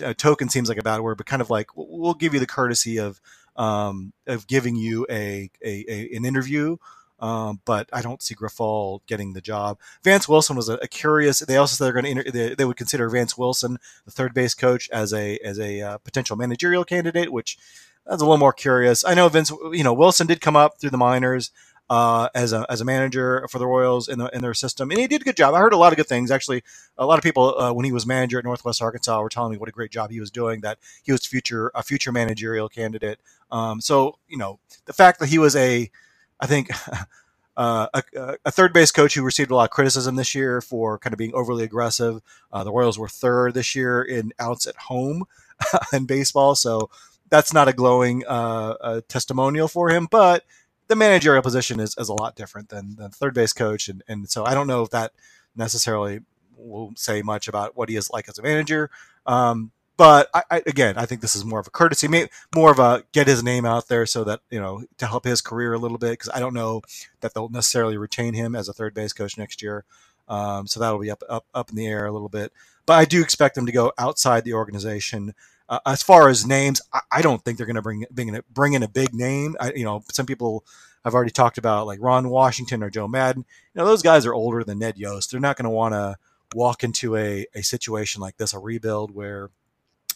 a 0.00 0.12
token 0.12 0.48
seems 0.48 0.68
like 0.68 0.78
a 0.78 0.82
bad 0.82 1.00
word, 1.02 1.18
but 1.18 1.26
kind 1.26 1.40
of 1.42 1.50
like 1.50 1.68
we'll 1.76 2.14
give 2.14 2.34
you 2.34 2.40
the 2.40 2.46
courtesy 2.46 2.98
of 2.98 3.20
um, 3.54 4.12
of 4.26 4.46
giving 4.46 4.74
you 4.76 5.06
a, 5.10 5.50
a, 5.62 5.84
a 5.88 6.16
an 6.16 6.24
interview 6.24 6.76
um, 7.18 7.60
but 7.64 7.88
I 7.92 8.02
don't 8.02 8.22
see 8.22 8.34
Grifol 8.34 9.00
getting 9.06 9.32
the 9.32 9.40
job. 9.40 9.78
Vance 10.02 10.28
Wilson 10.28 10.56
was 10.56 10.68
a, 10.68 10.74
a 10.74 10.88
curious. 10.88 11.40
They 11.40 11.56
also 11.56 11.74
said 11.74 11.84
they're 11.84 12.02
going 12.02 12.22
to 12.22 12.30
they, 12.30 12.54
they, 12.54 12.64
would 12.64 12.76
consider 12.76 13.08
Vance 13.08 13.38
Wilson, 13.38 13.78
the 14.04 14.10
third 14.10 14.34
base 14.34 14.54
coach, 14.54 14.88
as 14.90 15.12
a 15.12 15.38
as 15.38 15.58
a 15.58 15.80
uh, 15.80 15.98
potential 15.98 16.36
managerial 16.36 16.84
candidate, 16.84 17.32
which 17.32 17.58
that's 18.06 18.22
a 18.22 18.24
little 18.24 18.38
more 18.38 18.52
curious. 18.52 19.04
I 19.04 19.14
know 19.14 19.28
Vince, 19.28 19.50
you 19.72 19.82
know, 19.82 19.94
Wilson 19.94 20.26
did 20.26 20.40
come 20.40 20.56
up 20.56 20.78
through 20.78 20.90
the 20.90 20.98
minors 20.98 21.50
uh, 21.88 22.28
as 22.34 22.52
a 22.52 22.66
as 22.68 22.80
a 22.80 22.84
manager 22.84 23.46
for 23.50 23.58
the 23.58 23.66
Royals 23.66 24.08
in 24.08 24.18
the 24.18 24.26
in 24.34 24.42
their 24.42 24.54
system, 24.54 24.90
and 24.90 24.98
he 24.98 25.06
did 25.06 25.22
a 25.22 25.24
good 25.24 25.36
job. 25.36 25.54
I 25.54 25.58
heard 25.58 25.72
a 25.72 25.76
lot 25.76 25.92
of 25.92 25.96
good 25.96 26.08
things. 26.08 26.30
Actually, 26.30 26.62
a 26.98 27.06
lot 27.06 27.18
of 27.18 27.22
people 27.22 27.58
uh, 27.58 27.72
when 27.72 27.84
he 27.84 27.92
was 27.92 28.06
manager 28.06 28.38
at 28.38 28.44
Northwest 28.44 28.82
Arkansas 28.82 29.20
were 29.20 29.28
telling 29.28 29.52
me 29.52 29.58
what 29.58 29.68
a 29.68 29.72
great 29.72 29.90
job 29.90 30.10
he 30.10 30.20
was 30.20 30.30
doing. 30.30 30.60
That 30.60 30.78
he 31.04 31.12
was 31.12 31.24
future 31.24 31.70
a 31.74 31.82
future 31.82 32.12
managerial 32.12 32.68
candidate. 32.68 33.20
Um, 33.50 33.80
so 33.80 34.18
you 34.28 34.36
know, 34.36 34.58
the 34.86 34.92
fact 34.92 35.20
that 35.20 35.28
he 35.28 35.38
was 35.38 35.54
a 35.54 35.90
I 36.40 36.46
think 36.46 36.70
uh, 37.56 37.88
a, 37.94 38.02
a, 38.44 38.50
third 38.50 38.72
base 38.72 38.90
coach 38.90 39.14
who 39.14 39.22
received 39.22 39.50
a 39.50 39.54
lot 39.54 39.64
of 39.64 39.70
criticism 39.70 40.16
this 40.16 40.34
year 40.34 40.60
for 40.60 40.98
kind 40.98 41.12
of 41.14 41.18
being 41.18 41.34
overly 41.34 41.64
aggressive. 41.64 42.20
Uh, 42.52 42.64
the 42.64 42.72
Royals 42.72 42.98
were 42.98 43.08
third 43.08 43.54
this 43.54 43.74
year 43.74 44.02
in 44.02 44.32
outs 44.38 44.66
at 44.66 44.76
home. 44.76 45.24
in 45.92 46.06
baseball. 46.06 46.54
So 46.54 46.90
that's 47.28 47.52
not 47.52 47.68
a 47.68 47.72
glowing 47.72 48.24
uh, 48.26 49.00
testimonial 49.08 49.68
for 49.68 49.90
him, 49.90 50.06
but 50.10 50.44
the 50.88 50.96
managerial 50.96 51.42
position 51.42 51.80
is, 51.80 51.94
is 51.98 52.08
a 52.08 52.14
lot 52.14 52.36
different 52.36 52.68
than 52.68 52.96
the 52.96 53.08
third 53.08 53.34
base 53.34 53.52
coach. 53.52 53.88
And, 53.88 54.02
and 54.06 54.28
so 54.28 54.44
I 54.44 54.54
don't 54.54 54.66
know 54.66 54.82
if 54.82 54.90
that 54.90 55.12
necessarily 55.56 56.20
will 56.56 56.92
say 56.96 57.22
much 57.22 57.48
about 57.48 57.76
what 57.76 57.88
he 57.88 57.96
is 57.96 58.10
like 58.10 58.28
as 58.28 58.38
a 58.38 58.42
manager. 58.42 58.90
Um, 59.26 59.72
but 59.96 60.28
I, 60.34 60.42
I, 60.50 60.62
again, 60.66 60.96
I 60.96 61.06
think 61.06 61.20
this 61.20 61.34
is 61.34 61.44
more 61.44 61.58
of 61.58 61.66
a 61.66 61.70
courtesy, 61.70 62.08
more 62.54 62.70
of 62.70 62.78
a 62.78 63.04
get 63.12 63.26
his 63.26 63.42
name 63.42 63.64
out 63.64 63.88
there 63.88 64.06
so 64.06 64.24
that 64.24 64.40
you 64.50 64.60
know 64.60 64.84
to 64.98 65.06
help 65.06 65.24
his 65.24 65.40
career 65.40 65.72
a 65.72 65.78
little 65.78 65.98
bit 65.98 66.12
because 66.12 66.30
I 66.34 66.40
don't 66.40 66.54
know 66.54 66.82
that 67.20 67.34
they'll 67.34 67.48
necessarily 67.48 67.96
retain 67.96 68.34
him 68.34 68.54
as 68.54 68.68
a 68.68 68.72
third 68.72 68.94
base 68.94 69.12
coach 69.12 69.38
next 69.38 69.62
year. 69.62 69.84
Um, 70.28 70.66
so 70.66 70.80
that'll 70.80 70.98
be 70.98 71.10
up 71.10 71.22
up 71.28 71.46
up 71.54 71.70
in 71.70 71.76
the 71.76 71.86
air 71.86 72.06
a 72.06 72.12
little 72.12 72.28
bit. 72.28 72.52
But 72.84 72.94
I 72.94 73.04
do 73.04 73.22
expect 73.22 73.54
them 73.54 73.66
to 73.66 73.72
go 73.72 73.92
outside 73.98 74.44
the 74.44 74.54
organization. 74.54 75.34
Uh, 75.68 75.80
as 75.84 76.02
far 76.02 76.28
as 76.28 76.46
names, 76.46 76.80
I, 76.92 77.00
I 77.10 77.22
don't 77.22 77.42
think 77.42 77.56
they're 77.56 77.66
going 77.66 77.76
to 77.76 77.82
bring 77.82 78.04
bring 78.10 78.28
in, 78.28 78.42
bring 78.52 78.74
in 78.74 78.82
a 78.82 78.88
big 78.88 79.14
name. 79.14 79.56
I, 79.60 79.72
you 79.72 79.84
know, 79.84 80.02
some 80.12 80.26
people 80.26 80.64
I've 81.04 81.14
already 81.14 81.30
talked 81.30 81.56
about 81.56 81.86
like 81.86 82.00
Ron 82.02 82.28
Washington 82.28 82.82
or 82.82 82.90
Joe 82.90 83.08
Maddon. 83.08 83.44
You 83.74 83.80
know, 83.80 83.86
those 83.86 84.02
guys 84.02 84.26
are 84.26 84.34
older 84.34 84.62
than 84.62 84.78
Ned 84.78 84.98
Yost. 84.98 85.30
They're 85.30 85.40
not 85.40 85.56
going 85.56 85.64
to 85.64 85.70
want 85.70 85.94
to 85.94 86.16
walk 86.54 86.84
into 86.84 87.16
a, 87.16 87.46
a 87.54 87.62
situation 87.62 88.20
like 88.20 88.36
this, 88.36 88.54
a 88.54 88.58
rebuild 88.58 89.14
where 89.14 89.50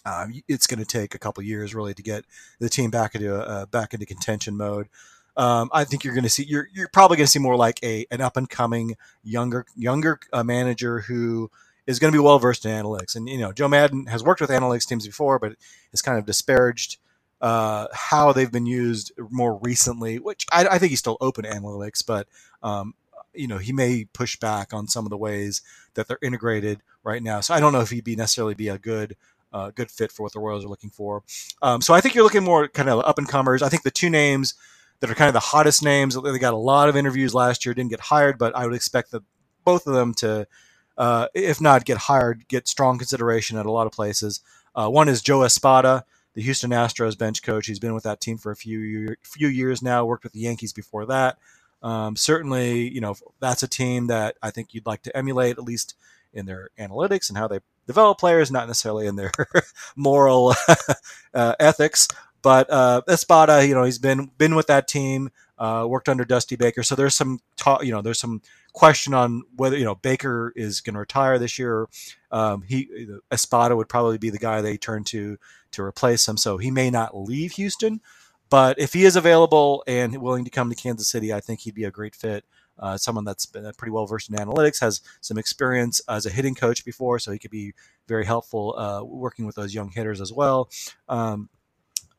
um, 0.04 0.32
it's 0.48 0.66
going 0.66 0.78
to 0.80 0.86
take 0.86 1.14
a 1.14 1.18
couple 1.18 1.42
years 1.42 1.74
really 1.74 1.94
to 1.94 2.02
get 2.02 2.24
the 2.58 2.68
team 2.68 2.90
back 2.90 3.14
into 3.14 3.34
uh, 3.34 3.66
back 3.66 3.94
into 3.94 4.06
contention 4.06 4.56
mode. 4.56 4.88
Um, 5.36 5.70
I 5.72 5.84
think 5.84 6.04
you're 6.04 6.14
going 6.14 6.24
to 6.24 6.30
see 6.30 6.44
you're 6.44 6.68
you're 6.72 6.88
probably 6.88 7.16
going 7.16 7.26
to 7.26 7.30
see 7.30 7.38
more 7.38 7.56
like 7.56 7.82
a 7.82 8.06
an 8.10 8.20
up 8.20 8.36
and 8.36 8.48
coming 8.48 8.96
younger 9.22 9.66
younger 9.76 10.18
uh, 10.32 10.42
manager 10.42 11.00
who 11.00 11.50
is 11.86 11.98
going 11.98 12.12
to 12.12 12.16
be 12.16 12.22
well 12.22 12.38
versed 12.38 12.64
in 12.64 12.70
analytics. 12.70 13.16
And 13.16 13.28
you 13.28 13.38
know, 13.38 13.52
Joe 13.52 13.68
Maddon 13.68 14.06
has 14.06 14.22
worked 14.22 14.40
with 14.40 14.50
analytics 14.50 14.86
teams 14.86 15.06
before, 15.06 15.38
but 15.38 15.56
has 15.90 16.02
kind 16.02 16.18
of 16.18 16.26
disparaged 16.26 16.98
uh, 17.40 17.86
how 17.92 18.32
they've 18.32 18.52
been 18.52 18.66
used 18.66 19.12
more 19.30 19.58
recently. 19.62 20.18
Which 20.18 20.46
I, 20.52 20.66
I 20.66 20.78
think 20.78 20.90
he's 20.90 20.98
still 20.98 21.18
open 21.20 21.44
to 21.44 21.50
analytics, 21.50 22.04
but 22.06 22.26
um, 22.62 22.94
you 23.34 23.46
know, 23.46 23.58
he 23.58 23.72
may 23.72 24.06
push 24.12 24.36
back 24.36 24.72
on 24.72 24.88
some 24.88 25.06
of 25.06 25.10
the 25.10 25.16
ways 25.16 25.62
that 25.94 26.08
they're 26.08 26.18
integrated 26.22 26.82
right 27.04 27.22
now. 27.22 27.40
So 27.40 27.54
I 27.54 27.60
don't 27.60 27.72
know 27.72 27.80
if 27.80 27.90
he'd 27.90 28.04
be 28.04 28.16
necessarily 28.16 28.54
be 28.54 28.68
a 28.68 28.78
good 28.78 29.16
uh, 29.52 29.70
good 29.74 29.90
fit 29.90 30.12
for 30.12 30.22
what 30.22 30.32
the 30.32 30.40
Royals 30.40 30.64
are 30.64 30.68
looking 30.68 30.90
for. 30.90 31.22
Um, 31.62 31.80
so 31.80 31.94
I 31.94 32.00
think 32.00 32.14
you're 32.14 32.24
looking 32.24 32.44
more 32.44 32.68
kind 32.68 32.88
of 32.88 33.04
up 33.04 33.18
and 33.18 33.28
comers. 33.28 33.62
I 33.62 33.68
think 33.68 33.82
the 33.82 33.90
two 33.90 34.10
names 34.10 34.54
that 35.00 35.10
are 35.10 35.14
kind 35.14 35.28
of 35.28 35.34
the 35.34 35.40
hottest 35.40 35.82
names, 35.82 36.16
they 36.20 36.38
got 36.38 36.54
a 36.54 36.58
lot 36.58 36.88
of 36.88 36.96
interviews 36.96 37.34
last 37.34 37.64
year, 37.64 37.74
didn't 37.74 37.90
get 37.90 38.00
hired, 38.00 38.38
but 38.38 38.54
I 38.54 38.66
would 38.66 38.74
expect 38.74 39.10
that 39.12 39.22
both 39.64 39.86
of 39.86 39.94
them 39.94 40.14
to, 40.14 40.46
uh, 40.98 41.28
if 41.34 41.60
not 41.60 41.84
get 41.84 41.96
hired, 41.96 42.46
get 42.48 42.68
strong 42.68 42.98
consideration 42.98 43.56
at 43.56 43.66
a 43.66 43.70
lot 43.70 43.86
of 43.86 43.92
places. 43.92 44.40
Uh, 44.74 44.88
one 44.88 45.08
is 45.08 45.22
Joe 45.22 45.42
Espada, 45.42 46.04
the 46.34 46.42
Houston 46.42 46.70
Astros 46.70 47.18
bench 47.18 47.42
coach. 47.42 47.66
He's 47.66 47.78
been 47.78 47.94
with 47.94 48.04
that 48.04 48.20
team 48.20 48.38
for 48.38 48.52
a 48.52 48.56
few 48.56 48.78
year, 48.78 49.16
few 49.22 49.48
years 49.48 49.82
now. 49.82 50.04
Worked 50.04 50.24
with 50.24 50.32
the 50.32 50.40
Yankees 50.40 50.72
before 50.72 51.06
that. 51.06 51.38
Um, 51.82 52.14
certainly, 52.14 52.88
you 52.88 53.00
know 53.00 53.16
that's 53.40 53.62
a 53.62 53.68
team 53.68 54.06
that 54.08 54.36
I 54.42 54.50
think 54.50 54.74
you'd 54.74 54.86
like 54.86 55.02
to 55.02 55.16
emulate, 55.16 55.58
at 55.58 55.64
least 55.64 55.94
in 56.32 56.46
their 56.46 56.70
analytics 56.78 57.28
and 57.28 57.36
how 57.36 57.48
they 57.48 57.58
develop 57.86 58.18
players, 58.18 58.50
not 58.50 58.66
necessarily 58.66 59.06
in 59.06 59.16
their 59.16 59.32
moral 59.96 60.54
uh, 61.34 61.54
ethics. 61.58 62.08
But 62.42 62.70
uh, 62.70 63.02
Espada, 63.08 63.66
you 63.66 63.74
know, 63.74 63.84
he's 63.84 63.98
been 63.98 64.30
been 64.38 64.54
with 64.54 64.68
that 64.68 64.88
team, 64.88 65.30
uh, 65.58 65.86
worked 65.88 66.08
under 66.08 66.24
Dusty 66.24 66.56
Baker. 66.56 66.82
So 66.82 66.94
there's 66.94 67.14
some 67.14 67.40
talk, 67.56 67.84
you 67.84 67.92
know, 67.92 68.00
there's 68.00 68.20
some 68.20 68.40
question 68.72 69.14
on 69.14 69.42
whether 69.56 69.76
you 69.76 69.84
know 69.84 69.96
Baker 69.96 70.52
is 70.56 70.80
going 70.80 70.94
to 70.94 71.00
retire 71.00 71.38
this 71.38 71.58
year. 71.58 71.88
Um, 72.30 72.62
he 72.62 73.08
Espada 73.30 73.76
would 73.76 73.88
probably 73.88 74.18
be 74.18 74.30
the 74.30 74.38
guy 74.38 74.60
they 74.60 74.76
turn 74.76 75.04
to 75.04 75.38
to 75.72 75.82
replace 75.82 76.26
him. 76.26 76.36
So 76.36 76.56
he 76.56 76.70
may 76.70 76.90
not 76.90 77.16
leave 77.16 77.52
Houston, 77.52 78.00
but 78.48 78.78
if 78.78 78.92
he 78.92 79.04
is 79.04 79.16
available 79.16 79.84
and 79.86 80.20
willing 80.20 80.44
to 80.44 80.50
come 80.50 80.70
to 80.70 80.76
Kansas 80.76 81.08
City, 81.08 81.32
I 81.32 81.40
think 81.40 81.60
he'd 81.60 81.74
be 81.74 81.84
a 81.84 81.90
great 81.90 82.14
fit 82.14 82.44
uh, 82.80 82.96
someone 82.96 83.24
that's 83.24 83.46
been 83.46 83.70
pretty 83.78 83.92
well 83.92 84.06
versed 84.06 84.30
in 84.30 84.36
analytics, 84.36 84.80
has 84.80 85.00
some 85.20 85.38
experience 85.38 86.00
as 86.08 86.26
a 86.26 86.30
hitting 86.30 86.54
coach 86.54 86.84
before, 86.84 87.18
so 87.18 87.30
he 87.30 87.38
could 87.38 87.50
be 87.50 87.72
very 88.08 88.24
helpful 88.24 88.74
uh, 88.76 89.04
working 89.04 89.46
with 89.46 89.54
those 89.54 89.74
young 89.74 89.90
hitters 89.90 90.20
as 90.20 90.32
well. 90.32 90.68
Um, 91.08 91.48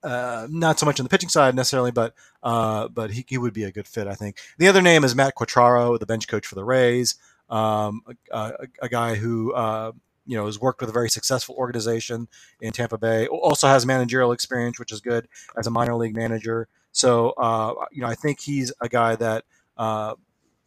uh, 0.03 0.47
not 0.49 0.79
so 0.79 0.85
much 0.85 0.99
on 0.99 1.03
the 1.03 1.09
pitching 1.09 1.29
side 1.29 1.55
necessarily, 1.55 1.91
but 1.91 2.13
uh, 2.43 2.87
but 2.87 3.11
he, 3.11 3.25
he, 3.27 3.37
would 3.37 3.53
be 3.53 3.63
a 3.63 3.71
good 3.71 3.87
fit, 3.87 4.07
I 4.07 4.15
think. 4.15 4.37
The 4.57 4.67
other 4.67 4.81
name 4.81 5.03
is 5.03 5.15
Matt 5.15 5.35
Quatraro, 5.35 5.99
the 5.99 6.07
bench 6.07 6.27
coach 6.27 6.47
for 6.47 6.55
the 6.55 6.63
Rays, 6.63 7.15
um, 7.49 8.01
a, 8.31 8.53
a, 8.81 8.89
guy 8.89 9.15
who 9.15 9.53
uh, 9.53 9.91
you 10.25 10.35
know 10.37 10.45
has 10.47 10.59
worked 10.59 10.81
with 10.81 10.89
a 10.89 10.93
very 10.93 11.09
successful 11.09 11.55
organization 11.55 12.27
in 12.61 12.71
Tampa 12.71 12.97
Bay. 12.97 13.27
Also 13.27 13.67
has 13.67 13.85
managerial 13.85 14.31
experience, 14.31 14.79
which 14.79 14.91
is 14.91 15.01
good 15.01 15.27
as 15.57 15.67
a 15.67 15.71
minor 15.71 15.95
league 15.95 16.15
manager. 16.15 16.67
So 16.91 17.31
uh, 17.31 17.73
you 17.91 18.01
know, 18.01 18.07
I 18.07 18.15
think 18.15 18.39
he's 18.39 18.73
a 18.81 18.89
guy 18.89 19.15
that 19.17 19.43
uh, 19.77 20.15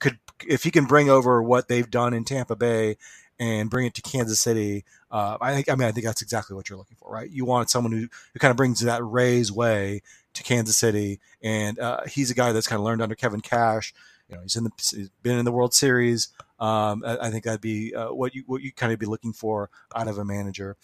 could 0.05 0.19
if 0.47 0.63
he 0.63 0.71
can 0.71 0.85
bring 0.85 1.09
over 1.09 1.43
what 1.43 1.69
they've 1.69 1.91
done 1.91 2.13
in 2.13 2.25
Tampa 2.25 2.55
Bay 2.55 2.97
and 3.39 3.71
bring 3.71 3.87
it 3.87 3.95
to 3.95 4.03
Kansas 4.03 4.39
City, 4.39 4.85
uh, 5.11 5.39
I 5.41 5.55
think 5.55 5.71
I 5.71 5.75
mean 5.75 5.89
I 5.89 5.93
think 5.93 6.05
that's 6.05 6.23
exactly 6.23 6.55
what 6.55 6.69
you're 6.69 6.79
looking 6.79 6.97
for, 7.01 7.11
right? 7.11 7.31
You 7.31 7.45
want 7.47 7.71
someone 7.71 7.93
who, 7.93 8.07
who 8.33 8.39
kind 8.39 8.51
of 8.51 8.57
brings 8.57 8.81
that 8.81 9.03
Rays 9.03 9.51
way 9.51 10.03
to 10.35 10.43
Kansas 10.43 10.77
City, 10.77 11.21
and 11.43 11.79
uh, 11.79 12.01
he's 12.07 12.31
a 12.31 12.35
guy 12.35 12.53
that's 12.53 12.67
kind 12.67 12.79
of 12.79 12.85
learned 12.85 13.01
under 13.01 13.15
Kevin 13.15 13.41
Cash. 13.41 13.95
You 14.29 14.37
know, 14.37 14.43
he's 14.43 14.57
in 14.57 14.65
the 14.65 14.71
he's 14.77 15.11
been 15.23 15.39
in 15.39 15.45
the 15.45 15.53
World 15.53 15.73
Series. 15.73 16.29
Um, 16.61 17.03
I, 17.05 17.19
I, 17.23 17.31
think 17.31 17.45
that'd 17.45 17.61
be 17.61 17.95
uh, 17.95 18.13
what 18.13 18.35
you 18.35 18.45
what 18.47 18.63
you 18.63 18.73
kind 18.73 18.93
of 18.93 18.99
be 18.99 19.07
looking 19.07 19.33
for 19.33 19.71
out 19.97 20.09
of 20.09 20.19
a 20.19 20.25
manager. 20.25 20.77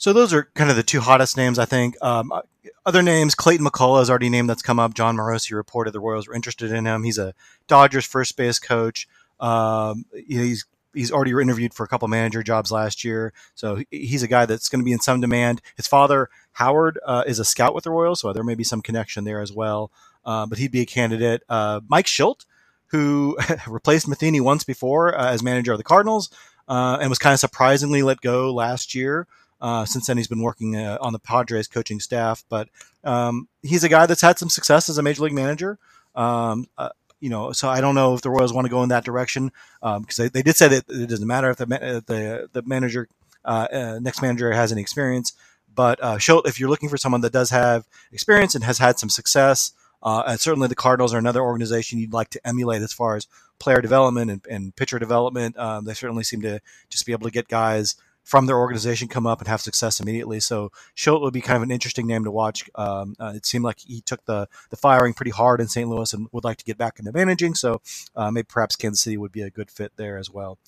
So 0.00 0.14
those 0.14 0.32
are 0.32 0.48
kind 0.54 0.70
of 0.70 0.76
the 0.76 0.82
two 0.82 1.00
hottest 1.00 1.36
names, 1.36 1.58
I 1.58 1.66
think. 1.66 1.94
Um, 2.02 2.32
other 2.86 3.02
names, 3.02 3.34
Clayton 3.34 3.66
McCullough 3.66 4.00
is 4.00 4.08
already 4.08 4.30
named 4.30 4.48
that's 4.48 4.62
come 4.62 4.80
up. 4.80 4.94
Jon 4.94 5.14
Morosi 5.14 5.54
reported 5.54 5.90
the 5.90 6.00
Royals 6.00 6.26
were 6.26 6.34
interested 6.34 6.72
in 6.72 6.86
him. 6.86 7.04
He's 7.04 7.18
a 7.18 7.34
Dodgers 7.68 8.06
first 8.06 8.34
base 8.34 8.58
coach. 8.58 9.06
Um, 9.40 10.06
he's 10.26 10.64
he's 10.94 11.12
already 11.12 11.32
interviewed 11.32 11.74
for 11.74 11.84
a 11.84 11.86
couple 11.86 12.08
manager 12.08 12.42
jobs 12.42 12.72
last 12.72 13.04
year, 13.04 13.34
so 13.54 13.82
he's 13.90 14.22
a 14.22 14.28
guy 14.28 14.46
that's 14.46 14.70
going 14.70 14.80
to 14.80 14.86
be 14.86 14.92
in 14.92 15.00
some 15.00 15.20
demand. 15.20 15.60
His 15.76 15.86
father 15.86 16.30
Howard 16.52 16.98
uh, 17.04 17.24
is 17.26 17.38
a 17.38 17.44
scout 17.44 17.74
with 17.74 17.84
the 17.84 17.90
Royals, 17.90 18.20
so 18.20 18.32
there 18.32 18.42
may 18.42 18.54
be 18.54 18.64
some 18.64 18.80
connection 18.80 19.24
there 19.24 19.42
as 19.42 19.52
well. 19.52 19.92
Uh, 20.24 20.46
but 20.46 20.56
he'd 20.56 20.72
be 20.72 20.80
a 20.80 20.86
candidate. 20.86 21.42
Uh, 21.46 21.80
Mike 21.88 22.06
Shildt, 22.06 22.46
who 22.86 23.36
replaced 23.68 24.08
Matheny 24.08 24.40
once 24.40 24.64
before 24.64 25.14
uh, 25.14 25.30
as 25.30 25.42
manager 25.42 25.72
of 25.72 25.78
the 25.78 25.84
Cardinals, 25.84 26.30
uh, 26.68 26.96
and 27.02 27.10
was 27.10 27.18
kind 27.18 27.34
of 27.34 27.40
surprisingly 27.40 28.02
let 28.02 28.22
go 28.22 28.50
last 28.50 28.94
year. 28.94 29.26
Uh, 29.60 29.84
since 29.84 30.06
then, 30.06 30.16
he's 30.16 30.28
been 30.28 30.42
working 30.42 30.76
uh, 30.76 30.98
on 31.00 31.12
the 31.12 31.18
Padres 31.18 31.68
coaching 31.68 32.00
staff, 32.00 32.44
but 32.48 32.68
um, 33.04 33.48
he's 33.62 33.84
a 33.84 33.88
guy 33.88 34.06
that's 34.06 34.22
had 34.22 34.38
some 34.38 34.48
success 34.48 34.88
as 34.88 34.98
a 34.98 35.02
major 35.02 35.22
league 35.22 35.34
manager. 35.34 35.78
Um, 36.14 36.66
uh, 36.78 36.90
you 37.20 37.28
know, 37.28 37.52
so 37.52 37.68
I 37.68 37.82
don't 37.82 37.94
know 37.94 38.14
if 38.14 38.22
the 38.22 38.30
Royals 38.30 38.52
want 38.52 38.64
to 38.64 38.70
go 38.70 38.82
in 38.82 38.88
that 38.88 39.04
direction 39.04 39.52
because 39.82 40.18
um, 40.18 40.24
they, 40.24 40.28
they 40.28 40.42
did 40.42 40.56
say 40.56 40.68
that 40.68 40.84
it 40.88 41.08
doesn't 41.08 41.26
matter 41.26 41.50
if 41.50 41.58
the 41.58 41.66
the, 41.66 42.48
the 42.52 42.62
manager 42.62 43.08
uh, 43.44 43.66
uh, 43.70 43.98
next 44.00 44.22
manager 44.22 44.50
has 44.52 44.72
any 44.72 44.80
experience. 44.80 45.34
But 45.72 45.98
if 46.02 46.58
you're 46.58 46.70
looking 46.70 46.88
for 46.88 46.96
someone 46.96 47.20
that 47.20 47.32
does 47.32 47.50
have 47.50 47.86
experience 48.10 48.54
and 48.54 48.64
has 48.64 48.78
had 48.78 48.98
some 48.98 49.08
success, 49.08 49.72
and 50.02 50.40
certainly 50.40 50.68
the 50.68 50.74
Cardinals 50.74 51.14
are 51.14 51.18
another 51.18 51.42
organization 51.42 51.98
you'd 51.98 52.12
like 52.12 52.30
to 52.30 52.46
emulate 52.46 52.82
as 52.82 52.92
far 52.92 53.16
as 53.16 53.26
player 53.58 53.80
development 53.80 54.30
and, 54.30 54.46
and 54.50 54.74
pitcher 54.74 54.98
development. 54.98 55.56
Um, 55.58 55.84
they 55.84 55.94
certainly 55.94 56.24
seem 56.24 56.40
to 56.42 56.60
just 56.88 57.06
be 57.06 57.12
able 57.12 57.26
to 57.26 57.30
get 57.30 57.46
guys 57.46 57.94
from 58.30 58.46
their 58.46 58.58
organization 58.58 59.08
come 59.08 59.26
up 59.26 59.40
and 59.40 59.48
have 59.48 59.60
success 59.60 59.98
immediately. 59.98 60.38
So 60.38 60.70
Shildt 60.96 61.20
would 61.20 61.32
be 61.32 61.40
kind 61.40 61.56
of 61.56 61.64
an 61.64 61.72
interesting 61.72 62.06
name 62.06 62.22
to 62.22 62.30
watch. 62.30 62.70
Um, 62.76 63.16
uh, 63.18 63.32
it 63.34 63.44
seemed 63.44 63.64
like 63.64 63.80
he 63.80 64.02
took 64.02 64.24
the 64.24 64.46
the 64.70 64.76
firing 64.76 65.14
pretty 65.14 65.32
hard 65.32 65.60
in 65.60 65.66
St. 65.66 65.88
Louis 65.88 66.12
and 66.14 66.28
would 66.30 66.44
like 66.44 66.56
to 66.58 66.64
get 66.64 66.78
back 66.78 67.00
into 67.00 67.10
managing. 67.10 67.56
So 67.56 67.82
uh, 68.14 68.30
maybe 68.30 68.46
perhaps 68.48 68.76
Kansas 68.76 69.00
City 69.00 69.16
would 69.16 69.32
be 69.32 69.42
a 69.42 69.50
good 69.50 69.68
fit 69.68 69.94
there 69.96 70.16
as 70.16 70.30
well. 70.30 70.58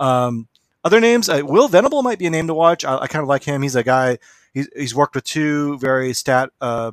Um, 0.00 0.48
other 0.82 0.98
names, 0.98 1.28
uh, 1.28 1.42
Will 1.44 1.68
Venable 1.68 2.02
might 2.02 2.18
be 2.18 2.26
a 2.26 2.30
name 2.30 2.48
to 2.48 2.54
watch. 2.54 2.84
I, 2.84 2.98
I, 2.98 3.06
kind 3.06 3.22
of 3.22 3.28
like 3.28 3.44
him. 3.44 3.62
He's 3.62 3.76
a 3.76 3.84
guy. 3.84 4.18
He's, 4.52 4.68
he's 4.74 4.94
worked 4.94 5.14
with 5.14 5.22
two 5.22 5.78
very 5.78 6.12
stat 6.14 6.50
uh, 6.60 6.90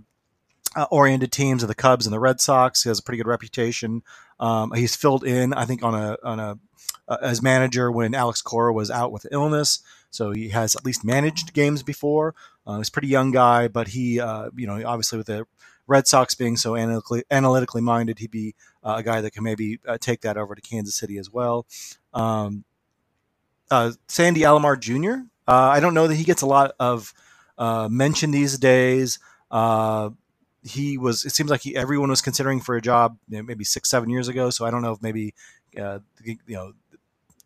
uh, 0.75 0.85
oriented 0.91 1.31
teams 1.31 1.63
of 1.63 1.69
the 1.69 1.75
Cubs 1.75 2.05
and 2.05 2.13
the 2.13 2.19
Red 2.19 2.39
Sox. 2.39 2.83
He 2.83 2.89
has 2.89 2.99
a 2.99 3.03
pretty 3.03 3.17
good 3.17 3.27
reputation. 3.27 4.03
Um, 4.39 4.73
he's 4.73 4.95
filled 4.95 5.23
in, 5.23 5.55
I 5.55 5.65
think, 5.65 5.81
on 5.81 5.95
a 5.95 6.17
on 6.23 6.39
a 6.39 6.59
uh, 7.07 7.17
as 7.23 7.41
manager 7.41 7.91
when 7.91 8.13
Alex 8.13 8.43
Cora 8.43 8.71
was 8.71 8.91
out 8.91 9.11
with 9.11 9.25
illness. 9.31 9.79
So 10.12 10.32
he 10.32 10.50
has 10.50 10.76
at 10.76 10.86
least 10.86 11.04
managed 11.04 11.54
games 11.54 11.84
before. 11.84 12.36
Uh, 12.65 12.78
he's 12.78 12.89
a 12.89 12.91
pretty 12.91 13.08
young 13.08 13.32
guy, 13.32 13.67
but 13.67 13.89
he, 13.89 14.19
uh, 14.19 14.50
you 14.56 14.67
know, 14.67 14.82
obviously 14.86 15.17
with 15.17 15.28
the 15.28 15.45
Red 15.88 16.08
Sox 16.08 16.36
being 16.36 16.58
so 16.58 16.76
analytically, 16.76 17.24
analytically 17.32 17.82
minded, 17.82 18.19
he'd 18.19 18.32
be 18.32 18.56
uh, 18.84 18.95
a 18.98 19.04
guy 19.04 19.22
that 19.22 19.32
can 19.32 19.43
maybe 19.43 19.80
uh, 19.88 19.98
take 20.00 20.22
that 20.22 20.38
over 20.38 20.56
to 20.56 20.62
Kansas 20.62 20.95
City 20.95 21.17
as 21.17 21.32
well. 21.32 21.65
Um, 22.13 22.63
uh, 23.72 23.91
Sandy 24.08 24.41
Alomar 24.41 24.80
Jr. 24.80 25.26
Uh, 25.48 25.69
I 25.69 25.80
don't 25.80 25.93
know 25.93 26.08
that 26.08 26.15
he 26.15 26.24
gets 26.24 26.41
a 26.41 26.48
lot 26.48 26.74
of 26.80 27.13
mention 27.89 28.32
these 28.32 28.58
days. 28.58 29.19
he 30.63 30.98
was. 30.98 31.26
It 31.26 31.32
seems 31.32 31.50
like 31.50 31.62
he, 31.62 31.76
everyone 31.76 32.10
was 32.10 32.22
considering 32.22 32.62
for 32.62 32.76
a 32.76 32.82
job 32.82 33.17
you 33.28 33.38
know, 33.38 33.43
maybe 33.43 33.63
six, 33.63 33.89
seven 33.89 34.10
years 34.10 34.28
ago. 34.28 34.50
So 34.50 34.65
I 34.65 34.72
don't 34.72 34.82
know 34.82 34.91
if 34.91 35.02
maybe 35.02 35.34
you 35.74 36.02
know 36.48 36.74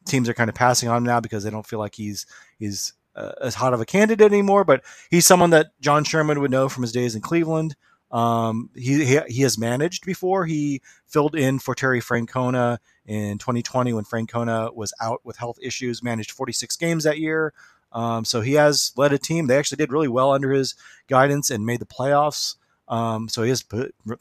teams 0.06 0.30
are 0.30 0.34
kind 0.34 0.50
of 0.50 0.56
passing 0.56 0.90
on 0.90 0.98
him 0.98 1.04
now 1.04 1.20
because 1.20 1.44
they 1.44 1.50
don't 1.50 1.66
feel 1.66 1.80
like 1.80 1.96
he's 1.96 2.26
he's 2.60 2.94
uh, 3.16 3.34
as 3.42 3.56
hot 3.56 3.74
of 3.74 3.82
a 3.82 3.86
candidate 3.86 4.32
anymore, 4.32 4.64
but 4.64 4.84
he's 5.10 5.26
someone 5.26 5.52
that 5.52 5.72
John 5.80 6.04
Sherman 6.04 6.42
would 6.42 6.52
know 6.52 6.70
from 6.70 6.84
his 6.84 6.92
days 6.92 7.16
in 7.16 7.22
Cleveland. 7.22 7.76
Um, 8.12 8.70
he, 8.76 9.04
he, 9.06 9.20
he 9.28 9.42
has 9.42 9.58
managed 9.58 10.06
before. 10.06 10.46
He 10.46 10.82
filled 11.08 11.36
in 11.36 11.58
for 11.60 11.74
Terry 11.74 12.00
Francona 12.00 12.78
in 13.06 13.40
2020 13.40 13.92
when 13.94 14.04
Francona 14.04 14.74
was 14.74 14.94
out 15.02 15.22
with 15.24 15.38
health 15.38 15.58
issues. 15.62 16.04
Managed 16.04 16.32
46 16.32 16.76
games 16.78 17.04
that 17.06 17.20
year. 17.20 17.54
Um, 17.92 18.24
so 18.26 18.42
he 18.42 18.54
has 18.54 18.92
led 18.96 19.14
a 19.14 19.18
team. 19.18 19.48
They 19.48 19.58
actually 19.58 19.78
did 19.78 19.92
really 19.92 20.08
well 20.08 20.32
under 20.32 20.52
his 20.52 20.76
guidance 21.08 21.50
and 21.50 21.66
made 21.66 21.80
the 21.80 21.86
playoffs. 21.86 22.56
Um, 22.88 23.30
so 23.30 23.44
he 23.44 23.50
has 23.50 23.64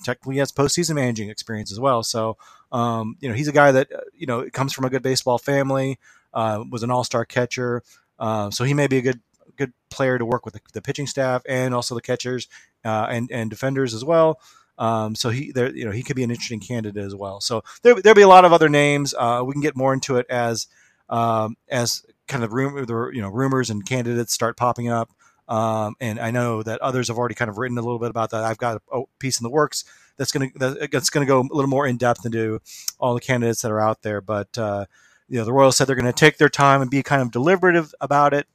technically 0.05 0.38
has 0.38 0.53
postseason 0.53 0.95
managing 0.95 1.29
experience 1.29 1.73
as 1.73 1.81
well. 1.81 2.03
So 2.03 2.37
um, 2.73 3.17
you 3.21 3.29
know 3.29 3.35
he's 3.35 3.49
a 3.49 3.53
guy 3.53 3.71
that 3.73 3.93
uh, 3.93 4.01
you 4.15 4.27
know 4.27 4.49
comes 4.51 4.73
from 4.73 4.85
a 4.85 4.91
good 4.91 5.03
baseball 5.03 5.39
family. 5.39 5.99
Uh, 6.35 6.65
was 6.71 6.83
an 6.83 6.91
all 6.91 7.05
star 7.05 7.25
catcher. 7.25 7.83
Uh, 8.19 8.51
so 8.51 8.65
he 8.65 8.75
may 8.75 8.87
be 8.87 8.99
a 8.99 9.03
good 9.03 9.21
good 9.57 9.73
player 9.91 10.19
to 10.19 10.25
work 10.25 10.45
with 10.45 10.55
the, 10.55 10.61
the 10.73 10.81
pitching 10.81 11.07
staff 11.07 11.43
and 11.47 11.75
also 11.75 11.95
the 11.95 12.01
catchers 12.01 12.49
uh, 12.85 13.07
and 13.11 13.31
and 13.31 13.51
defenders 13.51 13.95
as 13.95 14.05
well. 14.05 14.41
Um, 14.79 15.15
so 15.15 15.29
he 15.29 15.53
there 15.53 15.75
you 15.75 15.85
know 15.85 15.91
he 15.91 16.03
could 16.03 16.17
be 16.17 16.23
an 16.25 16.31
interesting 16.31 16.61
candidate 16.61 17.05
as 17.05 17.15
well. 17.15 17.41
So 17.41 17.63
there 17.83 17.95
there'll 18.01 18.17
be 18.17 18.23
a 18.23 18.29
lot 18.29 18.45
of 18.45 18.53
other 18.53 18.69
names. 18.69 19.15
Uh, 19.17 19.43
we 19.45 19.53
can 19.53 19.61
get 19.61 19.77
more 19.77 19.93
into 19.93 20.17
it 20.17 20.27
as 20.31 20.67
um, 21.11 21.57
as 21.69 22.05
kind 22.29 22.43
of 22.43 22.53
rumor 22.53 22.87
the 22.87 23.11
you 23.13 23.21
know 23.21 23.29
rumors 23.29 23.69
and 23.69 23.85
candidates 23.85 24.33
start 24.33 24.57
popping 24.57 24.89
up. 24.89 25.11
Um, 25.49 25.97
and 26.01 26.19
I 26.19 26.31
know 26.31 26.63
that 26.63 26.81
others 26.81 27.09
have 27.09 27.19
already 27.19 27.35
kind 27.35 27.51
of 27.51 27.59
written 27.59 27.77
a 27.77 27.83
little 27.83 27.99
bit 27.99 28.09
about 28.09 28.31
that. 28.31 28.45
I've 28.45 28.57
got 28.57 28.81
a 28.91 29.03
piece 29.19 29.39
in 29.39 29.45
the 29.45 29.51
works 29.51 29.85
that's 30.16 30.33
going 30.33 30.51
to 30.51 30.88
that's 30.90 31.11
going 31.11 31.27
to 31.27 31.29
go 31.29 31.40
a 31.40 31.55
little 31.55 31.70
more 31.70 31.87
in 31.87 31.96
depth 31.96 32.25
into 32.27 32.61
all 32.98 33.14
the 33.14 33.20
candidates 33.20 33.62
that 33.62 33.72
are 33.72 33.81
out 33.81 34.03
there. 34.03 34.20
But 34.20 34.57
uh, 34.59 34.87
you 35.29 35.38
know, 35.38 35.44
the 35.44 35.53
Royals 35.53 35.77
said 35.77 35.87
they're 35.87 35.96
going 35.96 36.07
to 36.07 36.12
take 36.12 36.38
their 36.38 36.48
time 36.48 36.83
and 36.83 36.90
be 36.90 37.03
kind 37.03 37.22
of 37.22 37.31
deliberative 37.31 37.94
about 38.01 38.35
it. 38.35 38.46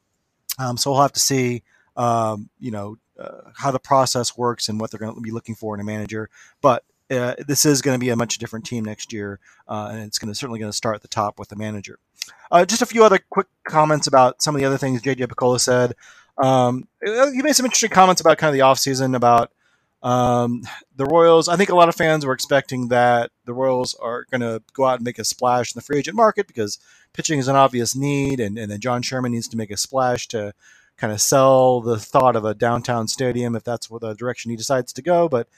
Um, 0.58 0.76
so 0.76 0.90
we'll 0.90 1.02
have 1.02 1.12
to 1.12 1.20
see, 1.20 1.62
um, 1.96 2.50
you 2.58 2.70
know, 2.70 2.96
uh, 3.18 3.50
how 3.56 3.70
the 3.70 3.80
process 3.80 4.36
works 4.36 4.68
and 4.68 4.80
what 4.80 4.90
they're 4.90 5.00
going 5.00 5.14
to 5.14 5.20
be 5.20 5.30
looking 5.30 5.54
for 5.54 5.74
in 5.74 5.80
a 5.80 5.84
manager. 5.84 6.30
But 6.60 6.84
uh, 7.10 7.34
this 7.46 7.64
is 7.64 7.82
going 7.82 7.98
to 7.98 8.04
be 8.04 8.10
a 8.10 8.16
much 8.16 8.38
different 8.38 8.66
team 8.66 8.84
next 8.84 9.12
year, 9.12 9.40
uh, 9.66 9.88
and 9.90 10.02
it's 10.02 10.18
going 10.18 10.30
to 10.30 10.34
certainly 10.34 10.60
going 10.60 10.70
to 10.70 10.76
start 10.76 10.94
at 10.94 11.02
the 11.02 11.08
top 11.08 11.38
with 11.38 11.48
the 11.48 11.56
manager. 11.56 11.98
Uh, 12.50 12.64
just 12.64 12.82
a 12.82 12.86
few 12.86 13.02
other 13.02 13.18
quick 13.30 13.46
comments 13.66 14.06
about 14.06 14.42
some 14.42 14.54
of 14.54 14.60
the 14.60 14.66
other 14.66 14.78
things 14.78 15.02
JJ 15.02 15.26
Picollo 15.26 15.58
said. 15.58 15.94
Um, 16.42 16.86
he 17.02 17.42
made 17.42 17.54
some 17.54 17.66
interesting 17.66 17.90
comments 17.90 18.20
about 18.20 18.38
kind 18.38 18.48
of 18.48 18.54
the 18.54 18.64
offseason 18.64 19.16
about 19.16 19.50
um, 20.02 20.62
the 20.96 21.06
Royals. 21.06 21.48
I 21.48 21.56
think 21.56 21.70
a 21.70 21.74
lot 21.74 21.88
of 21.88 21.94
fans 21.94 22.24
were 22.24 22.32
expecting 22.32 22.88
that 22.88 23.30
the 23.44 23.54
Royals 23.54 23.94
are 23.94 24.24
going 24.30 24.40
to 24.40 24.62
go 24.72 24.84
out 24.84 24.96
and 24.96 25.04
make 25.04 25.18
a 25.18 25.24
splash 25.24 25.74
in 25.74 25.78
the 25.78 25.84
free 25.84 25.98
agent 25.98 26.16
market 26.16 26.46
because 26.46 26.78
pitching 27.12 27.38
is 27.38 27.48
an 27.48 27.56
obvious 27.56 27.96
need, 27.96 28.40
and, 28.40 28.58
and 28.58 28.70
then 28.70 28.80
John 28.80 29.02
Sherman 29.02 29.32
needs 29.32 29.48
to 29.48 29.56
make 29.56 29.70
a 29.70 29.76
splash 29.76 30.28
to 30.28 30.52
kind 30.96 31.12
of 31.12 31.20
sell 31.20 31.80
the 31.80 31.98
thought 31.98 32.36
of 32.36 32.44
a 32.44 32.54
downtown 32.54 33.08
stadium 33.08 33.54
if 33.54 33.64
that's 33.64 33.88
what 33.88 34.00
the 34.00 34.14
direction 34.14 34.50
he 34.50 34.56
decides 34.56 34.92
to 34.92 35.02
go. 35.02 35.28
But 35.28 35.48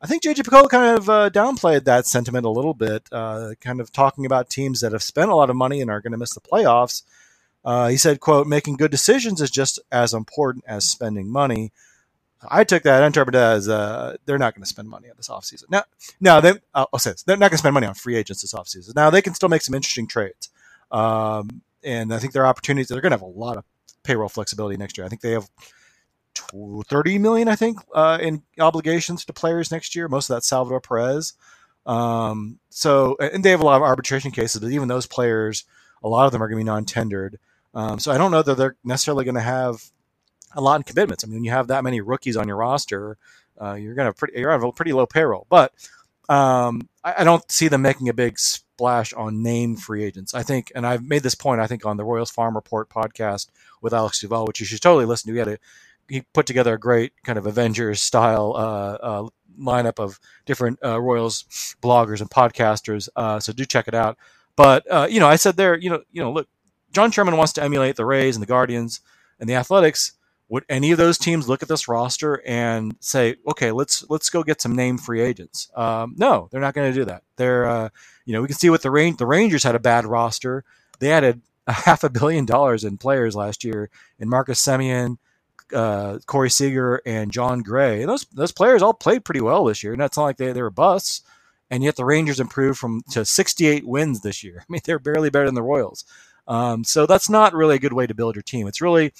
I 0.00 0.06
think 0.06 0.22
JJ 0.22 0.42
Picollo 0.42 0.68
kind 0.68 0.98
of 0.98 1.08
uh, 1.08 1.30
downplayed 1.30 1.84
that 1.84 2.06
sentiment 2.06 2.44
a 2.44 2.50
little 2.50 2.74
bit, 2.74 3.08
uh, 3.12 3.52
kind 3.60 3.80
of 3.80 3.92
talking 3.92 4.26
about 4.26 4.50
teams 4.50 4.80
that 4.80 4.92
have 4.92 5.02
spent 5.02 5.30
a 5.30 5.36
lot 5.36 5.50
of 5.50 5.56
money 5.56 5.80
and 5.80 5.90
are 5.90 6.00
going 6.00 6.12
to 6.12 6.18
miss 6.18 6.34
the 6.34 6.40
playoffs. 6.40 7.02
Uh, 7.64 7.88
he 7.88 7.96
said, 7.96 8.20
"quote 8.20 8.46
Making 8.46 8.76
good 8.76 8.90
decisions 8.90 9.40
is 9.40 9.50
just 9.50 9.78
as 9.92 10.12
important 10.12 10.64
as 10.66 10.88
spending 10.88 11.30
money." 11.30 11.72
I 12.50 12.64
took 12.64 12.82
that 12.84 12.96
and 12.96 13.06
interpreted 13.06 13.40
as 13.40 13.68
uh, 13.68 14.16
they're 14.24 14.38
not 14.38 14.54
going 14.54 14.62
to 14.62 14.68
spend 14.68 14.88
money 14.88 15.08
on 15.08 15.16
this 15.16 15.28
offseason. 15.28 15.64
Now, 15.70 15.84
now 16.20 16.40
they, 16.40 16.50
uh, 16.74 16.86
I'll 16.92 16.98
say 16.98 17.12
this, 17.12 17.22
they're 17.22 17.36
not 17.36 17.50
going 17.50 17.56
to 17.56 17.58
spend 17.58 17.74
money 17.74 17.86
on 17.86 17.94
free 17.94 18.16
agents 18.16 18.42
this 18.42 18.54
offseason. 18.54 18.94
Now 18.94 19.10
they 19.10 19.22
can 19.22 19.34
still 19.34 19.48
make 19.48 19.62
some 19.62 19.74
interesting 19.74 20.06
trades, 20.06 20.50
um, 20.90 21.62
and 21.84 22.12
I 22.12 22.18
think 22.18 22.32
there 22.32 22.42
are 22.42 22.48
opportunities. 22.48 22.88
They're 22.88 23.00
going 23.00 23.12
to 23.12 23.18
have 23.18 23.22
a 23.22 23.26
lot 23.26 23.56
of 23.56 23.64
payroll 24.02 24.28
flexibility 24.28 24.76
next 24.76 24.96
year. 24.96 25.04
I 25.04 25.08
think 25.08 25.20
they 25.20 25.32
have 25.32 25.48
30 26.88 27.18
million, 27.18 27.48
I 27.48 27.56
think, 27.56 27.78
uh, 27.94 28.18
in 28.20 28.42
obligations 28.58 29.24
to 29.24 29.32
players 29.32 29.70
next 29.70 29.94
year. 29.94 30.08
Most 30.08 30.30
of 30.30 30.36
that 30.36 30.44
Salvador 30.44 30.80
Perez. 30.80 31.34
Um, 31.86 32.58
so, 32.70 33.16
and 33.20 33.44
they 33.44 33.50
have 33.50 33.60
a 33.60 33.64
lot 33.64 33.76
of 33.76 33.82
arbitration 33.82 34.30
cases, 34.30 34.60
but 34.60 34.70
even 34.70 34.88
those 34.88 35.06
players, 35.06 35.64
a 36.02 36.08
lot 36.08 36.26
of 36.26 36.32
them 36.32 36.42
are 36.42 36.48
going 36.48 36.58
to 36.58 36.64
be 36.64 36.70
non-tendered. 36.70 37.38
Um, 37.74 37.98
so 37.98 38.12
I 38.12 38.18
don't 38.18 38.30
know 38.30 38.42
that 38.42 38.56
they're 38.56 38.76
necessarily 38.84 39.24
going 39.24 39.34
to 39.34 39.40
have 39.40 39.82
a 40.54 40.60
lot 40.60 40.76
in 40.76 40.82
commitments. 40.82 41.24
I 41.24 41.26
mean, 41.26 41.36
when 41.36 41.44
you 41.44 41.50
have 41.50 41.68
that 41.68 41.84
many 41.84 42.00
rookies 42.00 42.36
on 42.36 42.48
your 42.48 42.56
roster, 42.56 43.16
uh, 43.60 43.74
you're 43.74 43.94
to 43.94 44.12
pretty, 44.12 44.38
you're 44.38 44.50
have 44.50 44.62
a 44.62 44.72
pretty 44.72 44.92
low 44.92 45.06
payroll. 45.06 45.46
But 45.48 45.72
um, 46.28 46.88
I, 47.04 47.14
I, 47.18 47.24
don't 47.24 47.50
see 47.50 47.68
them 47.68 47.82
making 47.82 48.08
a 48.08 48.14
big 48.14 48.38
splash 48.38 49.12
on 49.12 49.42
name 49.42 49.76
free 49.76 50.04
agents. 50.04 50.34
I 50.34 50.42
think, 50.42 50.72
and 50.74 50.86
I've 50.86 51.06
made 51.06 51.22
this 51.22 51.34
point, 51.34 51.60
I 51.60 51.66
think, 51.66 51.84
on 51.84 51.96
the 51.96 52.04
Royals 52.04 52.30
Farm 52.30 52.54
Report 52.54 52.88
podcast 52.88 53.48
with 53.80 53.92
Alex 53.92 54.20
Duvall, 54.20 54.46
which 54.46 54.60
you 54.60 54.66
should 54.66 54.80
totally 54.80 55.04
listen 55.04 55.28
to. 55.28 55.32
He 55.32 55.38
had 55.38 55.48
a 55.48 55.58
he 56.08 56.22
put 56.32 56.46
together 56.46 56.74
a 56.74 56.78
great 56.78 57.12
kind 57.24 57.38
of 57.38 57.46
Avengers 57.46 58.00
style 58.00 58.54
uh, 58.56 59.04
uh, 59.04 59.28
lineup 59.58 59.98
of 59.98 60.18
different 60.46 60.78
uh, 60.84 61.00
Royals 61.00 61.44
bloggers 61.82 62.20
and 62.20 62.30
podcasters. 62.30 63.08
Uh, 63.16 63.40
so 63.40 63.52
do 63.52 63.64
check 63.64 63.88
it 63.88 63.94
out. 63.94 64.18
But 64.56 64.90
uh, 64.90 65.06
you 65.08 65.20
know, 65.20 65.28
I 65.28 65.36
said 65.36 65.56
there, 65.56 65.76
you 65.76 65.90
know, 65.90 66.02
you 66.12 66.22
know, 66.22 66.32
look, 66.32 66.48
John 66.92 67.10
Sherman 67.10 67.36
wants 67.36 67.52
to 67.54 67.62
emulate 67.62 67.96
the 67.96 68.04
Rays 68.04 68.36
and 68.36 68.42
the 68.42 68.46
Guardians 68.46 69.00
and 69.40 69.48
the 69.48 69.54
Athletics. 69.54 70.12
Would 70.52 70.66
any 70.68 70.92
of 70.92 70.98
those 70.98 71.16
teams 71.16 71.48
look 71.48 71.62
at 71.62 71.70
this 71.70 71.88
roster 71.88 72.42
and 72.46 72.94
say, 73.00 73.36
"Okay, 73.52 73.72
let's 73.72 74.04
let's 74.10 74.28
go 74.28 74.42
get 74.42 74.60
some 74.60 74.76
name 74.76 74.98
free 74.98 75.22
agents"? 75.22 75.70
Um, 75.74 76.14
no, 76.18 76.48
they're 76.50 76.60
not 76.60 76.74
going 76.74 76.92
to 76.92 76.98
do 76.98 77.06
that. 77.06 77.22
They're, 77.36 77.66
uh, 77.66 77.88
you 78.26 78.34
know, 78.34 78.42
we 78.42 78.48
can 78.48 78.56
see 78.58 78.68
what 78.68 78.82
the 78.82 78.90
range. 78.90 79.16
The 79.16 79.24
Rangers 79.24 79.62
had 79.62 79.74
a 79.74 79.78
bad 79.80 80.04
roster. 80.04 80.62
They 80.98 81.10
added 81.10 81.40
a 81.66 81.72
half 81.72 82.04
a 82.04 82.10
billion 82.10 82.44
dollars 82.44 82.84
in 82.84 82.98
players 82.98 83.34
last 83.34 83.64
year 83.64 83.88
in 84.18 84.28
Marcus 84.28 84.62
Semien, 84.62 85.16
uh, 85.74 86.18
Corey 86.26 86.50
Seager, 86.50 87.00
and 87.06 87.32
Jon 87.32 87.62
Gray. 87.62 88.02
And 88.02 88.10
those 88.10 88.26
those 88.26 88.52
players 88.52 88.82
all 88.82 88.92
played 88.92 89.24
pretty 89.24 89.40
well 89.40 89.64
this 89.64 89.82
year. 89.82 89.94
And 89.94 90.02
it's 90.02 90.18
not 90.18 90.24
like 90.24 90.36
they, 90.36 90.52
they 90.52 90.60
were 90.60 90.68
busts. 90.68 91.22
And 91.70 91.82
yet 91.82 91.96
the 91.96 92.04
Rangers 92.04 92.40
improved 92.40 92.78
from 92.78 93.00
to 93.12 93.24
68 93.24 93.88
wins 93.88 94.20
this 94.20 94.44
year. 94.44 94.58
I 94.60 94.64
mean, 94.68 94.82
they're 94.84 94.98
barely 94.98 95.30
better 95.30 95.46
than 95.46 95.54
the 95.54 95.62
Royals. 95.62 96.04
Um, 96.46 96.84
so 96.84 97.06
that's 97.06 97.30
not 97.30 97.54
really 97.54 97.76
a 97.76 97.80
good 97.80 97.94
way 97.94 98.06
to 98.06 98.14
build 98.14 98.34
your 98.34 98.42
team. 98.42 98.66
It's 98.66 98.82
really 98.82 99.14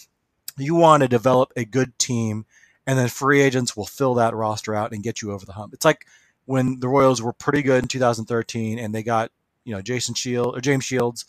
you 0.59 0.75
want 0.75 1.03
to 1.03 1.09
develop 1.09 1.53
a 1.57 1.65
good 1.65 1.99
team, 1.99 2.47
and 2.87 2.99
then 2.99 3.09
free 3.09 3.41
agents 3.41 3.77
will 3.77 3.87
fill 3.87 4.15
that 4.15 4.35
roster 4.35 4.75
out 4.75 4.93
and 4.93 5.03
get 5.03 5.23
you 5.23 5.33
over 5.33 5.47
the 5.47 5.53
hump. 5.53 5.75
It's 5.75 5.85
like 5.85 6.07
when 6.47 6.81
the 6.81 6.89
Royals 6.89 7.23
were 7.23 7.33
pretty 7.33 7.63
good 7.63 7.83
in 7.83 7.89
2013, 7.89 8.79
and 8.79 8.95
they 8.95 9.03
got 9.03 9.31
you 9.65 9.75
know 9.75 9.83
Jason 9.83 10.15
Shield 10.15 10.57
or 10.57 10.61
James 10.61 10.85
Shields 10.85 11.25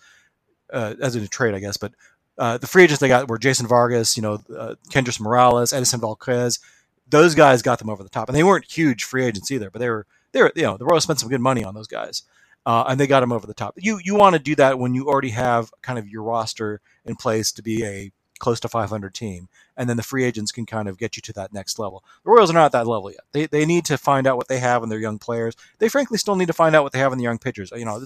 uh, 0.72 0.96
as 1.02 1.16
in 1.16 1.24
a 1.24 1.28
trade, 1.28 1.54
I 1.54 1.60
guess, 1.60 1.78
but 1.78 1.94
uh, 2.38 2.58
the 2.58 2.68
free 2.68 2.84
agents 2.84 3.00
they 3.00 3.08
got 3.08 3.30
were 3.30 3.38
Jason 3.38 3.68
Vargas, 3.68 4.18
you 4.18 4.24
know, 4.24 4.40
uh, 4.58 4.76
Morales, 5.20 5.72
Edinson 5.72 6.00
Volquez. 6.00 6.60
Those 7.08 7.36
guys 7.36 7.62
got 7.62 7.80
them 7.80 7.90
over 7.90 8.02
the 8.02 8.10
top, 8.10 8.28
and 8.28 8.36
they 8.36 8.44
weren't 8.44 8.66
huge 8.72 9.04
free 9.04 9.24
agents 9.24 9.52
either, 9.52 9.70
but 9.70 9.80
they 9.80 9.90
were 9.90 10.08
they 10.32 10.42
were 10.42 10.52
you 10.56 10.64
know 10.64 10.78
the 10.78 10.86
Royals 10.86 11.04
spent 11.04 11.20
some 11.20 11.30
good 11.30 11.42
money 11.42 11.64
on 11.64 11.76
those 11.76 11.88
guys. 11.88 12.24
Uh, 12.66 12.86
and 12.88 12.98
they 12.98 13.08
got 13.08 13.20
them 13.20 13.34
over 13.34 13.46
the 13.46 13.54
top. 13.54 13.76
You 13.78 14.00
you 14.02 14.16
want 14.16 14.36
to 14.36 14.40
do 14.40 14.56
that 14.56 14.80
when 14.80 14.94
you 14.94 15.08
already 15.08 15.32
have 15.32 15.74
kind 15.82 16.00
of 16.00 16.08
your 16.08 16.24
roster 16.24 16.80
in 17.04 17.18
place 17.18 17.52
to 17.52 17.62
be 17.62 17.84
a 17.84 18.12
close 18.44 18.60
to 18.60 18.68
500 18.68 19.14
team, 19.14 19.48
and 19.78 19.90
then 19.90 19.96
the 19.96 20.04
free 20.04 20.26
agents 20.26 20.52
can 20.52 20.66
kind 20.66 20.90
of 20.90 20.98
get 20.98 21.16
you 21.16 21.22
to 21.22 21.32
that 21.32 21.54
next 21.54 21.80
level. 21.80 22.04
The 22.26 22.30
Royals 22.30 22.50
are 22.50 22.54
not 22.54 22.66
at 22.66 22.72
that 22.74 22.88
level 22.88 23.10
yet. 23.10 23.22
They, 23.32 23.46
they 23.46 23.66
need 23.66 23.86
to 23.86 23.98
find 23.98 24.28
out 24.28 24.36
what 24.36 24.50
they 24.50 24.60
have 24.60 24.84
in 24.84 24.90
their 24.90 25.00
young 25.00 25.18
players. 25.18 25.56
They 25.80 25.88
frankly 25.88 26.18
still 26.18 26.36
need 26.36 26.48
to 26.48 26.54
find 26.54 26.76
out 26.76 26.84
what 26.84 26.92
they 26.92 27.00
have 27.00 27.14
in 27.14 27.18
the 27.18 27.24
young 27.24 27.38
pitchers. 27.40 27.72
You 27.74 27.86
know, 27.86 28.06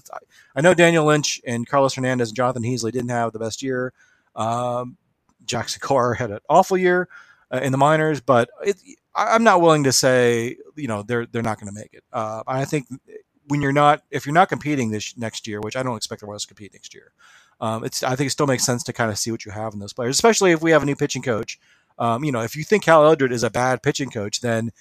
I, 0.56 0.62
know 0.62 0.76
Daniel 0.76 1.06
Lynch 1.06 1.41
and 1.43 1.67
Carlos 1.67 1.95
Hernandez 1.95 2.30
and 2.30 2.36
Jonathan 2.36 2.62
Heasley 2.62 2.91
didn't 2.91 3.10
have 3.10 3.34
the 3.34 3.39
best 3.39 3.63
year. 3.63 3.93
Um, 4.36 4.97
Jackson 5.43 5.80
Kowar 5.80 6.15
had 6.15 6.30
an 6.30 6.39
awful 6.47 6.78
year 6.78 7.10
uh, 7.52 7.60
in 7.63 7.71
the 7.71 7.80
minors, 7.80 8.21
but 8.21 8.47
it, 8.63 8.78
I, 9.15 9.34
am 9.36 9.43
not 9.43 9.60
willing 9.60 9.86
to 9.86 9.91
say 9.91 10.56
you 10.76 10.88
know 10.88 11.02
they're 11.02 11.26
they're 11.26 11.41
not 11.41 11.60
going 11.60 11.73
to 11.73 11.80
make 11.80 11.93
it. 11.93 12.04
Uh, 12.13 12.43
I 12.45 12.65
think 12.65 12.86
when 13.47 13.63
you're 13.63 13.73
not 13.73 14.04
if 14.12 14.28
you're 14.28 14.36
not 14.36 14.50
competing 14.50 14.91
this 14.91 15.17
next 15.17 15.47
year, 15.47 15.62
which 15.62 15.76
I 15.76 15.82
don't 15.82 15.97
expect 15.97 16.21
the 16.21 16.28
Royals 16.28 16.43
to 16.43 16.50
compete 16.50 16.73
next 16.73 16.93
year, 16.93 17.13
um, 17.60 17.84
it's 17.84 18.04
I 18.04 18.15
think 18.15 18.28
it 18.28 18.32
still 18.32 18.48
makes 18.48 18.63
sense 18.63 18.84
to 18.84 18.93
kind 18.93 19.12
of 19.12 19.17
see 19.17 19.32
what 19.32 19.46
you 19.46 19.52
have 19.52 19.74
in 19.74 19.80
those 19.80 19.93
players, 19.93 20.15
especially 20.15 20.52
if 20.52 20.62
we 20.62 20.72
have 20.72 20.84
a 20.84 20.86
new 20.86 20.96
pitching 20.96 21.22
coach. 21.22 21.60
Um, 22.00 22.24
you 22.24 22.32
know, 22.32 22.41
if 22.41 22.56
you 22.56 22.63
think 22.63 22.84
Cal 22.84 23.06
Eldred 23.06 23.32
is 23.32 23.43
a 23.43 23.50
bad 23.50 23.82
pitching 23.82 24.10
coach, 24.10 24.41
then 24.41 24.72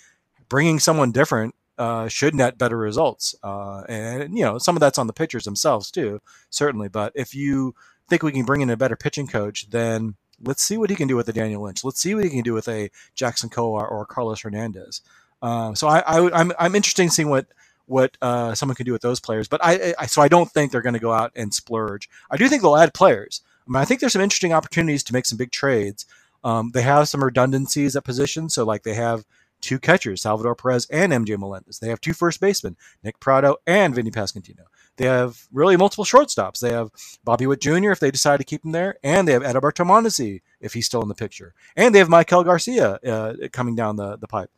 bringing 0.49 0.79
someone 0.79 1.13
different 1.13 1.55
uh, 1.79 2.09
should 2.09 2.35
net 2.35 2.59
better 2.59 2.77
results. 2.77 3.35
Uh, 3.43 3.83
and 3.89 4.37
you 4.37 4.45
know, 4.45 4.59
some 4.59 4.77
of 4.77 4.81
that's 4.81 4.99
on 4.99 5.07
the 5.07 5.13
pitchers 5.13 5.45
themselves 5.45 5.91
too, 5.91 6.21
certainly. 6.51 6.89
But 6.89 7.13
if 7.15 7.35
you 7.35 7.75
think 8.09 8.23
we 8.23 8.33
can 8.33 8.45
bring 8.45 8.61
in 8.61 8.71
a 8.71 8.77
better 8.77 8.97
pitching 8.97 9.27
coach, 9.27 9.71
then 9.71 10.15
let's 10.43 10.63
see 10.63 10.77
what 10.77 10.91
he 10.91 10.97
can 10.97 11.09
do 11.09 11.17
with 11.17 11.29
a 11.29 11.33
Daniel 11.33 11.63
Lynch. 11.63 11.85
Let's 11.85 12.01
see 12.01 12.15
what 12.15 12.25
he 12.25 12.31
can 12.31 12.43
do 12.43 12.55
with 12.55 12.69
a 12.69 12.91
Jackson 13.15 13.49
Kowar 13.49 13.91
or 13.91 14.07
Carlos 14.07 14.43
Hernandez. 14.43 15.01
Uh, 15.43 15.75
so 15.75 15.87
I, 15.87 16.01
I, 16.01 16.41
I'm 16.41 16.53
I'm 16.59 16.75
interested 16.75 17.03
in 17.03 17.11
seeing 17.11 17.29
what 17.29 17.47
what 17.87 18.17
uh, 18.21 18.55
someone 18.55 18.77
can 18.77 18.87
do 18.87 18.93
with 18.93 19.03
those 19.03 19.21
players. 19.21 19.49
But 19.49 19.65
I, 19.65 19.95
I 19.99 20.07
so 20.07 20.23
I 20.23 20.29
don't 20.29 20.51
think 20.51 20.71
they're 20.71 20.83
going 20.83 20.95
to 20.95 21.01
go 21.01 21.13
out 21.13 21.33
and 21.35 21.53
splurge. 21.55 22.09
I 22.31 22.37
do 22.37 22.49
think 22.49 22.63
they'll 22.63 22.77
add 22.77 22.95
players. 22.95 23.43
I 23.67 23.71
mean, 23.71 23.81
I 23.81 23.85
think 23.85 24.01
there's 24.01 24.13
some 24.13 24.23
interesting 24.23 24.53
opportunities 24.53 25.03
to 25.05 25.13
make 25.13 25.27
some 25.27 25.39
big 25.39 25.51
trades. 25.51 26.07
Um, 26.45 26.71
they 26.73 26.83
have 26.83 27.09
some 27.09 27.25
redundancies 27.25 27.97
at 27.97 28.05
positions, 28.05 28.55
so 28.55 28.65
like 28.65 28.83
they 28.85 28.95
have 28.95 29.25
two 29.61 29.79
catchers, 29.79 30.23
Salvador 30.23 30.55
Perez 30.55 30.87
and 30.91 31.13
MJ 31.13 31.37
Melendez. 31.39 31.79
They 31.79 31.89
have 31.89 32.01
two 32.01 32.13
first 32.13 32.41
basemen, 32.41 32.77
Nick 33.03 33.19
Pratto 33.19 33.57
and 33.67 33.95
Vinny 33.95 34.11
Pasquantino. 34.11 34.67
They 34.97 35.07
have 35.07 35.47
really 35.53 35.77
multiple 35.77 36.05
shortstops. 36.05 36.61
They 36.61 36.73
have 36.73 36.91
Bobby 37.25 37.47
Witt 37.47 37.61
Jr. 37.61 37.91
if 37.91 38.01
they 38.01 38.11
decide 38.11 38.39
to 38.39 38.45
keep 38.45 38.65
him 38.65 38.73
there, 38.73 38.97
and 39.03 39.27
they 39.27 39.33
have 39.33 39.43
Adalberto 39.43 39.85
Mondesi 39.85 40.41
if 40.61 40.73
he's 40.73 40.87
still 40.87 41.03
in 41.03 41.09
the 41.09 41.15
picture, 41.15 41.53
and 41.77 41.95
they 41.95 41.99
have 41.99 42.09
Maikel 42.09 42.45
Garcia 42.45 42.95
uh, 43.07 43.35
coming 43.53 43.75
down 43.75 43.97
the 43.97 44.17
the 44.17 44.29
pipe. 44.29 44.51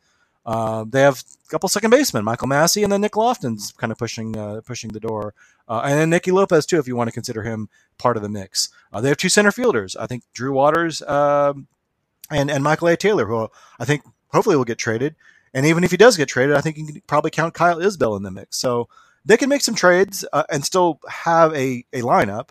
Uh, 0.45 0.85
they 0.87 1.01
have 1.01 1.23
a 1.45 1.49
couple 1.49 1.69
second 1.69 1.91
basemen, 1.91 2.23
Michael 2.23 2.47
Massey, 2.47 2.83
and 2.83 2.91
then 2.91 3.01
Nick 3.01 3.15
Loftin's 3.15 3.71
kind 3.73 3.91
of 3.91 3.97
pushing 3.97 4.37
uh, 4.37 4.61
pushing 4.65 4.91
the 4.91 4.99
door, 4.99 5.33
uh, 5.67 5.81
and 5.83 5.99
then 5.99 6.09
Nicky 6.09 6.31
Lopez 6.31 6.65
too, 6.65 6.79
if 6.79 6.87
you 6.87 6.95
want 6.95 7.07
to 7.07 7.13
consider 7.13 7.43
him 7.43 7.69
part 7.97 8.17
of 8.17 8.23
the 8.23 8.29
mix. 8.29 8.69
Uh, 8.91 9.01
they 9.01 9.09
have 9.09 9.17
two 9.17 9.29
center 9.29 9.51
fielders. 9.51 9.95
I 9.95 10.07
think 10.07 10.23
Drew 10.33 10.53
Waters 10.53 11.01
um, 11.03 11.67
and 12.31 12.49
and 12.49 12.63
Michael 12.63 12.87
A. 12.87 12.97
Taylor, 12.97 13.25
who 13.25 13.49
I 13.79 13.85
think 13.85 14.03
hopefully 14.29 14.55
will 14.55 14.65
get 14.65 14.77
traded. 14.77 15.15
And 15.53 15.65
even 15.65 15.83
if 15.83 15.91
he 15.91 15.97
does 15.97 16.15
get 16.15 16.29
traded, 16.29 16.55
I 16.55 16.61
think 16.61 16.77
you 16.77 16.85
can 16.85 17.01
probably 17.07 17.31
count 17.31 17.55
Kyle 17.55 17.79
Isbel 17.79 18.15
in 18.15 18.23
the 18.23 18.31
mix. 18.31 18.57
So 18.57 18.87
they 19.25 19.35
can 19.35 19.49
make 19.49 19.61
some 19.61 19.75
trades 19.75 20.23
uh, 20.31 20.43
and 20.49 20.63
still 20.63 20.99
have 21.09 21.53
a, 21.55 21.83
a 21.91 22.01
lineup 22.01 22.49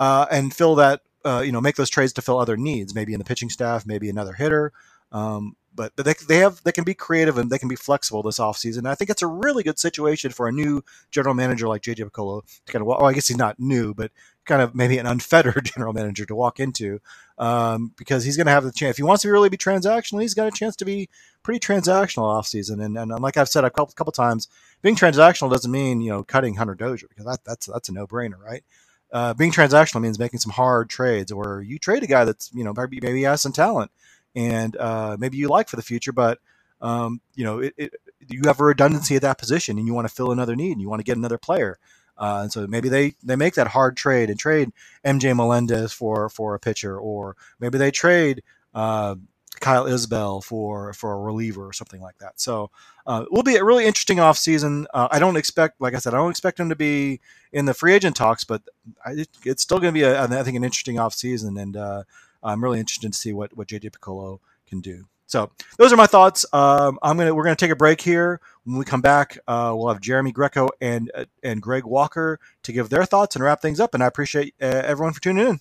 uh, 0.00 0.26
and 0.30 0.52
fill 0.52 0.74
that, 0.76 1.02
you 1.26 1.52
know, 1.52 1.60
make 1.60 1.76
those 1.76 1.90
trades 1.90 2.14
to 2.14 2.22
fill 2.22 2.38
other 2.38 2.56
needs, 2.56 2.94
maybe 2.94 3.12
in 3.12 3.18
the 3.18 3.24
pitching 3.24 3.50
staff, 3.50 3.86
maybe 3.86 4.08
another 4.08 4.32
hitter. 4.32 4.72
Um, 5.12 5.56
but 5.78 5.96
they, 5.96 6.12
they 6.26 6.38
have 6.38 6.60
they 6.64 6.72
can 6.72 6.82
be 6.82 6.92
creative 6.92 7.38
and 7.38 7.50
they 7.50 7.58
can 7.58 7.68
be 7.68 7.76
flexible 7.76 8.20
this 8.20 8.40
offseason. 8.40 8.86
I 8.86 8.96
think 8.96 9.10
it's 9.10 9.22
a 9.22 9.28
really 9.28 9.62
good 9.62 9.78
situation 9.78 10.32
for 10.32 10.48
a 10.48 10.52
new 10.52 10.82
general 11.12 11.34
manager 11.34 11.68
like 11.68 11.82
JJ 11.82 12.10
Picollo 12.10 12.42
to 12.66 12.72
kind 12.72 12.82
of 12.82 12.88
well, 12.88 13.04
I 13.04 13.12
guess 13.12 13.28
he's 13.28 13.36
not 13.36 13.60
new, 13.60 13.94
but 13.94 14.10
kind 14.44 14.60
of 14.60 14.74
maybe 14.74 14.98
an 14.98 15.06
unfettered 15.06 15.64
general 15.72 15.92
manager 15.92 16.26
to 16.26 16.34
walk 16.34 16.58
into 16.58 17.00
um, 17.38 17.92
because 17.96 18.24
he's 18.24 18.36
going 18.36 18.46
to 18.48 18.52
have 18.52 18.64
the 18.64 18.72
chance. 18.72 18.94
If 18.94 18.96
he 18.96 19.04
wants 19.04 19.22
to 19.22 19.30
really 19.30 19.48
be 19.48 19.56
transactional, 19.56 20.20
he's 20.20 20.34
got 20.34 20.48
a 20.48 20.50
chance 20.50 20.74
to 20.76 20.84
be 20.84 21.08
pretty 21.44 21.60
transactional 21.60 22.24
offseason. 22.24 22.84
And, 22.84 22.98
and 22.98 23.10
like 23.20 23.36
I've 23.36 23.48
said 23.48 23.62
a 23.62 23.70
couple, 23.70 23.94
couple 23.94 24.12
times, 24.12 24.48
being 24.82 24.96
transactional 24.96 25.50
doesn't 25.50 25.70
mean 25.70 26.00
you 26.00 26.10
know 26.10 26.24
cutting 26.24 26.56
Hunter 26.56 26.74
Dozier 26.74 27.08
because 27.08 27.24
that, 27.26 27.44
that's 27.44 27.66
that's 27.66 27.88
a 27.88 27.92
no 27.92 28.08
brainer, 28.08 28.40
right? 28.44 28.64
Uh, 29.12 29.32
being 29.32 29.52
transactional 29.52 30.02
means 30.02 30.18
making 30.18 30.40
some 30.40 30.52
hard 30.52 30.90
trades, 30.90 31.30
or 31.30 31.62
you 31.62 31.78
trade 31.78 32.02
a 32.02 32.08
guy 32.08 32.24
that's 32.24 32.50
you 32.52 32.64
know 32.64 32.74
maybe 32.76 32.98
maybe 33.00 33.22
has 33.22 33.40
some 33.40 33.52
talent 33.52 33.92
and 34.34 34.76
uh, 34.76 35.16
maybe 35.18 35.36
you 35.36 35.48
like 35.48 35.68
for 35.68 35.76
the 35.76 35.82
future, 35.82 36.12
but 36.12 36.38
um, 36.80 37.20
you 37.34 37.44
know 37.44 37.58
it, 37.58 37.74
it, 37.76 37.94
you 38.28 38.42
have 38.44 38.60
a 38.60 38.64
redundancy 38.64 39.16
at 39.16 39.22
that 39.22 39.38
position, 39.38 39.78
and 39.78 39.86
you 39.86 39.94
want 39.94 40.08
to 40.08 40.14
fill 40.14 40.32
another 40.32 40.56
need, 40.56 40.72
and 40.72 40.80
you 40.80 40.88
want 40.88 41.00
to 41.00 41.04
get 41.04 41.16
another 41.16 41.38
player. 41.38 41.78
Uh, 42.16 42.40
and 42.42 42.52
so 42.52 42.66
maybe 42.66 42.88
they, 42.88 43.14
they 43.22 43.36
make 43.36 43.54
that 43.54 43.68
hard 43.68 43.96
trade 43.96 44.28
and 44.28 44.38
trade 44.40 44.72
MJ 45.04 45.34
Melendez 45.36 45.92
for 45.92 46.28
for 46.28 46.54
a 46.54 46.58
pitcher, 46.58 46.98
or 46.98 47.36
maybe 47.60 47.78
they 47.78 47.90
trade 47.90 48.42
uh, 48.74 49.14
Kyle 49.60 49.84
Isbel 49.84 50.42
for 50.42 50.92
for 50.92 51.12
a 51.12 51.18
reliever 51.18 51.66
or 51.66 51.72
something 51.72 52.00
like 52.00 52.18
that. 52.18 52.40
So 52.40 52.70
uh, 53.06 53.22
it 53.24 53.32
will 53.32 53.42
be 53.42 53.56
a 53.56 53.64
really 53.64 53.86
interesting 53.86 54.18
offseason. 54.18 54.86
Uh, 54.92 55.08
I 55.10 55.18
don't 55.18 55.36
expect, 55.36 55.80
like 55.80 55.94
I 55.94 55.98
said, 55.98 56.12
I 56.12 56.18
don't 56.18 56.30
expect 56.30 56.60
him 56.60 56.68
to 56.68 56.76
be 56.76 57.20
in 57.52 57.64
the 57.64 57.74
free 57.74 57.94
agent 57.94 58.16
talks, 58.16 58.44
but 58.44 58.62
I, 59.04 59.24
it's 59.44 59.62
still 59.62 59.78
going 59.78 59.94
to 59.94 59.98
be, 59.98 60.02
a, 60.02 60.22
I 60.22 60.42
think, 60.42 60.56
an 60.56 60.64
interesting 60.64 60.96
offseason, 60.96 61.60
and 61.60 61.76
uh, 61.76 62.02
I'm 62.42 62.62
really 62.62 62.80
interested 62.80 63.12
to 63.12 63.18
see 63.18 63.32
what 63.32 63.56
what 63.56 63.68
JJ 63.68 63.90
Picollo 63.90 64.40
can 64.66 64.80
do. 64.80 65.06
So 65.26 65.50
those 65.76 65.92
are 65.92 65.96
my 65.96 66.06
thoughts. 66.06 66.46
Um, 66.54 66.98
I'm 67.02 67.18
gonna 67.18 67.34
we're 67.34 67.44
gonna 67.44 67.56
take 67.56 67.70
a 67.70 67.76
break 67.76 68.00
here. 68.00 68.40
When 68.64 68.78
we 68.78 68.84
come 68.84 69.02
back, 69.02 69.38
uh, 69.46 69.74
we'll 69.76 69.88
have 69.88 70.00
Jeremy 70.00 70.32
Greco 70.32 70.70
and 70.80 71.10
uh, 71.14 71.26
and 71.42 71.60
Greg 71.60 71.84
Walker 71.84 72.40
to 72.62 72.72
give 72.72 72.88
their 72.88 73.04
thoughts 73.04 73.36
and 73.36 73.44
wrap 73.44 73.60
things 73.60 73.78
up. 73.78 73.92
And 73.92 74.02
I 74.02 74.06
appreciate 74.06 74.54
uh, 74.60 74.66
everyone 74.66 75.12
for 75.12 75.20
tuning 75.20 75.46
in. 75.46 75.60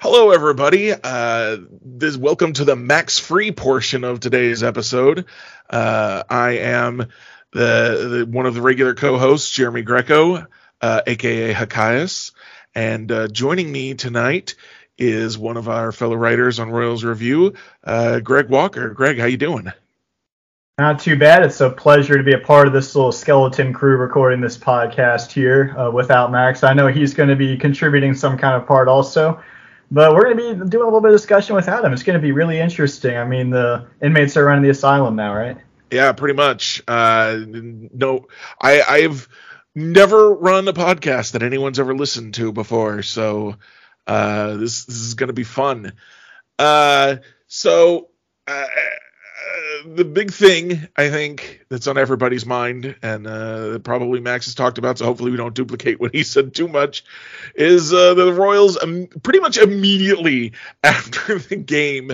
Hello, 0.00 0.32
everybody. 0.32 0.92
Uh, 0.92 1.58
this 1.80 2.16
welcome 2.16 2.52
to 2.54 2.64
the 2.64 2.76
Max 2.76 3.20
Rieper 3.20 3.56
portion 3.56 4.04
of 4.04 4.20
today's 4.20 4.62
episode. 4.62 5.26
Uh, 5.70 6.24
I 6.28 6.58
am 6.58 7.06
the, 7.52 8.26
the, 8.26 8.26
one 8.28 8.46
of 8.46 8.54
the 8.54 8.62
regular 8.62 8.94
co-hosts, 8.94 9.48
Jeremy 9.48 9.82
Greco, 9.82 10.46
aka 10.82 11.54
uh, 11.54 11.54
Hokius, 11.54 12.32
and 12.74 13.30
joining 13.32 13.70
me 13.70 13.94
tonight 13.94 14.54
is 14.98 15.38
one 15.38 15.56
of 15.56 15.68
our 15.68 15.92
fellow 15.92 16.16
writers 16.16 16.58
on 16.58 16.70
Royals 16.70 17.04
Review, 17.04 17.54
uh, 17.84 18.20
Greg 18.20 18.48
Walker. 18.48 18.90
Greg, 18.90 19.18
how 19.18 19.26
you 19.26 19.36
doing? 19.36 19.72
Not 20.78 21.00
too 21.00 21.18
bad. 21.18 21.44
It's 21.44 21.60
a 21.60 21.70
pleasure 21.70 22.16
to 22.16 22.22
be 22.22 22.32
a 22.32 22.38
part 22.38 22.66
of 22.66 22.72
this 22.72 22.94
little 22.94 23.12
skeleton 23.12 23.72
crew 23.72 23.96
recording 23.96 24.40
this 24.40 24.56
podcast 24.56 25.30
here 25.30 25.76
uh, 25.78 25.90
without 25.90 26.32
Max. 26.32 26.64
I 26.64 26.72
know 26.72 26.86
he's 26.86 27.14
going 27.14 27.28
to 27.28 27.36
be 27.36 27.56
contributing 27.56 28.14
some 28.14 28.38
kind 28.38 28.60
of 28.60 28.66
part 28.66 28.88
also, 28.88 29.42
but 29.90 30.14
we're 30.14 30.32
going 30.32 30.36
to 30.36 30.64
be 30.64 30.70
doing 30.70 30.82
a 30.82 30.86
little 30.86 31.00
bit 31.00 31.10
of 31.10 31.16
discussion 31.16 31.54
without 31.54 31.84
him. 31.84 31.92
It's 31.92 32.02
going 32.02 32.18
to 32.18 32.22
be 32.22 32.32
really 32.32 32.58
interesting. 32.58 33.16
I 33.16 33.24
mean, 33.24 33.50
the 33.50 33.86
inmates 34.00 34.36
are 34.36 34.44
running 34.44 34.62
the 34.62 34.70
asylum 34.70 35.14
now, 35.14 35.34
right? 35.34 35.58
Yeah, 35.90 36.12
pretty 36.12 36.34
much. 36.34 36.82
Uh, 36.88 37.40
no, 37.46 38.28
I, 38.58 38.80
I've 38.80 39.28
never 39.74 40.32
run 40.34 40.68
a 40.68 40.72
podcast 40.72 41.32
that 41.32 41.42
anyone's 41.42 41.80
ever 41.80 41.94
listened 41.94 42.34
to 42.34 42.52
before, 42.52 43.02
so 43.02 43.56
uh, 44.06 44.54
this 44.56 44.84
this 44.84 45.00
is 45.00 45.14
going 45.14 45.28
to 45.28 45.34
be 45.34 45.44
fun. 45.44 45.92
Uh, 46.58 47.16
so 47.46 48.08
uh, 48.46 48.66
the 49.86 50.04
big 50.04 50.32
thing 50.32 50.86
I 50.96 51.08
think 51.10 51.64
that's 51.68 51.86
on 51.86 51.98
everybody's 51.98 52.46
mind, 52.46 52.96
and 53.02 53.26
uh, 53.26 53.78
probably 53.80 54.20
Max 54.20 54.46
has 54.46 54.54
talked 54.54 54.78
about, 54.78 54.98
so 54.98 55.06
hopefully 55.06 55.30
we 55.30 55.36
don't 55.36 55.54
duplicate 55.54 56.00
what 56.00 56.14
he 56.14 56.22
said 56.22 56.54
too 56.54 56.68
much, 56.68 57.04
is 57.54 57.92
uh, 57.92 58.14
the 58.14 58.32
Royals 58.32 58.80
um, 58.82 59.08
pretty 59.22 59.40
much 59.40 59.56
immediately 59.58 60.52
after 60.84 61.38
the 61.38 61.56
game, 61.56 62.12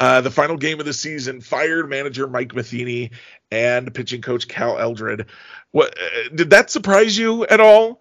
uh, 0.00 0.20
the 0.20 0.30
final 0.30 0.56
game 0.56 0.80
of 0.80 0.86
the 0.86 0.92
season, 0.92 1.40
fired 1.40 1.88
manager 1.88 2.26
Mike 2.26 2.54
Matheny 2.54 3.10
and 3.50 3.92
pitching 3.94 4.20
coach 4.20 4.46
Cal 4.46 4.78
Eldred. 4.78 5.26
What 5.72 5.94
uh, 5.98 6.28
did 6.34 6.50
that 6.50 6.70
surprise 6.70 7.16
you 7.16 7.46
at 7.46 7.60
all? 7.60 8.00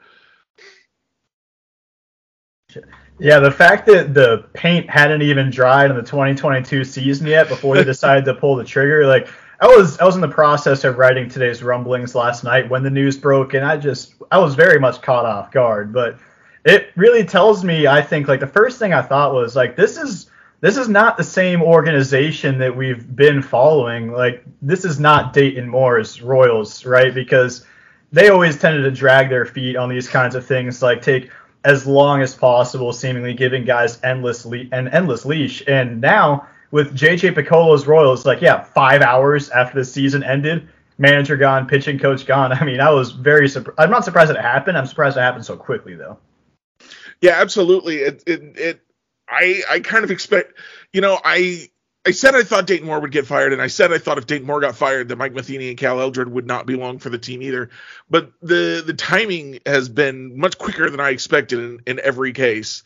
Yeah, 3.19 3.39
the 3.39 3.51
fact 3.51 3.87
that 3.87 4.13
the 4.13 4.45
paint 4.53 4.89
hadn't 4.89 5.23
even 5.23 5.49
dried 5.49 5.89
in 5.89 5.97
the 5.97 6.03
2022 6.03 6.83
season 6.83 7.27
yet 7.27 7.47
before 7.47 7.75
they 7.75 7.83
decided 7.85 8.25
to 8.25 8.35
pull 8.35 8.55
the 8.55 8.63
trigger, 8.63 9.07
like 9.07 9.27
I 9.59 9.67
was 9.67 9.97
I 9.97 10.05
was 10.05 10.15
in 10.15 10.21
the 10.21 10.27
process 10.27 10.83
of 10.83 10.97
writing 10.97 11.27
today's 11.27 11.63
rumblings 11.63 12.13
last 12.13 12.43
night 12.43 12.69
when 12.69 12.83
the 12.83 12.91
news 12.91 13.17
broke, 13.17 13.55
and 13.55 13.65
I 13.65 13.77
just 13.77 14.13
I 14.31 14.37
was 14.37 14.53
very 14.53 14.79
much 14.79 15.01
caught 15.01 15.25
off 15.25 15.51
guard. 15.51 15.91
But 15.91 16.19
it 16.63 16.91
really 16.95 17.23
tells 17.23 17.63
me, 17.63 17.87
I 17.87 18.01
think, 18.01 18.27
like 18.27 18.39
the 18.39 18.47
first 18.47 18.77
thing 18.77 18.93
I 18.93 19.01
thought 19.01 19.33
was 19.33 19.55
like 19.55 19.75
this 19.75 19.97
is 19.97 20.29
this 20.59 20.77
is 20.77 20.89
not 20.89 21.17
the 21.17 21.23
same 21.23 21.61
organization 21.61 22.57
that 22.59 22.75
we've 22.75 23.15
been 23.15 23.41
following. 23.41 24.11
Like 24.11 24.43
this 24.61 24.85
is 24.85 24.99
not 24.99 25.33
Dayton 25.33 25.69
Moore's 25.69 26.21
Royals, 26.21 26.85
right? 26.85 27.13
Because 27.13 27.65
they 28.11 28.29
always 28.29 28.57
tended 28.57 28.83
to 28.83 28.91
drag 28.91 29.29
their 29.29 29.45
feet 29.45 29.75
on 29.75 29.89
these 29.89 30.09
kinds 30.09 30.35
of 30.35 30.45
things, 30.45 30.81
like 30.81 31.01
take 31.01 31.29
as 31.63 31.85
long 31.85 32.21
as 32.21 32.33
possible, 32.33 32.93
seemingly 32.93 33.33
giving 33.33 33.65
guys 33.65 33.99
endless 34.03 34.45
le- 34.45 34.65
an 34.71 34.87
endless 34.87 35.25
leash. 35.25 35.63
And 35.67 36.01
now 36.01 36.47
with 36.71 36.95
JJ 36.95 37.35
Picollo's 37.35 37.85
Royals, 37.85 38.25
like 38.25 38.41
yeah, 38.41 38.63
five 38.63 39.01
hours 39.01 39.49
after 39.49 39.77
the 39.77 39.85
season 39.85 40.23
ended, 40.23 40.67
manager 40.97 41.37
gone, 41.37 41.67
pitching 41.67 41.99
coach 41.99 42.25
gone. 42.25 42.51
I 42.53 42.63
mean, 42.63 42.79
I 42.79 42.89
was 42.89 43.11
very 43.11 43.47
surprised. 43.47 43.79
I'm 43.79 43.91
not 43.91 44.05
surprised 44.05 44.31
it 44.31 44.37
happened. 44.37 44.77
I'm 44.77 44.87
surprised 44.87 45.17
it 45.17 45.21
happened 45.21 45.45
so 45.45 45.55
quickly 45.55 45.95
though. 45.95 46.17
Yeah, 47.21 47.33
absolutely. 47.33 47.97
It 47.97 48.23
it, 48.25 48.41
it 48.57 48.81
I 49.29 49.61
I 49.69 49.79
kind 49.79 50.03
of 50.03 50.11
expect, 50.11 50.53
you 50.93 51.01
know, 51.01 51.19
I 51.23 51.69
I 52.05 52.11
said 52.11 52.35
I 52.35 52.43
thought 52.43 52.67
Dayton 52.67 52.87
Moore 52.87 53.01
would 53.01 53.11
get 53.11 53.27
fired, 53.27 53.51
and 53.51 53.61
I 53.61 53.67
said 53.67 53.91
I 53.91 53.97
thought 53.97 54.17
if 54.17 54.27
Dayton 54.27 54.47
Moore 54.47 54.61
got 54.61 54.75
fired, 54.75 55.09
that 55.09 55.17
Mike 55.17 55.33
Matheny 55.33 55.69
and 55.69 55.77
Cal 55.77 55.99
Eldred 55.99 56.31
would 56.31 56.47
not 56.47 56.65
be 56.65 56.75
long 56.75 56.99
for 56.99 57.09
the 57.09 57.17
team 57.17 57.41
either. 57.41 57.69
But 58.09 58.31
the 58.41 58.81
the 58.85 58.93
timing 58.93 59.59
has 59.65 59.89
been 59.89 60.39
much 60.39 60.57
quicker 60.57 60.89
than 60.89 61.01
I 61.01 61.09
expected 61.09 61.59
in, 61.59 61.79
in 61.85 61.99
every 61.99 62.31
case. 62.31 62.83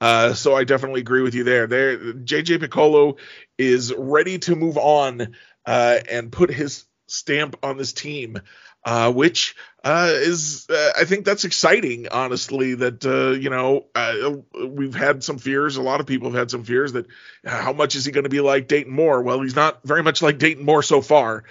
Uh, 0.00 0.32
so 0.32 0.54
I 0.54 0.64
definitely 0.64 1.00
agree 1.00 1.22
with 1.22 1.34
you 1.34 1.44
there. 1.44 1.66
There, 1.66 1.98
JJ 1.98 2.58
Picollo 2.58 3.18
is 3.58 3.92
ready 3.92 4.38
to 4.38 4.56
move 4.56 4.78
on 4.78 5.34
uh, 5.66 5.98
and 6.08 6.32
put 6.32 6.50
his 6.50 6.84
stamp 7.06 7.56
on 7.62 7.76
this 7.76 7.92
team 7.92 8.38
uh, 8.84 9.12
which 9.12 9.56
uh, 9.84 10.10
is 10.12 10.66
uh, 10.70 10.92
I 10.98 11.04
think 11.04 11.24
that's 11.24 11.44
exciting. 11.44 12.08
Honestly, 12.08 12.74
that 12.74 13.04
uh, 13.04 13.30
you 13.38 13.50
know 13.50 13.86
uh, 13.94 14.36
we've 14.66 14.94
had 14.94 15.24
some 15.24 15.38
fears. 15.38 15.76
A 15.76 15.82
lot 15.82 16.00
of 16.00 16.06
people 16.06 16.30
have 16.30 16.38
had 16.38 16.50
some 16.50 16.64
fears 16.64 16.92
that 16.92 17.06
uh, 17.46 17.50
how 17.50 17.72
much 17.72 17.94
is 17.94 18.04
he 18.04 18.12
going 18.12 18.24
to 18.24 18.30
be 18.30 18.40
like 18.40 18.68
Dayton 18.68 18.92
Moore? 18.92 19.22
Well, 19.22 19.40
he's 19.40 19.56
not 19.56 19.82
very 19.84 20.02
much 20.02 20.22
like 20.22 20.38
Dayton 20.38 20.64
Moore 20.64 20.82
so 20.82 21.00
far. 21.00 21.44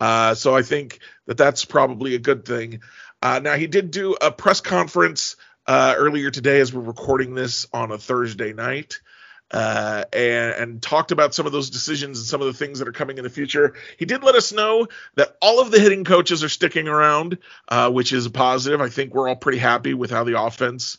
so 0.00 0.56
I 0.56 0.62
think 0.62 1.00
that 1.26 1.36
that's 1.36 1.64
probably 1.64 2.14
a 2.14 2.20
good 2.20 2.44
thing. 2.44 2.80
now 3.22 3.54
he 3.54 3.66
did 3.66 3.90
do 3.90 4.16
a 4.20 4.30
press 4.30 4.60
conference 4.60 5.36
earlier 5.68 6.30
today 6.30 6.60
as 6.60 6.72
we're 6.72 6.82
recording 6.82 7.34
this 7.34 7.66
on 7.72 7.90
a 7.90 7.98
Thursday 7.98 8.52
night 8.52 9.00
uh, 9.50 10.04
and, 10.12 10.54
and, 10.54 10.82
talked 10.82 11.12
about 11.12 11.34
some 11.34 11.46
of 11.46 11.52
those 11.52 11.70
decisions 11.70 12.18
and 12.18 12.26
some 12.26 12.40
of 12.40 12.48
the 12.48 12.52
things 12.52 12.80
that 12.80 12.88
are 12.88 12.92
coming 12.92 13.18
in 13.18 13.24
the 13.24 13.30
future. 13.30 13.74
He 13.96 14.04
did 14.04 14.24
let 14.24 14.34
us 14.34 14.52
know 14.52 14.88
that 15.14 15.36
all 15.40 15.60
of 15.60 15.70
the 15.70 15.78
hitting 15.78 16.02
coaches 16.02 16.42
are 16.42 16.48
sticking 16.48 16.88
around, 16.88 17.38
uh, 17.68 17.90
which 17.90 18.12
is 18.12 18.26
a 18.26 18.30
positive. 18.30 18.80
I 18.80 18.88
think 18.88 19.14
we're 19.14 19.28
all 19.28 19.36
pretty 19.36 19.58
happy 19.58 19.94
with 19.94 20.10
how 20.10 20.24
the 20.24 20.40
offense 20.40 20.98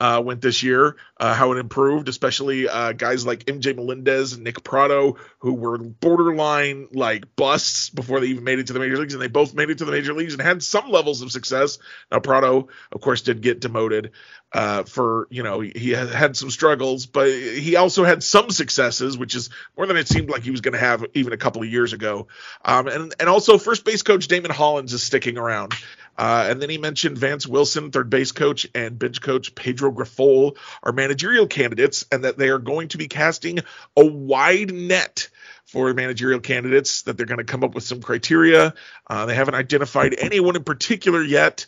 uh, 0.00 0.22
went 0.24 0.40
this 0.40 0.62
year, 0.62 0.96
uh, 1.18 1.34
how 1.34 1.52
it 1.52 1.58
improved, 1.58 2.08
especially 2.08 2.68
uh, 2.68 2.92
guys 2.92 3.26
like 3.26 3.44
MJ 3.46 3.74
Melendez 3.74 4.32
and 4.32 4.44
Nick 4.44 4.62
Pratto, 4.62 5.16
who 5.38 5.54
were 5.54 5.78
borderline 5.78 6.88
like 6.92 7.34
busts 7.36 7.90
before 7.90 8.20
they 8.20 8.28
even 8.28 8.44
made 8.44 8.58
it 8.58 8.68
to 8.68 8.72
the 8.72 8.78
major 8.78 8.96
leagues, 8.96 9.14
and 9.14 9.22
they 9.22 9.28
both 9.28 9.54
made 9.54 9.70
it 9.70 9.78
to 9.78 9.84
the 9.84 9.92
major 9.92 10.14
leagues 10.14 10.34
and 10.34 10.42
had 10.42 10.62
some 10.62 10.90
levels 10.90 11.22
of 11.22 11.32
success. 11.32 11.78
Now 12.12 12.20
Prado, 12.20 12.68
of 12.92 13.00
course, 13.00 13.22
did 13.22 13.40
get 13.40 13.60
demoted 13.60 14.12
uh, 14.52 14.84
for 14.84 15.26
you 15.30 15.42
know 15.42 15.60
he 15.60 15.90
had 15.90 16.36
some 16.36 16.50
struggles, 16.50 17.06
but 17.06 17.28
he 17.28 17.76
also 17.76 18.04
had 18.04 18.22
some 18.22 18.50
successes, 18.50 19.18
which 19.18 19.34
is 19.34 19.50
more 19.76 19.86
than 19.86 19.96
it 19.96 20.08
seemed 20.08 20.30
like 20.30 20.42
he 20.42 20.50
was 20.50 20.60
going 20.60 20.72
to 20.72 20.78
have 20.78 21.04
even 21.14 21.32
a 21.32 21.36
couple 21.36 21.62
of 21.62 21.68
years 21.68 21.92
ago. 21.92 22.28
Um, 22.64 22.88
and 22.88 23.14
and 23.20 23.28
also 23.28 23.58
first 23.58 23.84
base 23.84 24.02
coach 24.02 24.28
Damon 24.28 24.50
Hollins 24.50 24.92
is 24.92 25.02
sticking 25.02 25.36
around. 25.38 25.74
Uh, 26.16 26.48
and 26.50 26.60
then 26.60 26.68
he 26.68 26.78
mentioned 26.78 27.16
Vance 27.16 27.46
Wilson, 27.46 27.92
third 27.92 28.10
base 28.10 28.32
coach, 28.32 28.66
and 28.74 28.98
bench 28.98 29.20
coach 29.20 29.54
Pedro 29.54 29.92
Grifol 29.92 30.56
are 30.82 30.90
managerial 30.90 31.46
candidates, 31.46 32.06
and 32.10 32.24
that 32.24 32.36
they 32.36 32.48
are 32.48 32.58
going 32.58 32.88
to 32.88 32.98
be 32.98 33.06
casting 33.06 33.60
a 33.96 34.04
wide 34.04 34.72
net 34.74 35.28
for 35.66 35.92
managerial 35.94 36.40
candidates. 36.40 37.02
That 37.02 37.16
they're 37.16 37.26
going 37.26 37.38
to 37.38 37.44
come 37.44 37.62
up 37.62 37.74
with 37.74 37.84
some 37.84 38.02
criteria. 38.02 38.74
Uh, 39.06 39.26
they 39.26 39.34
haven't 39.34 39.54
identified 39.54 40.16
anyone 40.18 40.56
in 40.56 40.64
particular 40.64 41.22
yet 41.22 41.66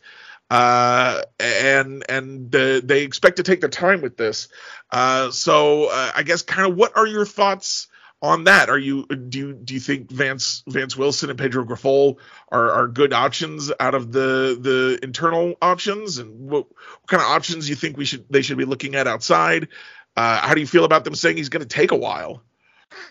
uh, 0.50 1.22
and 1.38 2.04
and 2.08 2.50
the, 2.50 2.82
they 2.84 3.04
expect 3.04 3.36
to 3.36 3.42
take 3.42 3.60
their 3.60 3.70
time 3.70 4.02
with 4.02 4.16
this. 4.16 4.48
Uh, 4.90 5.30
so 5.30 5.84
uh, 5.84 6.10
I 6.16 6.22
guess 6.24 6.42
kind 6.42 6.70
of 6.70 6.76
what 6.76 6.96
are 6.96 7.06
your 7.06 7.24
thoughts 7.24 7.86
on 8.20 8.44
that? 8.44 8.68
Are 8.68 8.78
you 8.78 9.06
do 9.06 9.38
you 9.38 9.52
do 9.52 9.74
you 9.74 9.80
think 9.80 10.10
Vance 10.10 10.62
Vance 10.66 10.96
Wilson 10.96 11.30
and 11.30 11.38
Pedro 11.38 11.64
Grifol 11.64 12.16
are, 12.50 12.70
are 12.70 12.88
good 12.88 13.12
options 13.12 13.70
out 13.78 13.94
of 13.94 14.12
the 14.12 14.58
the 14.60 14.98
internal 15.02 15.54
options, 15.62 16.18
and 16.18 16.50
what, 16.50 16.66
what 16.68 17.06
kind 17.06 17.22
of 17.22 17.28
options 17.28 17.68
you 17.68 17.76
think 17.76 17.96
we 17.96 18.04
should 18.04 18.26
they 18.28 18.42
should 18.42 18.58
be 18.58 18.64
looking 18.64 18.96
at 18.96 19.06
outside? 19.06 19.68
Uh, 20.16 20.40
how 20.40 20.54
do 20.54 20.60
you 20.60 20.66
feel 20.66 20.84
about 20.84 21.04
them 21.04 21.14
saying 21.14 21.36
he's 21.36 21.48
going 21.48 21.62
to 21.62 21.68
take 21.68 21.92
a 21.92 21.96
while? 21.96 22.42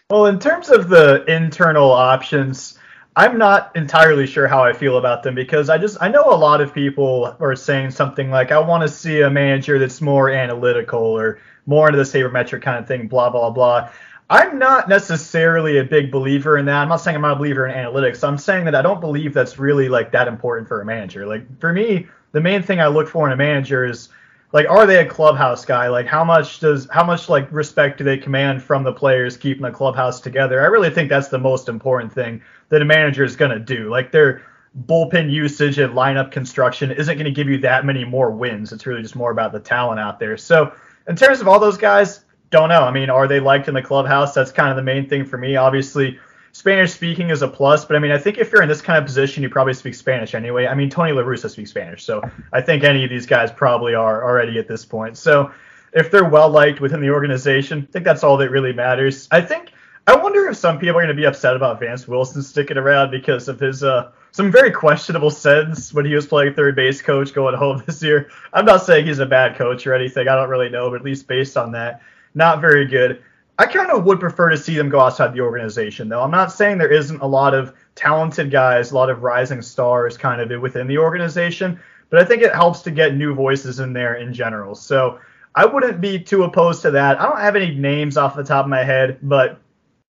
Well, 0.09 0.25
in 0.25 0.39
terms 0.39 0.69
of 0.69 0.89
the 0.89 1.23
internal 1.25 1.91
options, 1.91 2.77
I'm 3.15 3.37
not 3.37 3.75
entirely 3.75 4.27
sure 4.27 4.47
how 4.47 4.63
I 4.63 4.71
feel 4.71 4.97
about 4.97 5.23
them 5.23 5.35
because 5.35 5.69
I 5.69 5.77
just 5.77 5.97
I 5.99 6.07
know 6.09 6.23
a 6.23 6.35
lot 6.35 6.61
of 6.61 6.73
people 6.73 7.35
are 7.39 7.55
saying 7.55 7.91
something 7.91 8.29
like 8.29 8.51
I 8.51 8.59
want 8.59 8.83
to 8.83 8.89
see 8.89 9.21
a 9.21 9.29
manager 9.29 9.79
that's 9.79 9.99
more 9.99 10.29
analytical 10.29 10.99
or 11.01 11.39
more 11.65 11.87
into 11.87 11.97
the 11.97 12.03
sabermetric 12.03 12.61
kind 12.61 12.77
of 12.77 12.87
thing, 12.87 13.07
blah 13.07 13.29
blah 13.29 13.49
blah. 13.49 13.89
I'm 14.29 14.59
not 14.59 14.87
necessarily 14.87 15.79
a 15.79 15.83
big 15.83 16.11
believer 16.11 16.59
in 16.59 16.65
that. 16.65 16.81
I'm 16.83 16.89
not 16.89 16.97
saying 16.97 17.15
I'm 17.15 17.23
not 17.23 17.33
a 17.33 17.35
believer 17.35 17.65
in 17.65 17.75
analytics. 17.75 18.25
I'm 18.25 18.37
saying 18.37 18.65
that 18.65 18.75
I 18.75 18.83
don't 18.83 19.01
believe 19.01 19.33
that's 19.33 19.57
really 19.57 19.89
like 19.89 20.11
that 20.11 20.27
important 20.27 20.67
for 20.67 20.81
a 20.81 20.85
manager. 20.85 21.25
Like 21.25 21.59
for 21.59 21.73
me, 21.73 22.07
the 22.31 22.41
main 22.41 22.61
thing 22.61 22.79
I 22.79 22.87
look 22.87 23.07
for 23.07 23.25
in 23.25 23.33
a 23.33 23.37
manager 23.37 23.85
is 23.85 24.09
like 24.51 24.67
are 24.67 24.85
they 24.85 24.97
a 24.97 25.05
clubhouse 25.05 25.65
guy? 25.65 25.87
Like 25.89 26.07
how 26.07 26.23
much 26.23 26.59
does 26.59 26.87
how 26.91 27.03
much 27.03 27.29
like 27.29 27.51
respect 27.51 27.97
do 27.97 28.03
they 28.03 28.17
command 28.17 28.63
from 28.63 28.83
the 28.83 28.93
players 28.93 29.37
keeping 29.37 29.63
the 29.63 29.71
clubhouse 29.71 30.19
together? 30.19 30.61
I 30.61 30.65
really 30.65 30.89
think 30.89 31.09
that's 31.09 31.27
the 31.27 31.37
most 31.37 31.69
important 31.69 32.11
thing 32.11 32.41
that 32.69 32.81
a 32.81 32.85
manager 32.85 33.23
is 33.23 33.35
going 33.35 33.51
to 33.51 33.59
do. 33.59 33.89
Like 33.89 34.11
their 34.11 34.41
bullpen 34.85 35.31
usage 35.31 35.77
and 35.77 35.93
lineup 35.93 36.31
construction 36.31 36.91
isn't 36.91 37.15
going 37.15 37.25
to 37.25 37.31
give 37.31 37.47
you 37.47 37.57
that 37.59 37.85
many 37.85 38.05
more 38.05 38.31
wins. 38.31 38.71
It's 38.71 38.85
really 38.85 39.01
just 39.01 39.15
more 39.15 39.31
about 39.31 39.51
the 39.51 39.59
talent 39.59 39.99
out 39.99 40.19
there. 40.19 40.37
So 40.37 40.73
in 41.07 41.15
terms 41.15 41.41
of 41.41 41.47
all 41.47 41.59
those 41.59 41.77
guys 41.77 42.25
don't 42.49 42.69
know. 42.69 42.81
I 42.81 42.91
mean 42.91 43.11
are 43.11 43.27
they 43.27 43.39
liked 43.39 43.67
in 43.67 43.75
the 43.75 43.81
clubhouse? 43.83 44.33
That's 44.33 44.51
kind 44.51 44.71
of 44.71 44.75
the 44.75 44.83
main 44.83 45.07
thing 45.07 45.25
for 45.25 45.37
me. 45.37 45.57
Obviously 45.57 46.17
Spanish 46.59 46.91
speaking 46.91 47.29
is 47.29 47.41
a 47.41 47.47
plus, 47.47 47.85
but 47.85 47.95
I 47.95 47.99
mean, 47.99 48.11
I 48.11 48.17
think 48.17 48.37
if 48.37 48.51
you're 48.51 48.61
in 48.61 48.67
this 48.67 48.81
kind 48.81 48.99
of 48.99 49.05
position, 49.05 49.41
you 49.41 49.49
probably 49.49 49.73
speak 49.73 49.95
Spanish 49.95 50.35
anyway. 50.35 50.67
I 50.67 50.75
mean, 50.75 50.89
Tony 50.89 51.13
La 51.13 51.21
Russa 51.21 51.49
speaks 51.49 51.69
Spanish, 51.69 52.03
so 52.03 52.21
I 52.51 52.59
think 52.59 52.83
any 52.83 53.01
of 53.05 53.09
these 53.09 53.25
guys 53.25 53.49
probably 53.49 53.95
are 53.95 54.25
already 54.25 54.59
at 54.59 54.67
this 54.67 54.83
point. 54.83 55.15
So 55.15 55.53
if 55.93 56.11
they're 56.11 56.27
well 56.27 56.49
liked 56.49 56.81
within 56.81 56.99
the 56.99 57.11
organization, 57.11 57.87
I 57.87 57.91
think 57.93 58.03
that's 58.03 58.25
all 58.25 58.35
that 58.35 58.51
really 58.51 58.73
matters. 58.73 59.29
I 59.31 59.39
think 59.39 59.71
I 60.05 60.17
wonder 60.17 60.49
if 60.49 60.57
some 60.57 60.77
people 60.77 60.97
are 60.97 61.01
going 61.01 61.07
to 61.07 61.13
be 61.13 61.25
upset 61.25 61.55
about 61.55 61.79
Vance 61.79 62.09
Wilson 62.09 62.43
sticking 62.43 62.75
around 62.75 63.09
because 63.09 63.47
of 63.47 63.57
his 63.57 63.81
uh, 63.81 64.11
some 64.31 64.51
very 64.51 64.71
questionable 64.71 65.31
sense 65.31 65.93
when 65.93 66.03
he 66.03 66.13
was 66.13 66.27
playing 66.27 66.55
third 66.55 66.75
base 66.75 67.01
coach 67.01 67.33
going 67.33 67.55
home 67.55 67.81
this 67.87 68.03
year. 68.03 68.29
I'm 68.51 68.65
not 68.65 68.83
saying 68.83 69.05
he's 69.05 69.19
a 69.19 69.25
bad 69.25 69.55
coach 69.55 69.87
or 69.87 69.93
anything. 69.93 70.27
I 70.27 70.35
don't 70.35 70.49
really 70.49 70.69
know, 70.69 70.89
but 70.89 70.97
at 70.97 71.05
least 71.05 71.25
based 71.25 71.55
on 71.55 71.71
that, 71.71 72.01
not 72.35 72.59
very 72.59 72.85
good. 72.85 73.23
I 73.59 73.65
kind 73.65 73.91
of 73.91 74.05
would 74.05 74.21
prefer 74.21 74.49
to 74.49 74.57
see 74.57 74.77
them 74.77 74.87
go 74.87 75.01
outside 75.01 75.33
the 75.33 75.41
organization, 75.41 76.07
though. 76.07 76.21
I'm 76.21 76.31
not 76.31 76.49
saying 76.49 76.77
there 76.77 76.89
isn't 76.89 77.21
a 77.21 77.27
lot 77.27 77.53
of 77.53 77.75
talented 77.93 78.51
guys, 78.51 78.91
a 78.91 78.95
lot 78.95 79.09
of 79.09 79.21
rising 79.21 79.61
stars 79.61 80.17
kind 80.17 80.39
of 80.39 80.61
within 80.61 80.87
the 80.87 80.97
organization, 80.97 81.77
but 82.09 82.21
I 82.21 82.25
think 82.25 82.41
it 82.41 82.55
helps 82.55 82.81
to 82.83 82.91
get 82.91 83.17
new 83.17 83.35
voices 83.35 83.81
in 83.81 83.91
there 83.91 84.15
in 84.15 84.33
general. 84.33 84.75
So 84.75 85.19
I 85.55 85.65
wouldn't 85.65 85.99
be 85.99 86.17
too 86.17 86.43
opposed 86.43 86.81
to 86.83 86.91
that. 86.91 87.19
I 87.19 87.27
don't 87.27 87.41
have 87.41 87.57
any 87.57 87.75
names 87.75 88.15
off 88.15 88.33
the 88.33 88.45
top 88.45 88.63
of 88.63 88.69
my 88.69 88.85
head, 88.85 89.19
but 89.21 89.59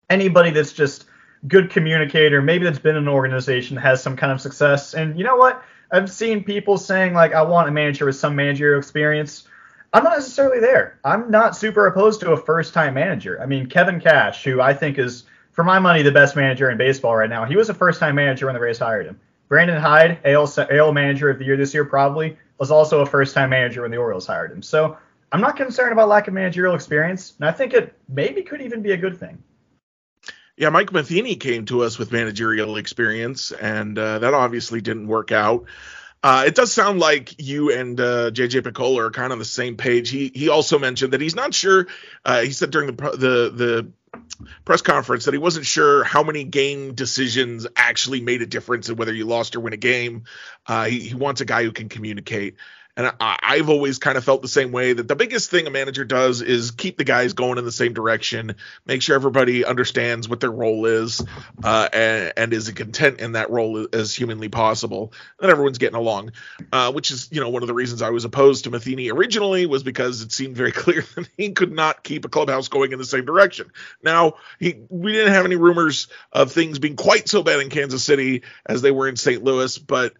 anybody 0.09 0.51
that's 0.51 0.73
just 0.73 1.07
good 1.49 1.69
communicator, 1.69 2.41
maybe 2.41 2.65
that's 2.65 2.79
been 2.79 2.95
in 2.95 3.03
an 3.03 3.09
organization 3.09 3.77
has 3.77 4.01
some 4.01 4.17
kind 4.17 4.31
of 4.31 4.41
success. 4.41 4.95
And 4.95 5.19
you 5.19 5.25
know 5.25 5.37
what? 5.37 5.65
I've 5.91 6.13
seen 6.13 6.45
people 6.45 6.79
saying 6.79 7.13
like 7.13 7.35
I 7.35 7.43
want 7.43 7.69
a 7.69 7.73
manager 7.73 8.07
with 8.07 8.15
some 8.15 8.37
managerial 8.37 8.79
experience. 8.79 9.49
I'm 9.93 10.05
not 10.05 10.17
necessarily 10.17 10.61
there. 10.61 10.99
I'm 11.05 11.31
not 11.31 11.55
super 11.55 11.87
opposed 11.87 12.21
to 12.21 12.33
a 12.33 12.37
first 12.37 12.73
time 12.73 12.95
manager. 12.95 13.41
I 13.41 13.47
mean, 13.47 13.67
Kevin 13.67 14.01
Cash, 14.01 14.43
who 14.43 14.61
I 14.61 14.73
think 14.73 14.99
is, 14.99 15.25
for 15.53 15.65
my 15.65 15.79
money, 15.79 16.03
the 16.03 16.13
best 16.13 16.35
manager 16.35 16.71
in 16.71 16.79
baseball 16.79 17.15
right 17.15 17.29
now, 17.29 17.45
he 17.45 17.57
was 17.57 17.69
a 17.69 17.75
first 17.75 18.01
time 18.01 18.15
manager 18.15 18.47
when 18.47 18.55
the 18.55 18.61
Rays 18.61 18.79
hired 18.79 19.07
him. 19.07 19.21
Brandon 19.49 19.79
Hyde, 19.79 20.19
AL, 20.25 20.51
AL 20.71 20.93
manager 20.93 21.29
of 21.29 21.39
the 21.39 21.45
year 21.45 21.59
this 21.59 21.75
year, 21.75 21.85
probably, 21.85 22.39
was 22.59 22.71
also 22.71 23.01
a 23.01 23.07
first 23.07 23.35
time 23.35 23.51
manager 23.51 23.83
when 23.83 23.91
the 23.91 23.99
Orioles 23.99 24.27
hired 24.27 24.51
him. 24.51 24.63
So 24.63 24.97
I'm 25.31 25.43
not 25.43 25.57
concerned 25.57 25.93
about 25.93 26.09
lack 26.09 26.27
of 26.27 26.33
managerial 26.33 26.75
experience, 26.75 27.35
and 27.39 27.47
I 27.47 27.53
think 27.53 27.75
it 27.75 27.95
maybe 28.09 28.43
could 28.43 28.63
even 28.63 28.81
be 28.81 28.93
a 28.93 28.97
good 28.97 29.21
thing. 29.21 29.43
Yeah, 30.57 30.71
Mike 30.71 30.93
Matheny 30.93 31.37
came 31.37 31.67
to 31.67 31.83
us 31.83 31.99
with 31.99 32.13
managerial 32.13 32.77
experience, 32.77 33.53
and 33.53 33.99
uh, 33.99 34.21
that 34.21 34.33
obviously 34.33 34.81
didn't 34.81 35.07
work 35.07 35.33
out. 35.33 35.65
Uh, 36.23 36.45
it 36.47 36.55
does 36.55 36.73
sound 36.73 37.01
like 37.01 37.35
you 37.43 37.73
and 37.73 38.01
uh, 38.01 38.31
JJ 38.31 38.63
Picollo 38.63 38.99
are 38.99 39.11
kind 39.11 39.27
of 39.27 39.33
on 39.33 39.39
the 39.39 39.45
same 39.45 39.77
page. 39.77 40.09
He 40.09 40.31
he 40.33 40.49
also 40.49 40.79
mentioned 40.79 41.13
that 41.15 41.21
he's 41.21 41.35
not 41.35 41.53
sure. 41.53 41.89
Uh, 42.25 42.43
he 42.43 42.53
said 42.53 42.71
during 42.71 42.87
the 42.87 42.93
the 42.93 43.53
the 43.53 43.93
press 44.65 44.83
conference 44.83 45.25
that 45.25 45.35
he 45.35 45.39
wasn't 45.39 45.67
sure 45.67 46.05
how 46.05 46.23
many 46.23 46.45
game 46.45 46.95
decisions 46.95 47.67
actually 47.75 48.21
made 48.21 48.43
a 48.43 48.47
difference 48.47 48.89
in 48.89 48.97
whether 48.97 49.13
you 49.13 49.25
lost 49.25 49.57
or 49.57 49.61
win 49.61 49.73
a 49.73 49.79
game. 49.79 50.25
Uh, 50.67 50.85
he, 50.85 51.01
he 51.01 51.15
wants 51.15 51.41
a 51.41 51.45
guy 51.45 51.65
who 51.65 51.73
can 51.73 51.89
communicate. 51.89 52.57
And 52.95 53.11
I, 53.21 53.57
have 53.57 53.71
always 53.71 53.99
kind 53.99 54.19
of 54.19 54.25
felt 54.25 54.43
the 54.43 54.49
same 54.49 54.71
way 54.71 54.93
that 54.93 55.09
the 55.09 55.17
biggest 55.17 55.51
thing 55.51 55.67
a 55.67 55.71
manager 55.71 56.05
does 56.05 56.43
is 56.43 56.73
keep 56.73 56.99
the 56.99 57.05
guys 57.05 57.33
going 57.33 57.57
in 57.57 57.65
the 57.65 57.73
same 57.73 57.95
direction, 57.95 58.57
make 58.85 59.01
sure 59.01 59.15
everybody 59.15 59.65
understands 59.65 60.29
what 60.29 60.41
their 60.41 60.51
role 60.51 60.85
is, 60.85 61.25
uh, 61.65 61.89
and, 61.91 62.33
and, 62.37 62.53
is 62.53 62.71
content 62.73 63.21
in 63.21 63.33
that 63.33 63.49
role 63.49 63.87
as 63.95 64.15
humanly 64.15 64.51
possible, 64.51 65.15
and 65.41 65.51
everyone's 65.51 65.79
getting 65.79 65.97
along. 65.97 66.33
Uh, 66.71 66.93
which 66.93 67.11
is, 67.11 67.31
you 67.33 67.41
know, 67.41 67.49
one 67.49 67.63
of 67.63 67.67
the 67.67 67.73
reasons 67.73 68.03
I 68.03 68.11
was 68.11 68.27
opposed 68.27 68.65
to 68.65 68.71
Matheny 68.71 69.11
originally 69.11 69.65
was 69.65 69.83
because 69.83 70.21
it 70.21 70.31
seemed 70.31 70.55
very 70.55 70.73
clear 70.73 71.03
that 71.15 71.29
he 71.39 71.53
could 71.53 71.73
not 71.73 72.05
keep 72.05 72.27
a 72.27 72.29
clubhouse 72.29 72.69
going 72.69 72.93
in 72.93 72.99
the 72.99 73.07
same 73.07 73.25
direction. 73.25 73.73
Now, 74.03 74.35
he 74.59 74.83
we 74.91 75.13
didn't 75.13 75.33
have 75.33 75.47
any 75.47 75.57
rumors 75.57 76.09
of 76.31 76.53
things 76.53 76.79
being 76.79 76.97
quite 76.97 77.27
so 77.27 77.43
bad 77.43 77.61
in 77.61 77.71
Kansas 77.71 78.05
City 78.05 78.43
as 78.67 78.83
they 78.83 78.91
were 78.91 79.09
in 79.09 79.17
St. 79.17 79.43
Louis, 79.43 79.79
but 79.79 80.13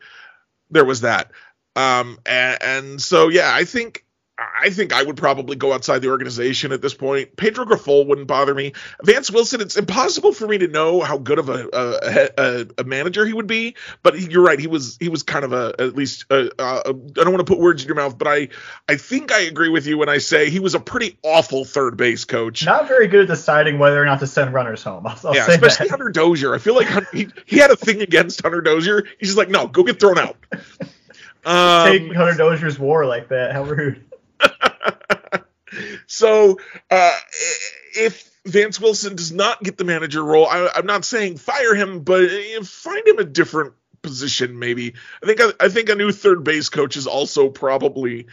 there 0.71 0.87
was 0.87 1.03
that. 1.03 1.31
Um, 1.77 2.19
and, 2.27 2.63
and 2.63 3.03
so 3.03 3.29
yeah, 3.29 3.51
I 3.53 3.65
think 3.65 4.05
I 4.39 4.71
think 4.71 4.93
I 4.93 5.03
would 5.03 5.17
probably 5.17 5.57
go 5.57 5.73
outside 5.73 6.01
the 6.01 6.09
organization 6.09 6.73
at 6.73 6.81
this 6.81 6.95
point. 6.95 7.37
Pedro 7.37 7.65
Grifol 7.65 8.07
wouldn't 8.07 8.27
bother 8.27 8.55
me. 8.55 8.73
Vance 9.03 9.31
Wilson, 9.31 9.61
it's 9.61 9.77
impossible 9.77 10.33
for 10.33 10.49
me 10.49 10.59
to 10.59 10.69
know 10.69 11.01
how 11.01 11.19
good 11.19 11.39
of 11.39 11.49
a 11.49 11.69
a, 11.73 12.29
a, 12.39 12.67
a 12.79 12.85
manager 12.85 13.27
he 13.27 13.33
would 13.33 13.47
be. 13.47 13.77
But 14.03 14.19
you're 14.19 14.43
right, 14.43 14.59
he 14.59 14.67
was 14.67 14.97
he 14.99 15.09
was 15.09 15.23
kind 15.23 15.45
of 15.45 15.53
a 15.53 15.75
at 15.79 15.95
least 15.95 16.25
I 16.31 16.49
don't 16.59 17.17
want 17.17 17.39
to 17.39 17.45
put 17.45 17.59
words 17.59 17.83
in 17.83 17.89
your 17.89 17.97
mouth, 17.97 18.17
but 18.17 18.29
I 18.29 18.49
I 18.89 18.97
think 18.97 19.33
I 19.33 19.41
agree 19.41 19.69
with 19.69 19.87
you 19.87 19.99
when 19.99 20.09
I 20.09 20.19
say 20.19 20.51
he 20.51 20.61
was 20.61 20.75
a 20.75 20.81
pretty 20.81 21.19
awful 21.23 21.65
third 21.65 21.97
base 21.97 22.25
coach. 22.25 22.65
Not 22.65 22.89
very 22.89 23.09
good 23.09 23.23
at 23.23 23.29
deciding 23.29 23.79
whether 23.79 24.01
or 24.03 24.07
not 24.07 24.21
to 24.21 24.27
send 24.27 24.55
runners 24.55 24.83
home. 24.83 25.07
I'll, 25.07 25.19
I'll 25.25 25.35
yeah, 25.35 25.47
especially 25.47 25.89
that. 25.89 25.91
Hunter 25.91 26.09
Dozier. 26.09 26.55
I 26.55 26.59
feel 26.59 26.75
like 26.75 26.89
he 27.13 27.29
he 27.47 27.59
had 27.59 27.71
a 27.71 27.77
thing 27.77 28.01
against 28.01 28.43
Hunter 28.43 28.63
Dozier. 28.63 29.05
He's 29.19 29.29
just 29.29 29.39
like, 29.39 29.51
no, 29.51 29.69
go 29.69 29.83
get 29.83 30.01
thrown 30.01 30.19
out. 30.19 30.37
Um, 31.45 31.87
Take 31.89 32.15
Hunter 32.15 32.35
Dozier's 32.35 32.79
war 32.79 33.07
like 33.07 33.29
that. 33.29 33.53
How 33.53 33.65
rude. 33.65 34.05
so 36.07 36.59
uh, 36.91 37.19
if 37.95 38.31
Vance 38.45 38.81
Wilson 38.81 39.17
does 39.17 39.33
not 39.33 39.63
get 39.63 39.79
the 39.79 39.85
manager 39.85 40.23
role, 40.23 40.47
I, 40.47 40.71
am 40.77 40.87
not 40.87 41.05
saying 41.05 41.39
fire 41.39 41.75
him, 41.75 42.01
but 42.01 42.29
find 42.65 43.07
him 43.07 43.19
a 43.19 43.25
different 43.25 43.75
position. 44.03 44.59
Maybe 44.59 44.95
I 45.23 45.27
think 45.27 45.41
I, 45.41 45.53
I 45.61 45.69
think 45.69 45.89
a 45.89 45.95
new 45.95 46.13
third 46.13 46.45
base 46.45 46.69
coach 46.69 46.97
is 46.97 47.07
also 47.07 47.49
probably 47.49 48.27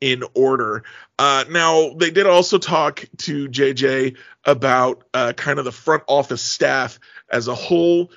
in 0.00 0.22
order. 0.34 0.84
Uh, 1.18 1.44
now 1.50 1.94
they 1.94 2.10
did 2.10 2.26
also 2.26 2.58
talk 2.58 3.04
to 3.18 3.48
JJ 3.48 4.16
about 4.44 5.04
uh, 5.12 5.32
kind 5.36 5.58
of 5.58 5.64
the 5.64 5.72
front 5.72 6.04
office 6.06 6.42
staff 6.42 7.00
as 7.28 7.48
a 7.48 7.54
whole. 7.54 8.10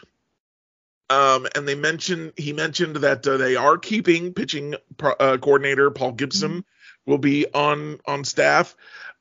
Um, 1.10 1.48
and 1.56 1.68
they 1.68 1.76
mentioned 1.76 2.34
he 2.38 2.54
mentioned 2.54 2.98
that 2.98 3.28
uh, 3.28 3.38
they 3.38 3.56
are 3.56 3.78
keeping 3.78 4.34
pitching 4.34 4.76
pro, 4.98 5.12
uh, 5.14 5.38
coordinator 5.38 5.90
Paul 5.90 6.12
Gibson, 6.12 6.64
will 7.06 7.18
be 7.18 7.48
on 7.52 8.00
on 8.06 8.24
staff. 8.24 8.76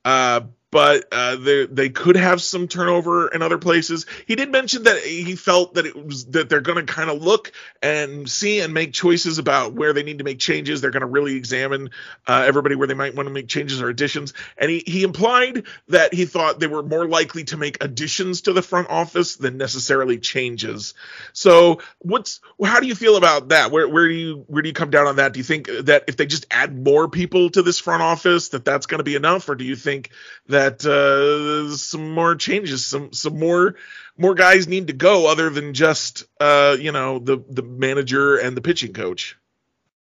Uh, 0.04 0.42
but 0.70 1.06
uh, 1.12 1.36
they 1.36 1.66
they 1.66 1.88
could 1.88 2.16
have 2.16 2.42
some 2.42 2.68
turnover 2.68 3.28
in 3.28 3.40
other 3.40 3.58
places. 3.58 4.06
He 4.26 4.36
did 4.36 4.52
mention 4.52 4.82
that 4.82 4.98
he 5.02 5.34
felt 5.34 5.74
that 5.74 5.86
it 5.86 5.96
was 5.96 6.26
that 6.26 6.48
they're 6.48 6.60
going 6.60 6.84
to 6.84 6.92
kind 6.92 7.08
of 7.08 7.22
look 7.22 7.52
and 7.82 8.28
see 8.28 8.60
and 8.60 8.74
make 8.74 8.92
choices 8.92 9.38
about 9.38 9.72
where 9.72 9.92
they 9.92 10.02
need 10.02 10.18
to 10.18 10.24
make 10.24 10.38
changes. 10.38 10.80
They're 10.80 10.90
going 10.90 11.00
to 11.00 11.06
really 11.06 11.36
examine 11.36 11.90
uh, 12.26 12.44
everybody 12.46 12.74
where 12.74 12.86
they 12.86 12.94
might 12.94 13.14
want 13.14 13.28
to 13.28 13.32
make 13.32 13.48
changes 13.48 13.80
or 13.80 13.88
additions. 13.88 14.34
And 14.58 14.70
he 14.70 14.82
he 14.86 15.04
implied 15.04 15.64
that 15.88 16.12
he 16.12 16.26
thought 16.26 16.60
they 16.60 16.66
were 16.66 16.82
more 16.82 17.08
likely 17.08 17.44
to 17.44 17.56
make 17.56 17.82
additions 17.82 18.42
to 18.42 18.52
the 18.52 18.62
front 18.62 18.90
office 18.90 19.36
than 19.36 19.56
necessarily 19.56 20.18
changes. 20.18 20.92
So 21.32 21.80
what's 22.00 22.40
how 22.62 22.80
do 22.80 22.86
you 22.86 22.94
feel 22.94 23.16
about 23.16 23.48
that? 23.48 23.70
Where 23.70 23.88
where 23.88 24.06
do 24.06 24.14
you 24.14 24.44
where 24.48 24.60
do 24.60 24.68
you 24.68 24.74
come 24.74 24.90
down 24.90 25.06
on 25.06 25.16
that? 25.16 25.32
Do 25.32 25.40
you 25.40 25.44
think 25.44 25.68
that 25.84 26.04
if 26.08 26.16
they 26.18 26.26
just 26.26 26.46
add 26.50 26.76
more 26.76 27.08
people 27.08 27.48
to 27.50 27.62
this 27.62 27.78
front 27.78 28.02
office 28.02 28.48
that 28.48 28.66
that's 28.66 28.86
going 28.86 28.98
to 28.98 29.04
be 29.04 29.14
enough, 29.14 29.48
or 29.48 29.54
do 29.54 29.64
you 29.64 29.76
think 29.76 30.10
that 30.48 30.57
that 30.58 30.84
uh, 30.84 31.74
some 31.76 32.10
more 32.12 32.34
changes, 32.34 32.84
some 32.84 33.12
some 33.12 33.38
more 33.38 33.76
more 34.16 34.34
guys 34.34 34.66
need 34.66 34.88
to 34.88 34.92
go 34.92 35.30
other 35.30 35.50
than 35.50 35.72
just 35.72 36.24
uh, 36.40 36.76
you 36.78 36.92
know 36.92 37.18
the 37.20 37.42
the 37.48 37.62
manager 37.62 38.36
and 38.36 38.56
the 38.56 38.60
pitching 38.60 38.92
coach. 38.92 39.36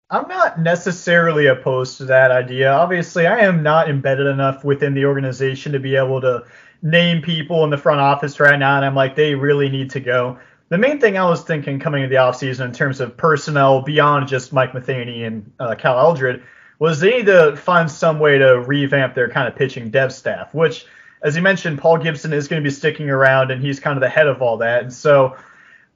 I'm 0.09 0.27
not 0.27 0.59
necessarily 0.59 1.47
opposed 1.47 1.97
to 1.97 2.05
that 2.05 2.31
idea. 2.31 2.71
Obviously, 2.71 3.27
I 3.27 3.39
am 3.39 3.61
not 3.61 3.89
embedded 3.89 4.25
enough 4.25 4.63
within 4.63 4.93
the 4.93 5.05
organization 5.05 5.73
to 5.73 5.79
be 5.79 5.95
able 5.97 6.21
to 6.21 6.45
name 6.81 7.21
people 7.21 7.63
in 7.65 7.69
the 7.69 7.77
front 7.77 7.99
office 7.99 8.39
right 8.39 8.57
now, 8.57 8.77
and 8.77 8.85
I'm 8.85 8.95
like, 8.95 9.15
they 9.15 9.35
really 9.35 9.69
need 9.69 9.91
to 9.91 9.99
go. 9.99 10.39
The 10.69 10.77
main 10.77 10.99
thing 10.99 11.17
I 11.17 11.29
was 11.29 11.43
thinking 11.43 11.79
coming 11.79 12.03
into 12.03 12.13
the 12.13 12.21
offseason 12.21 12.65
in 12.65 12.71
terms 12.73 12.99
of 12.99 13.15
personnel 13.15 13.81
beyond 13.81 14.27
just 14.27 14.51
Mike 14.53 14.73
Matheny 14.73 15.23
and 15.23 15.51
uh, 15.59 15.75
Cal 15.75 15.99
Eldred 15.99 16.43
was 16.79 16.99
they 16.99 17.17
need 17.17 17.25
to 17.25 17.55
find 17.55 17.89
some 17.89 18.19
way 18.19 18.37
to 18.37 18.59
revamp 18.61 19.15
their 19.15 19.29
kind 19.29 19.47
of 19.47 19.55
pitching 19.55 19.89
dev 19.89 20.13
staff, 20.13 20.53
which, 20.53 20.85
as 21.23 21.35
you 21.35 21.41
mentioned, 21.41 21.79
Paul 21.79 21.97
Gibson 21.97 22.33
is 22.33 22.47
going 22.47 22.61
to 22.61 22.67
be 22.67 22.73
sticking 22.73 23.09
around 23.09 23.51
and 23.51 23.61
he's 23.61 23.79
kind 23.79 23.97
of 23.97 24.01
the 24.01 24.09
head 24.09 24.27
of 24.27 24.41
all 24.41 24.57
that. 24.57 24.83
And 24.83 24.93
so, 24.93 25.35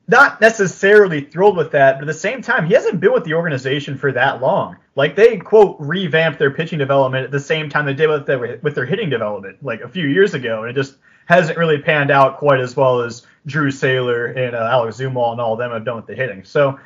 not 0.08 0.42
necessarily 0.42 1.22
thrilled 1.22 1.56
with 1.56 1.72
that, 1.72 1.94
but 1.94 2.04
at 2.04 2.08
the 2.08 2.20
same 2.20 2.42
time, 2.42 2.66
he 2.66 2.74
hasn't 2.74 3.00
been 3.00 3.14
with 3.14 3.24
the 3.24 3.34
organization 3.34 3.98
for 3.98 4.12
that 4.12 4.42
long. 4.42 4.76
Like 4.96 5.16
they 5.16 5.38
quote 5.38 5.78
revamped 5.80 6.38
their 6.38 6.52
pitching 6.52 6.80
development 6.80 7.24
at 7.24 7.32
the 7.32 7.40
same 7.40 7.70
time 7.70 7.86
they 7.86 7.94
did 7.94 8.10
with 8.10 8.26
their 8.26 8.60
with 8.62 8.76
their 8.76 8.86
hitting 8.86 9.10
development, 9.10 9.64
like 9.64 9.82
a 9.82 9.88
few 9.88 10.08
years 10.08 10.34
ago, 10.34 10.64
and 10.64 10.72
it 10.72 10.74
just 10.74 10.98
hasn't 11.28 11.58
really 11.58 11.78
panned 11.78 12.12
out 12.12 12.38
quite 12.38 12.60
as 12.60 12.76
well 12.76 13.02
as 13.02 13.26
Drew 13.46 13.70
Saylor 13.70 14.36
and 14.36 14.56
uh, 14.56 14.68
Alec 14.70 14.94
Zumwalt 14.94 15.34
and 15.34 15.42
all 15.42 15.54
of 15.54 15.60
them 15.60 15.72
have 15.72 15.86
done 15.86 15.96
with 15.96 16.08
the 16.08 16.16
hitting. 16.16 16.44
So 16.44 16.78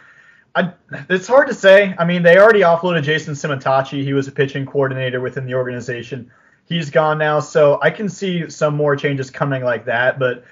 I, 0.55 0.73
it's 1.09 1.27
hard 1.27 1.47
to 1.47 1.53
say. 1.53 1.93
I 1.99 2.05
mean, 2.05 2.23
they 2.23 2.37
already 2.37 2.61
offloaded 2.61 3.03
Jason 3.03 3.33
Simontacchi. 3.33 4.03
He 4.03 4.13
was 4.13 4.27
a 4.27 4.31
pitching 4.31 4.65
coordinator 4.65 5.19
within 5.19 5.45
the 5.45 5.53
organization. 5.53 6.31
He's 6.65 6.89
gone 6.89 7.17
now, 7.17 7.41
so 7.41 7.79
I 7.81 7.91
can 7.91 8.07
see 8.09 8.49
some 8.49 8.75
more 8.75 8.95
changes 8.95 9.29
coming 9.29 9.63
like 9.63 9.85
that. 9.85 10.17
But 10.17 10.45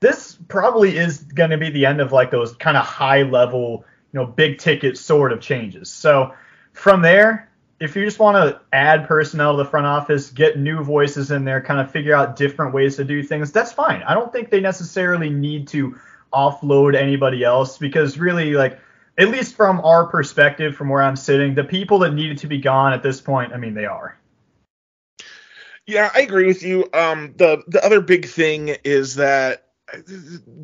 this 0.00 0.38
probably 0.48 0.96
is 0.96 1.18
going 1.18 1.50
to 1.50 1.58
be 1.58 1.70
the 1.70 1.84
end 1.84 2.00
of 2.00 2.10
like 2.10 2.30
those 2.30 2.54
kind 2.54 2.76
of 2.76 2.84
high 2.84 3.22
level, 3.22 3.84
you 4.12 4.20
know, 4.20 4.26
big 4.26 4.58
ticket 4.58 4.96
sort 4.96 5.32
of 5.32 5.40
changes. 5.40 5.90
So 5.90 6.34
from 6.72 7.02
there, 7.02 7.50
if 7.80 7.94
you 7.96 8.04
just 8.04 8.18
want 8.18 8.36
to 8.36 8.60
add 8.72 9.06
personnel 9.06 9.56
to 9.56 9.62
the 9.62 9.68
front 9.68 9.86
office, 9.86 10.30
get 10.30 10.58
new 10.58 10.82
voices 10.82 11.30
in 11.30 11.44
there, 11.44 11.60
kind 11.60 11.80
of 11.80 11.90
figure 11.90 12.14
out 12.14 12.36
different 12.36 12.74
ways 12.74 12.96
to 12.96 13.04
do 13.04 13.22
things, 13.22 13.52
that's 13.52 13.72
fine. 13.72 14.02
I 14.02 14.14
don't 14.14 14.32
think 14.32 14.50
they 14.50 14.60
necessarily 14.60 15.30
need 15.30 15.68
to 15.68 15.98
offload 16.32 16.94
anybody 16.94 17.44
else 17.44 17.78
because 17.78 18.18
really, 18.18 18.52
like 18.52 18.78
at 19.18 19.28
least 19.28 19.54
from 19.54 19.80
our 19.80 20.06
perspective, 20.06 20.74
from 20.74 20.88
where 20.88 21.02
I'm 21.02 21.16
sitting, 21.16 21.54
the 21.54 21.64
people 21.64 22.00
that 22.00 22.12
needed 22.12 22.38
to 22.38 22.46
be 22.46 22.58
gone 22.58 22.92
at 22.92 23.02
this 23.02 23.20
point, 23.20 23.52
I 23.52 23.56
mean, 23.56 23.74
they 23.74 23.86
are. 23.86 24.16
Yeah, 25.86 26.10
I 26.14 26.20
agree 26.20 26.46
with 26.46 26.62
you. 26.62 26.88
Um, 26.94 27.34
the 27.36 27.62
the 27.66 27.84
other 27.84 28.00
big 28.00 28.26
thing 28.26 28.76
is 28.84 29.16
that 29.16 29.66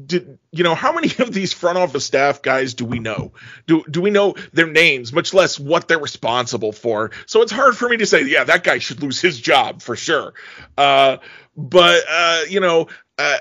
did 0.06 0.38
you 0.52 0.62
know 0.62 0.74
how 0.74 0.92
many 0.92 1.10
of 1.18 1.32
these 1.32 1.52
front 1.52 1.78
office 1.78 2.04
staff 2.04 2.42
guys 2.42 2.74
do 2.74 2.84
we 2.84 2.98
know 2.98 3.32
do 3.66 3.82
do 3.90 4.00
we 4.00 4.10
know 4.10 4.34
their 4.52 4.66
names 4.66 5.12
much 5.12 5.34
less 5.34 5.58
what 5.58 5.88
they're 5.88 5.98
responsible 5.98 6.72
for 6.72 7.10
so 7.26 7.42
it's 7.42 7.52
hard 7.52 7.76
for 7.76 7.88
me 7.88 7.96
to 7.96 8.06
say 8.06 8.24
yeah 8.24 8.44
that 8.44 8.62
guy 8.62 8.78
should 8.78 9.02
lose 9.02 9.20
his 9.20 9.40
job 9.40 9.82
for 9.82 9.96
sure 9.96 10.34
uh, 10.78 11.16
but 11.56 12.04
uh, 12.08 12.42
you 12.48 12.60
know 12.60 12.86
uh, 13.18 13.38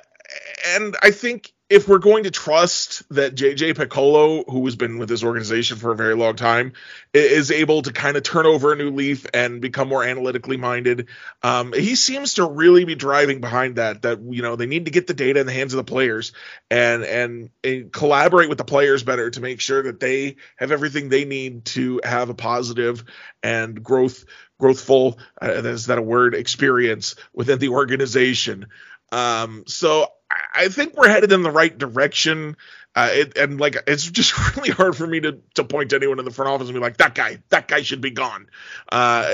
and 0.70 0.96
i 1.04 1.12
think 1.12 1.54
if 1.68 1.88
we're 1.88 1.98
going 1.98 2.26
to 2.26 2.32
trust 2.32 3.02
that 3.10 3.34
JJ 3.34 3.74
Picollo, 3.74 4.44
who 4.48 4.64
has 4.66 4.76
been 4.76 5.00
with 5.00 5.10
this 5.10 5.24
organization 5.24 5.78
for 5.78 5.92
a 5.92 5.96
very 5.96 6.16
long 6.16 6.36
time, 6.36 6.74
is 7.12 7.50
able 7.50 7.82
to 7.82 7.92
kind 7.92 8.16
of 8.18 8.22
turn 8.22 8.46
over 8.46 8.74
a 8.74 8.76
new 8.76 8.92
leaf 8.92 9.26
and 9.34 9.62
become 9.62 9.90
more 9.90 10.04
analytically 10.04 10.58
minded, 10.58 11.08
um, 11.42 11.74
he 11.74 11.96
seems 11.96 12.36
to 12.36 12.46
really 12.46 12.86
be 12.86 12.94
driving 12.94 13.42
behind 13.42 13.78
that. 13.78 14.04
That 14.04 14.22
you 14.22 14.44
know 14.44 14.56
they 14.56 14.68
need 14.68 14.86
to 14.86 14.92
get 14.92 15.08
the 15.08 15.16
data 15.16 15.40
in 15.40 15.48
the 15.48 15.54
hands 15.54 15.74
of 15.74 15.78
the 15.78 15.92
players 15.92 16.34
and 16.70 17.04
and, 17.04 17.50
and 17.64 17.92
collaborate 17.92 18.50
with 18.50 18.60
the 18.60 18.64
players 18.64 19.02
better 19.02 19.32
to 19.32 19.42
make 19.42 19.60
sure 19.60 19.82
that 19.84 20.00
they 20.00 20.36
have 20.58 20.72
everything 20.72 21.10
they 21.10 21.26
need 21.26 21.66
to 21.66 22.00
have 22.04 22.30
a 22.30 22.36
positive 22.36 23.04
and 23.42 23.84
growth 23.84 24.24
growthful 24.62 25.18
uh, 25.42 25.48
is 25.48 25.88
that 25.88 25.98
a 25.98 26.02
word 26.02 26.36
experience 26.36 27.16
within 27.34 27.58
the 27.58 27.70
organization. 27.70 28.68
Um, 29.12 29.64
so 29.68 30.08
I 30.54 30.70
think 30.70 30.96
we're 30.96 31.10
headed 31.10 31.32
in 31.32 31.44
the 31.44 31.52
right 31.52 31.76
direction. 31.76 32.58
Uh, 32.96 33.10
it, 33.12 33.38
and 33.38 33.60
like 33.60 33.76
it's 33.88 34.10
just 34.10 34.34
really 34.56 34.70
hard 34.70 34.96
for 34.96 35.06
me 35.06 35.20
to 35.20 35.40
to 35.56 35.64
point 35.64 35.90
to 35.90 35.98
anyone 35.98 36.18
in 36.18 36.26
the 36.26 36.32
front 36.32 36.50
office 36.50 36.68
and 36.68 36.74
be 36.74 36.80
like 36.80 36.98
that 36.98 37.14
guy 37.14 37.40
that 37.50 37.68
guy 37.68 37.82
should 37.82 38.02
be 38.02 38.12
gone. 38.12 38.48
Uh, 38.90 39.30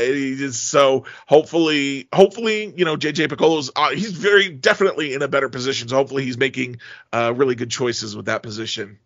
so 0.52 1.06
hopefully 1.28 2.08
hopefully 2.12 2.74
you 2.76 2.86
know 2.86 2.98
JJ 2.98 3.30
Picollo's 3.30 3.70
uh, 3.76 3.92
he's 3.92 4.12
very 4.12 4.50
definitely 4.50 5.14
in 5.14 5.22
a 5.22 5.28
better 5.28 5.48
position. 5.48 5.88
So 5.88 5.96
hopefully 5.96 6.24
he's 6.24 6.38
making 6.38 6.78
uh, 7.14 7.34
really 7.36 7.56
good 7.56 7.70
choices 7.70 8.16
with 8.16 8.26
that 8.26 8.42
position. 8.42 9.00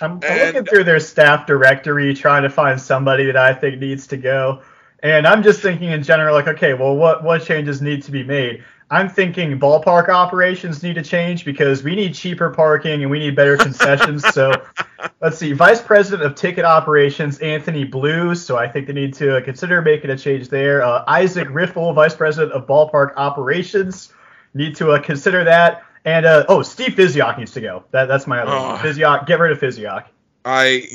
I'm, 0.00 0.12
I'm 0.12 0.24
and, 0.24 0.54
looking 0.54 0.64
through 0.64 0.84
their 0.84 1.00
staff 1.00 1.46
directory 1.46 2.14
trying 2.14 2.44
to 2.44 2.50
find 2.50 2.80
somebody 2.80 3.26
that 3.26 3.36
I 3.36 3.52
think 3.52 3.80
needs 3.80 4.06
to 4.08 4.16
go. 4.16 4.62
And 5.02 5.26
I'm 5.26 5.42
just 5.42 5.60
thinking 5.60 5.90
in 5.90 6.02
general, 6.02 6.34
like, 6.34 6.48
okay, 6.48 6.74
well, 6.74 6.96
what 6.96 7.22
what 7.22 7.44
changes 7.44 7.80
need 7.80 8.02
to 8.04 8.10
be 8.10 8.22
made? 8.22 8.64
I'm 8.92 9.08
thinking 9.08 9.58
ballpark 9.58 10.08
operations 10.08 10.82
need 10.82 10.94
to 10.94 11.02
change 11.02 11.44
because 11.44 11.84
we 11.84 11.94
need 11.94 12.12
cheaper 12.12 12.50
parking 12.50 13.02
and 13.02 13.10
we 13.10 13.20
need 13.20 13.36
better 13.36 13.56
concessions. 13.56 14.26
so 14.34 14.52
let's 15.20 15.38
see, 15.38 15.52
Vice 15.52 15.80
President 15.80 16.26
of 16.26 16.34
Ticket 16.34 16.64
Operations 16.64 17.38
Anthony 17.38 17.84
Blue. 17.84 18.34
So 18.34 18.56
I 18.56 18.66
think 18.66 18.88
they 18.88 18.92
need 18.92 19.14
to 19.14 19.40
consider 19.42 19.80
making 19.80 20.10
a 20.10 20.18
change 20.18 20.48
there. 20.48 20.82
Uh, 20.82 21.04
Isaac 21.06 21.48
Riffle, 21.50 21.92
Vice 21.92 22.16
President 22.16 22.52
of 22.52 22.66
Ballpark 22.66 23.14
Operations, 23.16 24.12
need 24.54 24.74
to 24.76 24.90
uh, 24.90 25.00
consider 25.00 25.44
that. 25.44 25.84
And 26.04 26.26
uh, 26.26 26.46
oh, 26.48 26.62
Steve 26.62 26.92
Physioc 26.92 27.38
needs 27.38 27.52
to 27.52 27.60
go. 27.60 27.84
That, 27.92 28.06
that's 28.06 28.26
my 28.26 28.40
other 28.40 28.52
oh. 28.52 29.24
Get 29.24 29.38
rid 29.38 29.52
of 29.52 29.60
Physioc. 29.60 30.06
I. 30.44 30.88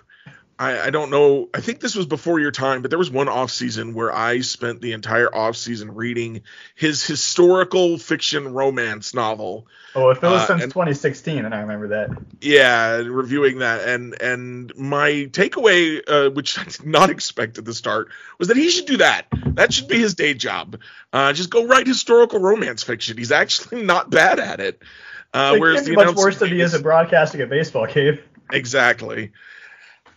I, 0.58 0.86
I, 0.86 0.90
don't 0.90 1.10
know. 1.10 1.48
I 1.54 1.60
think 1.60 1.78
this 1.78 1.94
was 1.94 2.06
before 2.06 2.40
your 2.40 2.50
time, 2.50 2.82
but 2.82 2.90
there 2.90 2.98
was 2.98 3.10
one 3.10 3.28
off 3.28 3.52
season 3.52 3.94
where 3.94 4.12
I 4.12 4.40
spent 4.40 4.80
the 4.80 4.92
entire 4.92 5.32
off 5.32 5.56
season 5.56 5.94
reading 5.94 6.42
his 6.74 7.04
historical 7.06 7.96
fiction 7.96 8.52
romance 8.52 9.14
novel. 9.14 9.68
Oh, 9.94 10.10
if 10.10 10.18
it 10.18 10.26
was 10.26 10.42
uh, 10.42 10.46
since 10.46 10.62
and, 10.64 10.72
2016, 10.72 11.44
and 11.44 11.54
I 11.54 11.60
remember 11.60 11.88
that. 11.88 12.10
Yeah, 12.40 12.96
reviewing 12.96 13.60
that, 13.60 13.88
and 13.88 14.20
and 14.20 14.72
my 14.76 15.28
takeaway, 15.30 16.02
uh, 16.08 16.30
which 16.30 16.58
I 16.58 16.64
did 16.64 16.84
not 16.86 17.10
expect 17.10 17.58
at 17.58 17.64
the 17.64 17.74
start, 17.74 18.08
was 18.38 18.48
that 18.48 18.56
he 18.56 18.68
should 18.70 18.86
do 18.86 18.96
that. 18.96 19.26
That 19.46 19.72
should 19.72 19.86
be 19.86 19.98
his 20.00 20.16
day 20.16 20.34
job. 20.34 20.80
Uh, 21.12 21.32
just 21.32 21.50
go 21.50 21.66
write 21.66 21.86
historical 21.86 22.40
romance 22.40 22.82
fiction. 22.82 23.16
He's 23.16 23.32
actually 23.32 23.82
not 23.84 24.10
bad 24.10 24.40
at 24.40 24.58
it. 24.58 24.82
Uh, 25.32 25.52
it 25.54 25.60
whereas 25.60 25.86
the 25.86 25.92
much 25.92 26.16
worse 26.16 26.38
than 26.38 26.48
he 26.48 26.60
is 26.60 26.74
at 26.74 26.82
broadcasting 26.82 27.40
a 27.42 27.46
baseball 27.46 27.86
game. 27.86 28.18
Exactly. 28.50 29.30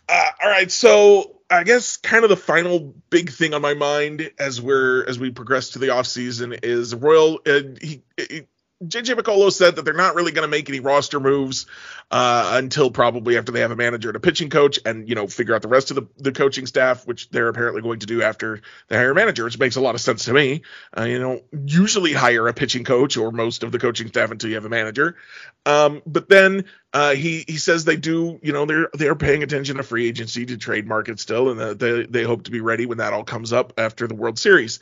Uh, 0.10 0.26
all 0.44 0.50
right, 0.50 0.72
so 0.72 1.42
I 1.50 1.64
guess 1.64 1.98
kind 1.98 2.24
of 2.24 2.30
the 2.30 2.38
final 2.38 2.94
big 3.10 3.32
thing 3.32 3.54
on 3.54 3.62
my 3.62 3.74
mind 3.74 4.32
as 4.40 4.62
we're 4.62 5.06
as 5.08 5.20
we 5.20 5.32
progress 5.32 5.70
to 5.72 5.80
the 5.80 5.90
off 5.90 6.08
season 6.08 6.54
is 6.64 6.96
Royal. 6.96 7.40
Uh, 7.46 7.62
he, 7.82 8.04
he 8.18 8.44
JJ 8.84 9.16
Picollo 9.16 9.52
said 9.52 9.76
that 9.76 9.86
they're 9.86 9.94
not 9.94 10.16
really 10.16 10.32
going 10.32 10.44
to 10.44 10.50
make 10.50 10.68
any 10.68 10.80
roster 10.80 11.20
moves 11.20 11.68
uh, 12.10 12.52
until 12.56 12.90
probably 12.90 13.38
after 13.38 13.52
they 13.52 13.62
have 13.62 13.72
a 13.72 13.76
manager 13.76 14.10
and 14.10 14.16
a 14.16 14.20
pitching 14.20 14.50
coach, 14.50 14.80
and 14.86 15.08
you 15.08 15.16
know 15.16 15.28
figure 15.28 15.54
out 15.54 15.62
the 15.62 15.68
rest 15.68 15.92
of 15.92 15.96
the, 15.96 16.08
the 16.18 16.32
coaching 16.32 16.66
staff, 16.66 17.06
which 17.06 17.30
they're 17.30 17.48
apparently 17.48 17.82
going 17.82 18.00
to 18.00 18.06
do 18.06 18.22
after 18.22 18.62
they 18.88 18.98
hire 18.98 19.12
a 19.12 19.16
manager, 19.16 19.44
which 19.44 19.60
makes 19.60 19.76
a 19.76 19.82
lot 19.82 19.96
of 19.96 20.02
sense 20.02 20.26
to 20.26 20.34
me. 20.34 20.64
Uh, 20.98 21.04
you 21.04 21.20
know, 21.20 21.42
usually 21.66 22.14
hire 22.14 22.48
a 22.48 22.54
pitching 22.54 22.84
coach 22.84 23.18
or 23.18 23.32
most 23.32 23.64
of 23.64 23.72
the 23.72 23.80
coaching 23.80 24.08
staff 24.08 24.32
until 24.32 24.50
you 24.50 24.56
have 24.56 24.66
a 24.66 24.70
manager. 24.70 25.16
Um, 25.66 26.02
but 26.06 26.28
then 26.28 26.66
uh, 26.92 27.14
he 27.14 27.46
he 27.48 27.58
says 27.58 27.86
they 27.86 27.98
do, 27.98 28.40
you 28.42 28.52
know, 28.52 28.66
they're 28.66 28.90
they're 28.94 29.16
paying 29.16 29.44
attention 29.44 29.78
to 29.78 29.84
free 29.84 30.08
agency 30.08 30.46
to 30.48 30.58
trade 30.58 30.88
market 30.88 31.20
still, 31.20 31.50
and 31.50 31.80
they 31.80 32.06
they 32.06 32.24
hope 32.24 32.44
to 32.44 32.52
be 32.52 32.62
ready 32.62 32.86
when 32.86 32.98
that 32.98 33.14
all 33.14 33.24
comes 33.24 33.54
up 33.54 33.74
after 33.78 34.08
the 34.08 34.16
World 34.16 34.40
Series. 34.40 34.80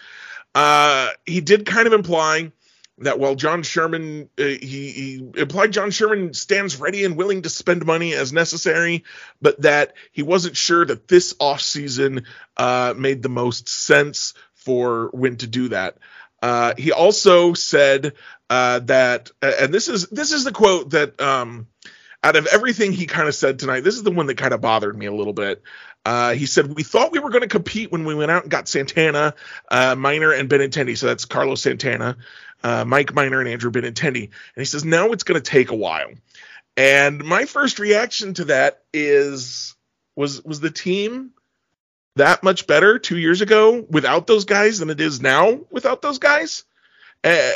Uh, 0.56 1.10
he 1.26 1.42
did 1.42 1.66
kind 1.66 1.86
of 1.86 1.94
imply 1.94 2.52
that 3.00 3.20
while 3.20 3.36
John 3.36 3.64
Sherman 3.64 4.30
uh, 4.38 4.44
he, 4.44 4.58
he 4.62 5.32
implied 5.36 5.72
John 5.72 5.92
Sherman 5.92 6.34
stands 6.34 6.78
ready 6.78 7.06
and 7.06 7.18
willing 7.18 7.44
to 7.44 7.50
spend 7.50 7.86
money 7.86 8.14
as 8.14 8.34
necessary, 8.34 9.04
but 9.42 9.62
that 9.62 9.94
he 10.12 10.24
wasn't 10.24 10.58
sure 10.58 10.86
that 10.86 11.08
this 11.08 11.34
offseason 11.36 12.26
uh, 12.58 12.94
made 12.98 13.22
the 13.22 13.30
most 13.30 13.70
sense 13.70 14.34
for 14.54 15.10
when 15.14 15.38
to 15.38 15.48
do 15.48 15.70
that. 15.70 15.98
Uh, 16.42 16.74
he 16.78 16.92
also 16.92 17.54
said 17.54 18.14
uh, 18.50 18.80
that, 18.80 19.32
and 19.42 19.74
this 19.74 19.88
is 19.90 20.08
this 20.08 20.32
is 20.32 20.44
the 20.44 20.52
quote 20.52 20.92
that 20.92 21.20
um, 21.20 21.68
out 22.24 22.36
of 22.36 22.48
everything 22.48 22.92
he 22.92 23.06
kind 23.06 23.28
of 23.28 23.36
said 23.36 23.60
tonight, 23.60 23.82
this 23.82 23.96
is 23.96 24.04
the 24.04 24.12
one 24.12 24.28
that 24.28 24.38
kind 24.38 24.54
of 24.54 24.62
bothered 24.62 24.98
me 24.98 25.06
a 25.06 25.14
little 25.14 25.34
bit. 25.34 25.62
Uh, 26.06 26.34
he 26.34 26.46
said, 26.46 26.76
We 26.76 26.84
thought 26.84 27.12
we 27.12 27.20
were 27.20 27.30
going 27.30 27.42
to 27.42 27.48
compete 27.48 27.92
when 27.92 28.06
we 28.06 28.16
went 28.16 28.32
out 28.32 28.44
and 28.44 28.52
got 28.52 28.68
Santana, 28.68 29.36
uh, 29.70 29.96
Minor, 29.96 30.32
and 30.32 30.50
Benintendi. 30.50 30.98
So 30.98 31.08
that's 31.08 31.26
Carlos 31.26 31.62
Santana, 31.62 32.18
uh, 32.64 32.86
Mike 32.86 33.14
Minor, 33.14 33.40
and 33.40 33.50
Andrew 33.50 33.72
Benintendi. 33.72 34.24
And 34.24 34.32
he 34.56 34.66
says, 34.66 34.86
Now 34.86 35.12
it's 35.12 35.24
going 35.24 35.42
to 35.42 35.52
take 35.52 35.72
a 35.72 35.76
while. 35.76 36.12
And 36.78 37.24
my 37.26 37.46
first 37.46 37.80
reaction 37.80 38.34
to 38.36 38.46
that 38.46 38.82
is 38.94 39.76
was 40.16 40.44
was 40.44 40.60
the 40.60 40.72
team 40.72 41.32
that 42.16 42.44
much 42.44 42.68
better 42.68 43.00
two 43.00 43.18
years 43.18 43.42
ago 43.42 43.86
without 43.90 44.28
those 44.28 44.46
guys 44.46 44.80
than 44.80 44.90
it 44.90 45.02
is 45.02 45.22
now 45.22 45.60
without 45.72 46.02
those 46.02 46.20
guys? 46.20 46.64
Uh, 47.24 47.52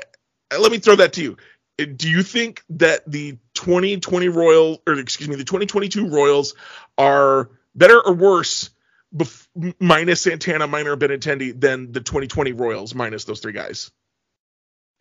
let 0.59 0.71
me 0.71 0.79
throw 0.79 0.95
that 0.95 1.13
to 1.13 1.21
you. 1.23 1.37
Do 1.77 2.09
you 2.09 2.21
think 2.21 2.63
that 2.71 3.09
the 3.09 3.37
2020 3.53 4.27
Royal 4.27 4.81
or 4.85 4.93
excuse 4.99 5.29
me, 5.29 5.35
the 5.35 5.43
2022 5.43 6.09
Royals 6.09 6.53
are 6.97 7.49
better 7.75 7.99
or 7.99 8.13
worse 8.13 8.69
bef- 9.15 9.47
minus 9.79 10.21
Santana, 10.21 10.67
Minor, 10.67 10.97
Benintendi 10.97 11.59
than 11.59 11.91
the 11.91 12.01
2020 12.01 12.53
Royals 12.53 12.95
minus 12.95 13.25
those 13.25 13.39
three 13.39 13.53
guys? 13.53 13.91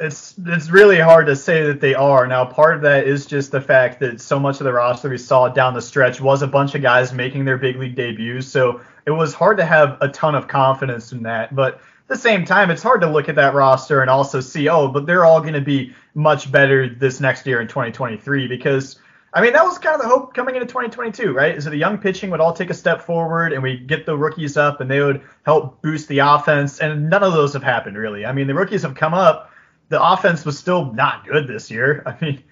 It's 0.00 0.34
it's 0.46 0.68
really 0.68 0.98
hard 0.98 1.26
to 1.26 1.36
say 1.36 1.66
that 1.66 1.80
they 1.80 1.94
are. 1.94 2.26
Now, 2.26 2.44
part 2.44 2.74
of 2.74 2.82
that 2.82 3.06
is 3.06 3.24
just 3.24 3.52
the 3.52 3.60
fact 3.60 4.00
that 4.00 4.20
so 4.20 4.40
much 4.40 4.58
of 4.60 4.64
the 4.64 4.72
roster 4.72 5.08
we 5.08 5.18
saw 5.18 5.48
down 5.48 5.74
the 5.74 5.82
stretch 5.82 6.20
was 6.20 6.42
a 6.42 6.46
bunch 6.46 6.74
of 6.74 6.82
guys 6.82 7.12
making 7.12 7.44
their 7.44 7.58
big 7.58 7.76
league 7.76 7.94
debuts, 7.94 8.48
so 8.48 8.80
it 9.06 9.12
was 9.12 9.32
hard 9.32 9.58
to 9.58 9.64
have 9.64 9.98
a 10.00 10.08
ton 10.08 10.34
of 10.34 10.48
confidence 10.48 11.12
in 11.12 11.22
that. 11.24 11.54
But 11.54 11.74
at 11.74 12.08
the 12.08 12.16
same 12.16 12.44
time, 12.44 12.70
it's 12.70 12.82
hard 12.82 13.00
to 13.02 13.10
look 13.10 13.28
at 13.28 13.36
that 13.36 13.54
roster 13.54 14.00
and 14.00 14.10
also 14.10 14.40
see, 14.40 14.68
oh, 14.68 14.88
but 14.88 15.06
they're 15.06 15.24
all 15.24 15.40
going 15.40 15.54
to 15.54 15.60
be 15.60 15.94
much 16.14 16.50
better 16.50 16.88
this 16.88 17.20
next 17.20 17.46
year 17.46 17.60
in 17.60 17.68
2023 17.68 18.48
because 18.48 18.98
I 19.34 19.40
mean, 19.40 19.54
that 19.54 19.64
was 19.64 19.78
kind 19.78 19.94
of 19.94 20.02
the 20.02 20.08
hope 20.08 20.34
coming 20.34 20.56
into 20.56 20.66
2022, 20.66 21.32
right? 21.32 21.56
Is 21.56 21.64
that 21.64 21.70
the 21.70 21.78
young 21.78 21.96
pitching 21.96 22.30
would 22.30 22.40
all 22.40 22.52
take 22.52 22.68
a 22.68 22.74
step 22.74 23.00
forward 23.00 23.54
and 23.54 23.62
we 23.62 23.78
get 23.78 24.04
the 24.04 24.16
rookies 24.16 24.58
up 24.58 24.80
and 24.80 24.90
they 24.90 25.00
would 25.00 25.22
help 25.44 25.80
boost 25.80 26.08
the 26.08 26.18
offense. 26.18 26.80
And 26.80 27.08
none 27.08 27.22
of 27.22 27.32
those 27.32 27.54
have 27.54 27.62
happened, 27.62 27.96
really. 27.96 28.26
I 28.26 28.32
mean, 28.32 28.46
the 28.46 28.54
rookies 28.54 28.82
have 28.82 28.94
come 28.94 29.14
up. 29.14 29.50
The 29.88 30.02
offense 30.02 30.44
was 30.44 30.58
still 30.58 30.92
not 30.92 31.26
good 31.26 31.46
this 31.46 31.70
year. 31.70 32.02
I 32.06 32.16
mean, 32.22 32.42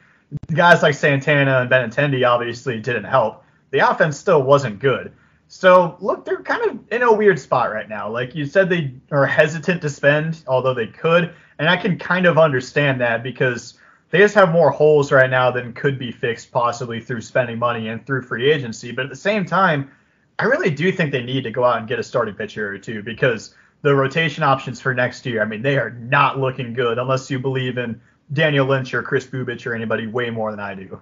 guys 0.55 0.83
like 0.83 0.95
Santana 0.95 1.61
and 1.61 1.71
Benintendi 1.71 2.27
obviously 2.27 2.81
didn't 2.81 3.05
help. 3.05 3.45
The 3.73 3.89
offense 3.89 4.19
still 4.19 4.43
wasn't 4.43 4.79
good. 4.79 5.13
So, 5.49 5.97
look, 6.01 6.25
they're 6.25 6.43
kind 6.43 6.71
of 6.71 6.79
in 6.93 7.03
a 7.03 7.13
weird 7.13 7.39
spot 7.39 7.73
right 7.73 7.89
now. 7.89 8.09
Like 8.09 8.35
you 8.35 8.47
said, 8.47 8.71
they 8.71 8.95
are 9.11 9.27
hesitant 9.27 9.83
to 9.83 9.91
spend, 9.91 10.45
although 10.47 10.75
they 10.75 10.87
could. 10.87 11.35
And 11.59 11.69
I 11.69 11.77
can 11.77 11.99
kind 11.99 12.25
of 12.25 12.39
understand 12.39 13.01
that 13.01 13.23
because 13.23 13.75
they 14.11 14.19
just 14.19 14.35
have 14.35 14.51
more 14.51 14.71
holes 14.71 15.13
right 15.13 15.31
now 15.31 15.51
than 15.51 15.73
could 15.73 15.99
be 15.99 16.13
fixed 16.13 16.51
possibly 16.51 17.01
through 17.01 17.21
spending 17.21 17.59
money 17.59 17.89
and 17.89 18.05
through 18.05 18.23
free 18.23 18.51
agency. 18.51 18.93
But 18.93 19.05
at 19.05 19.11
the 19.11 19.17
same 19.17 19.45
time, 19.45 19.91
I 20.39 20.45
really 20.45 20.71
do 20.71 20.91
think 20.91 21.13
they 21.13 21.23
need 21.23 21.45
to 21.45 21.51
go 21.51 21.65
out 21.65 21.79
and 21.79 21.89
get 21.89 21.99
a 21.99 22.03
starting 22.03 22.35
pitcher 22.35 22.69
or 22.69 22.79
two 22.79 23.03
because 23.03 23.55
the 23.83 23.95
rotation 23.95 24.43
options 24.43 24.81
for 24.81 24.95
next 24.95 25.25
year, 25.27 25.43
I 25.43 25.45
mean, 25.45 25.63
they 25.63 25.79
are 25.79 25.91
not 25.91 26.39
looking 26.39 26.75
good 26.75 26.99
unless 26.99 27.31
you 27.31 27.39
believe 27.39 27.79
in 27.79 28.01
Daniel 28.33 28.67
Lynch 28.67 28.93
or 28.95 29.03
Kris 29.03 29.27
Bubic 29.27 29.67
or 29.67 29.75
anybody 29.75 30.07
way 30.07 30.31
more 30.31 30.51
than 30.51 30.61
I 30.61 30.75
do. 30.75 31.01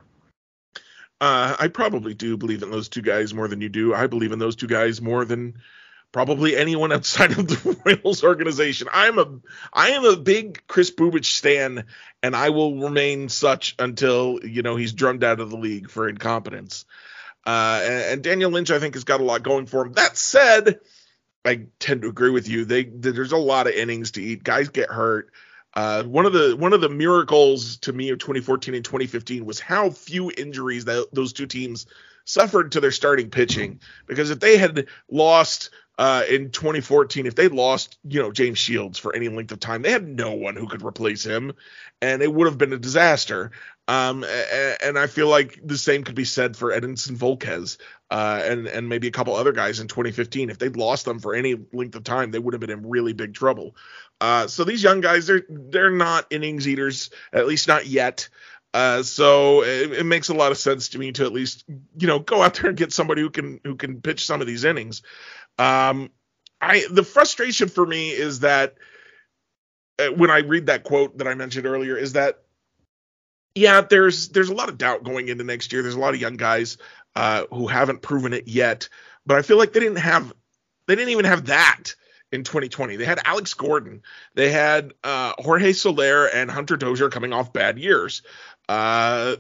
Uh, 1.21 1.57
I 1.59 1.69
probably 1.69 2.15
do 2.15 2.37
believe 2.37 2.63
in 2.63 2.71
those 2.71 2.89
two 2.89 3.03
guys 3.03 3.35
more 3.35 3.49
than 3.49 3.61
you 3.61 3.69
do. 3.69 3.95
I 3.95 4.07
believe 4.07 4.33
in 4.33 4.39
those 4.39 4.55
two 4.55 4.69
guys 4.69 5.01
more 5.01 5.25
than 5.25 5.55
probably 6.13 6.57
anyone 6.57 6.93
outside 6.93 7.33
of 7.33 7.49
the 7.49 7.77
Royals 8.05 8.25
organization. 8.25 8.89
I'm 8.93 9.19
a 9.19 9.27
I 9.73 9.91
am 9.91 10.05
a 10.05 10.17
big 10.17 10.67
Kris 10.67 10.91
Bubic 10.91 11.25
stan, 11.25 11.85
and 12.23 12.35
I 12.37 12.51
will 12.51 12.81
remain 12.81 13.29
such 13.29 13.75
until 13.79 14.41
you 14.43 14.63
know 14.63 14.77
he's 14.77 14.93
drummed 14.93 15.25
out 15.25 15.41
of 15.41 15.51
the 15.51 15.57
league 15.57 15.91
for 15.91 16.09
incompetence. 16.09 16.85
Uh, 17.47 17.81
and, 18.11 18.23
Daniel 18.23 18.51
Lynch, 18.51 18.71
I 18.71 18.79
think, 18.79 18.93
has 18.93 19.05
got 19.05 19.23
a 19.23 19.25
lot 19.25 19.43
going 19.43 19.65
for 19.65 19.87
him. 19.87 19.93
That 19.95 20.19
said, 20.19 20.81
I 21.47 21.69
tend 21.79 22.03
to 22.03 22.09
agree 22.09 22.29
with 22.29 22.47
you. 22.47 22.67
They, 22.67 22.85
there's 22.85 23.33
a 23.33 23.39
lot 23.39 23.67
of 23.67 23.73
innings 23.73 24.11
to 24.13 24.23
eat. 24.23 24.45
Guys 24.45 24.69
get 24.69 24.91
hurt. 24.91 25.33
Uh, 25.73 26.03
one 26.03 26.27
of 26.27 26.35
the 26.35 26.57
one 26.57 26.75
of 26.75 26.81
the 26.81 26.89
miracles 26.89 27.79
to 27.79 27.93
me 27.93 28.11
of 28.11 28.19
2014 28.19 28.75
and 28.75 28.85
2015 28.85 29.47
was 29.47 29.61
how 29.61 29.89
few 29.89 30.31
injuries 30.37 30.87
that 30.87 31.09
those 31.13 31.33
two 31.33 31.47
teams 31.47 31.87
suffered 32.25 32.73
to 32.73 32.81
their 32.81 32.91
starting 32.91 33.31
pitching. 33.31 33.81
Because 34.07 34.31
if 34.31 34.41
they 34.41 34.59
had 34.59 34.89
lost 35.11 35.71
uh, 35.99 36.22
in 36.30 36.51
2014, 36.51 37.26
if 37.26 37.34
they 37.34 37.49
lost, 37.49 37.99
you 38.05 38.22
know, 38.22 38.30
James 38.30 38.59
Shields 38.59 39.01
for 39.01 39.14
any 39.16 39.28
length 39.28 39.51
of 39.51 39.59
time, 39.59 39.82
they 39.82 39.90
had 39.90 40.07
no 40.07 40.32
one 40.32 40.55
who 40.55 40.68
could 40.68 40.84
replace 40.84 41.24
him, 41.24 41.55
and 42.01 42.22
it 42.22 42.32
would 42.32 42.46
have 42.46 42.57
been 42.57 42.72
a 42.72 42.78
disaster. 42.78 43.51
Um, 43.88 44.24
and, 44.82 44.99
I 44.99 45.07
feel 45.07 45.28
like 45.28 45.59
the 45.64 45.78
same 45.78 46.05
could 46.05 46.14
be 46.14 46.26
said 46.26 46.57
for 46.57 46.70
Edinson 46.70 47.16
Volquez, 47.16 47.78
uh, 48.11 48.42
and 48.44 48.66
and 48.68 48.88
maybe 48.88 49.09
a 49.09 49.11
couple 49.11 49.34
other 49.34 49.53
guys 49.53 49.80
in 49.80 49.88
2015. 49.88 50.51
If 50.51 50.59
they'd 50.59 50.76
lost 50.76 51.07
them 51.07 51.18
for 51.18 51.34
any 51.34 51.57
length 51.72 51.96
of 51.96 52.05
time, 52.05 52.30
they 52.30 52.38
would 52.38 52.53
have 52.53 52.61
been 52.61 52.70
in 52.70 52.88
really 52.88 53.14
big 53.14 53.34
trouble. 53.34 53.74
Uh, 54.20 54.46
so 54.46 54.64
these 54.64 54.82
young 54.82 55.01
guys, 55.01 55.26
they're 55.26 55.44
they're 55.49 55.90
not 55.90 56.26
innings 56.30 56.68
eaters, 56.68 57.11
at 57.32 57.46
least 57.46 57.66
not 57.66 57.86
yet. 57.86 58.28
Uh, 58.75 59.03
so 59.03 59.62
it, 59.62 59.93
it, 59.93 60.05
makes 60.05 60.29
a 60.29 60.35
lot 60.35 60.53
of 60.53 60.59
sense 60.59 60.91
to 60.91 60.99
me 60.99 61.11
to 61.11 61.25
at 61.25 61.33
least 61.33 61.64
you 61.97 62.07
know 62.07 62.19
go 62.19 62.43
out 62.43 62.55
there 62.55 62.69
and 62.69 62.77
get 62.77 62.93
somebody 62.93 63.23
who 63.23 63.31
can 63.31 63.61
who 63.64 63.77
can 63.77 64.03
pitch 64.03 64.27
some 64.27 64.41
of 64.41 64.47
these 64.47 64.64
innings. 64.64 65.03
Um, 65.59 66.11
I 66.61 66.85
the 66.91 67.03
frustration 67.03 67.69
for 67.69 67.87
me 67.87 68.11
is 68.11 68.41
that 68.41 68.75
uh, 69.99 70.09
when 70.09 70.31
I 70.31 70.41
read 70.41 70.66
that 70.66 70.85
quote 70.85 71.19
that 71.19 71.27
I 71.27 71.35
mentioned 71.35 71.66
earlier 71.66 71.97
is 71.97 72.12
that 72.12 72.43
yeah, 73.55 73.81
there's 73.81 74.29
there's 74.29 74.51
a 74.51 74.55
lot 74.55 74.69
of 74.69 74.79
doubt 74.79 75.03
going 75.03 75.29
into 75.29 75.45
next 75.45 75.73
year. 75.73 75.83
There's 75.83 75.95
a 75.95 76.01
lot 76.01 76.14
of 76.14 76.21
young 76.21 76.37
guys 76.37 76.79
uh, 77.16 77.45
who 77.51 77.66
haven't 77.66 78.03
proven 78.03 78.33
it 78.33 78.49
yet, 78.49 78.89
but 79.27 79.39
I 79.39 79.43
feel 79.43 79.59
like 79.59 79.73
they 79.73 79.81
didn't 79.81 79.99
have 79.99 80.33
they 80.87 80.95
didn't 80.95 81.11
even 81.11 81.25
have 81.25 81.47
that 81.47 81.95
in 82.31 82.45
2020. 82.45 82.97
They 82.97 83.05
had 83.05 83.21
Alex 83.25 83.55
Gordon, 83.55 84.03
they 84.35 84.51
had 84.51 84.95
uh, 85.03 85.33
Jorge 85.39 85.73
Soler 85.73 86.27
and 86.27 86.51
Hunter 86.51 86.77
Dozier 86.77 87.09
coming 87.09 87.33
off 87.33 87.53
bad 87.53 87.79
years. 87.79 88.23
Uh, 88.69 89.37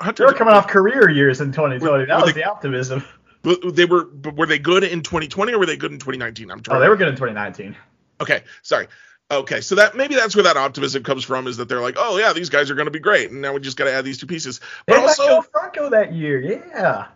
Hunter, 0.00 0.24
they 0.24 0.32
were 0.32 0.32
coming 0.32 0.54
off 0.54 0.68
career 0.68 1.10
years 1.10 1.40
in 1.40 1.52
2020. 1.52 2.06
That 2.06 2.22
was 2.22 2.34
the 2.34 2.44
optimism. 2.44 3.04
They 3.42 3.84
were 3.84 4.08
were 4.34 4.46
they 4.46 4.58
good 4.58 4.84
in 4.84 5.02
2020 5.02 5.52
or 5.52 5.58
were 5.58 5.66
they 5.66 5.76
good 5.76 5.92
in 5.92 5.98
2019? 5.98 6.50
I'm 6.50 6.60
trying. 6.60 6.76
Oh, 6.76 6.80
they 6.80 6.88
were 6.88 6.96
good 6.96 7.08
in 7.08 7.14
2019. 7.14 7.76
Okay, 8.20 8.42
sorry. 8.62 8.88
Okay, 9.30 9.60
so 9.60 9.76
that 9.76 9.94
maybe 9.94 10.14
that's 10.14 10.34
where 10.34 10.42
that 10.42 10.56
optimism 10.56 11.04
comes 11.04 11.24
from 11.24 11.46
is 11.46 11.56
that 11.58 11.68
they're 11.68 11.80
like, 11.80 11.94
oh 11.96 12.18
yeah, 12.18 12.32
these 12.32 12.50
guys 12.50 12.70
are 12.70 12.74
going 12.74 12.86
to 12.86 12.90
be 12.90 12.98
great, 12.98 13.30
and 13.30 13.40
now 13.40 13.52
we 13.52 13.60
just 13.60 13.76
got 13.76 13.84
to 13.84 13.92
add 13.92 14.04
these 14.04 14.18
two 14.18 14.26
pieces. 14.26 14.60
But 14.86 14.96
they 14.96 15.02
also 15.02 15.42
Franco 15.42 15.88
that 15.90 16.12
year, 16.12 16.40
yeah. 16.40 17.08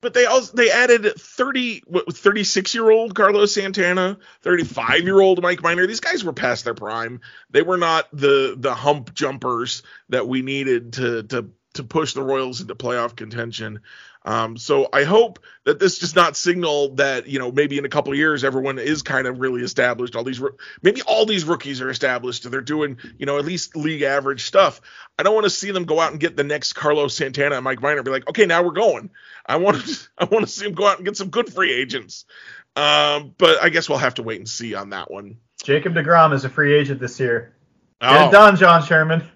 But 0.00 0.14
they 0.14 0.26
also 0.26 0.56
they 0.56 0.70
added 0.70 1.12
30 1.16 1.82
36 2.10 2.74
year 2.74 2.88
old 2.90 3.14
Carlos 3.14 3.52
Santana, 3.52 4.18
35 4.42 5.00
year 5.00 5.20
old 5.20 5.42
Mike 5.42 5.62
Minor 5.62 5.86
These 5.86 6.00
guys 6.00 6.22
were 6.22 6.32
past 6.32 6.64
their 6.64 6.74
prime. 6.74 7.20
They 7.50 7.62
were 7.62 7.78
not 7.78 8.08
the 8.12 8.54
the 8.56 8.74
hump 8.74 9.12
jumpers 9.12 9.82
that 10.08 10.28
we 10.28 10.42
needed 10.42 10.92
to 10.94 11.24
to 11.24 11.50
to 11.78 11.84
push 11.84 12.12
the 12.12 12.22
Royals 12.22 12.60
into 12.60 12.74
playoff 12.74 13.16
contention. 13.16 13.80
Um, 14.24 14.58
so 14.58 14.88
I 14.92 15.04
hope 15.04 15.38
that 15.64 15.78
this 15.78 16.00
does 16.00 16.14
not 16.14 16.36
signal 16.36 16.96
that 16.96 17.28
you 17.28 17.38
know 17.38 17.50
maybe 17.50 17.78
in 17.78 17.84
a 17.84 17.88
couple 17.88 18.14
years 18.14 18.44
everyone 18.44 18.78
is 18.78 19.02
kind 19.02 19.26
of 19.26 19.40
really 19.40 19.62
established. 19.62 20.16
All 20.16 20.24
these 20.24 20.42
maybe 20.82 21.02
all 21.02 21.24
these 21.24 21.44
rookies 21.44 21.80
are 21.80 21.88
established 21.88 22.44
and 22.44 22.52
they're 22.52 22.60
doing 22.60 22.98
you 23.16 23.26
know 23.26 23.38
at 23.38 23.44
least 23.44 23.76
league 23.76 24.02
average 24.02 24.44
stuff. 24.44 24.80
I 25.18 25.22
don't 25.22 25.34
want 25.34 25.44
to 25.44 25.50
see 25.50 25.70
them 25.70 25.84
go 25.84 25.98
out 25.98 26.10
and 26.10 26.20
get 26.20 26.36
the 26.36 26.44
next 26.44 26.74
Carlos 26.74 27.14
Santana 27.14 27.54
and 27.54 27.64
Mike 27.64 27.80
Minor. 27.80 27.98
and 27.98 28.04
be 28.04 28.10
like, 28.10 28.28
okay, 28.28 28.44
now 28.44 28.62
we're 28.62 28.72
going. 28.72 29.10
I 29.46 29.56
want 29.56 29.84
to 29.84 30.08
I 30.18 30.24
want 30.24 30.44
to 30.44 30.50
see 30.50 30.64
them 30.66 30.74
go 30.74 30.86
out 30.86 30.96
and 30.96 31.06
get 31.06 31.16
some 31.16 31.30
good 31.30 31.52
free 31.52 31.72
agents. 31.72 32.26
Um, 32.76 33.34
but 33.38 33.62
I 33.62 33.70
guess 33.70 33.88
we'll 33.88 33.98
have 33.98 34.14
to 34.14 34.22
wait 34.22 34.38
and 34.38 34.48
see 34.48 34.74
on 34.74 34.90
that 34.90 35.10
one. 35.10 35.38
Jacob 35.62 35.94
Degrom 35.94 36.34
is 36.34 36.44
a 36.44 36.48
free 36.48 36.74
agent 36.74 37.00
this 37.00 37.18
year. 37.18 37.54
Get 38.00 38.10
oh. 38.12 38.28
it 38.28 38.32
done, 38.32 38.56
John 38.56 38.84
Sherman 38.84 39.28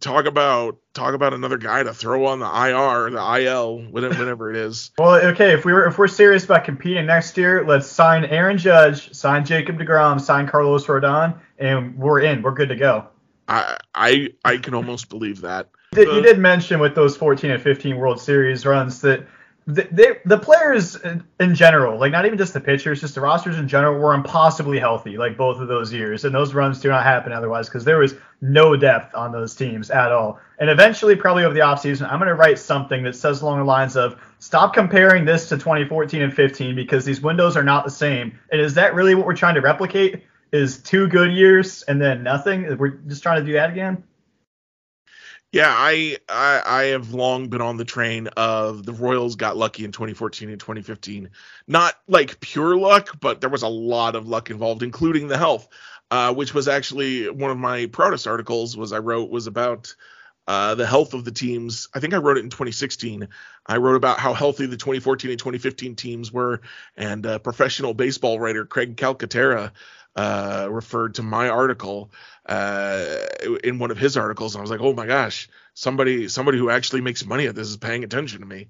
talk 0.00 0.26
about 0.26 0.78
talk 0.92 1.14
about 1.14 1.32
another 1.32 1.58
guy 1.58 1.82
to 1.82 1.94
throw 1.94 2.26
on 2.26 2.38
the 2.40 2.46
IR, 2.46 3.10
the 3.10 3.44
IL, 3.44 3.78
whatever, 3.90 4.50
it 4.50 4.56
is. 4.56 4.90
Well, 4.98 5.14
okay, 5.28 5.52
if 5.52 5.64
we 5.64 5.72
were 5.72 5.86
if 5.86 5.98
we're 5.98 6.08
serious 6.08 6.44
about 6.44 6.64
competing 6.64 7.06
next 7.06 7.36
year, 7.36 7.64
let's 7.66 7.86
sign 7.86 8.24
Aaron 8.24 8.58
Judge, 8.58 9.14
sign 9.14 9.44
Jacob 9.44 9.78
Degrom, 9.78 10.20
sign 10.20 10.46
Carlos 10.46 10.86
Rodon, 10.86 11.38
and 11.58 11.96
we're 11.96 12.20
in. 12.20 12.42
We're 12.42 12.52
good 12.52 12.68
to 12.68 12.76
go. 12.76 13.06
I 13.48 13.78
I 13.94 14.28
I 14.44 14.56
can 14.58 14.74
almost 14.74 15.08
believe 15.08 15.40
that. 15.42 15.68
You 15.92 16.04
did, 16.04 16.14
you 16.14 16.22
did 16.22 16.38
mention 16.38 16.78
with 16.78 16.94
those 16.94 17.16
14 17.16 17.50
and 17.50 17.62
15 17.62 17.96
World 17.96 18.20
Series 18.20 18.64
runs 18.64 19.00
that 19.00 19.26
the, 19.74 19.88
they, 19.90 20.18
the 20.24 20.38
players 20.38 20.96
in 20.96 21.54
general, 21.54 21.98
like 21.98 22.12
not 22.12 22.26
even 22.26 22.38
just 22.38 22.52
the 22.52 22.60
pitchers, 22.60 23.00
just 23.00 23.14
the 23.14 23.20
rosters 23.20 23.58
in 23.58 23.68
general, 23.68 23.98
were 23.98 24.14
impossibly 24.14 24.78
healthy, 24.78 25.16
like 25.16 25.36
both 25.36 25.60
of 25.60 25.68
those 25.68 25.92
years. 25.92 26.24
And 26.24 26.34
those 26.34 26.54
runs 26.54 26.80
do 26.80 26.88
not 26.88 27.04
happen 27.04 27.32
otherwise 27.32 27.68
because 27.68 27.84
there 27.84 27.98
was 27.98 28.14
no 28.40 28.76
depth 28.76 29.14
on 29.14 29.32
those 29.32 29.54
teams 29.54 29.90
at 29.90 30.12
all. 30.12 30.40
And 30.58 30.70
eventually, 30.70 31.16
probably 31.16 31.44
over 31.44 31.54
the 31.54 31.60
offseason, 31.60 32.10
I'm 32.10 32.18
going 32.18 32.28
to 32.28 32.34
write 32.34 32.58
something 32.58 33.02
that 33.04 33.16
says 33.16 33.42
along 33.42 33.58
the 33.58 33.64
lines 33.64 33.96
of 33.96 34.20
stop 34.38 34.74
comparing 34.74 35.24
this 35.24 35.48
to 35.48 35.56
2014 35.56 36.22
and 36.22 36.34
15 36.34 36.74
because 36.74 37.04
these 37.04 37.20
windows 37.20 37.56
are 37.56 37.64
not 37.64 37.84
the 37.84 37.90
same. 37.90 38.38
And 38.50 38.60
is 38.60 38.74
that 38.74 38.94
really 38.94 39.14
what 39.14 39.26
we're 39.26 39.36
trying 39.36 39.54
to 39.54 39.60
replicate? 39.60 40.24
Is 40.52 40.78
two 40.78 41.06
good 41.08 41.32
years 41.32 41.82
and 41.82 42.00
then 42.00 42.22
nothing? 42.22 42.76
We're 42.76 42.88
just 42.88 43.22
trying 43.22 43.40
to 43.40 43.46
do 43.46 43.52
that 43.52 43.70
again? 43.70 44.02
Yeah, 45.52 45.74
I, 45.76 46.16
I 46.28 46.62
I 46.64 46.82
have 46.84 47.12
long 47.12 47.48
been 47.48 47.60
on 47.60 47.76
the 47.76 47.84
train 47.84 48.28
of 48.36 48.86
the 48.86 48.92
Royals 48.92 49.34
got 49.34 49.56
lucky 49.56 49.84
in 49.84 49.90
2014 49.90 50.48
and 50.48 50.60
2015. 50.60 51.30
Not 51.66 51.94
like 52.06 52.38
pure 52.40 52.76
luck, 52.76 53.18
but 53.20 53.40
there 53.40 53.50
was 53.50 53.62
a 53.62 53.68
lot 53.68 54.14
of 54.14 54.28
luck 54.28 54.50
involved, 54.50 54.82
including 54.84 55.26
the 55.26 55.38
health, 55.38 55.66
uh, 56.12 56.32
which 56.32 56.54
was 56.54 56.68
actually 56.68 57.28
one 57.30 57.50
of 57.50 57.58
my 57.58 57.86
proudest 57.86 58.28
articles. 58.28 58.76
Was 58.76 58.92
I 58.92 58.98
wrote 58.98 59.30
was 59.30 59.48
about 59.48 59.92
uh, 60.46 60.76
the 60.76 60.86
health 60.86 61.14
of 61.14 61.24
the 61.24 61.32
teams. 61.32 61.88
I 61.94 62.00
think 62.00 62.14
I 62.14 62.18
wrote 62.18 62.38
it 62.38 62.44
in 62.44 62.50
2016. 62.50 63.28
I 63.66 63.76
wrote 63.76 63.96
about 63.96 64.20
how 64.20 64.32
healthy 64.34 64.66
the 64.66 64.76
2014 64.76 65.30
and 65.30 65.38
2015 65.38 65.96
teams 65.96 66.32
were, 66.32 66.60
and 66.96 67.26
uh, 67.26 67.38
professional 67.40 67.92
baseball 67.94 68.38
writer 68.38 68.64
Craig 68.66 68.96
Calcaterra 68.96 69.72
uh, 70.16 70.68
referred 70.70 71.14
to 71.14 71.22
my 71.22 71.48
article 71.48 72.10
uh, 72.46 73.16
in 73.62 73.78
one 73.78 73.90
of 73.90 73.98
his 73.98 74.16
articles, 74.16 74.54
and 74.54 74.60
I 74.60 74.62
was 74.62 74.70
like, 74.70 74.80
oh 74.80 74.92
my 74.92 75.06
gosh, 75.06 75.48
somebody 75.74 76.28
somebody 76.28 76.58
who 76.58 76.70
actually 76.70 77.00
makes 77.00 77.24
money 77.24 77.46
at 77.46 77.54
this 77.54 77.68
is 77.68 77.76
paying 77.76 78.04
attention 78.04 78.40
to 78.40 78.46
me. 78.46 78.68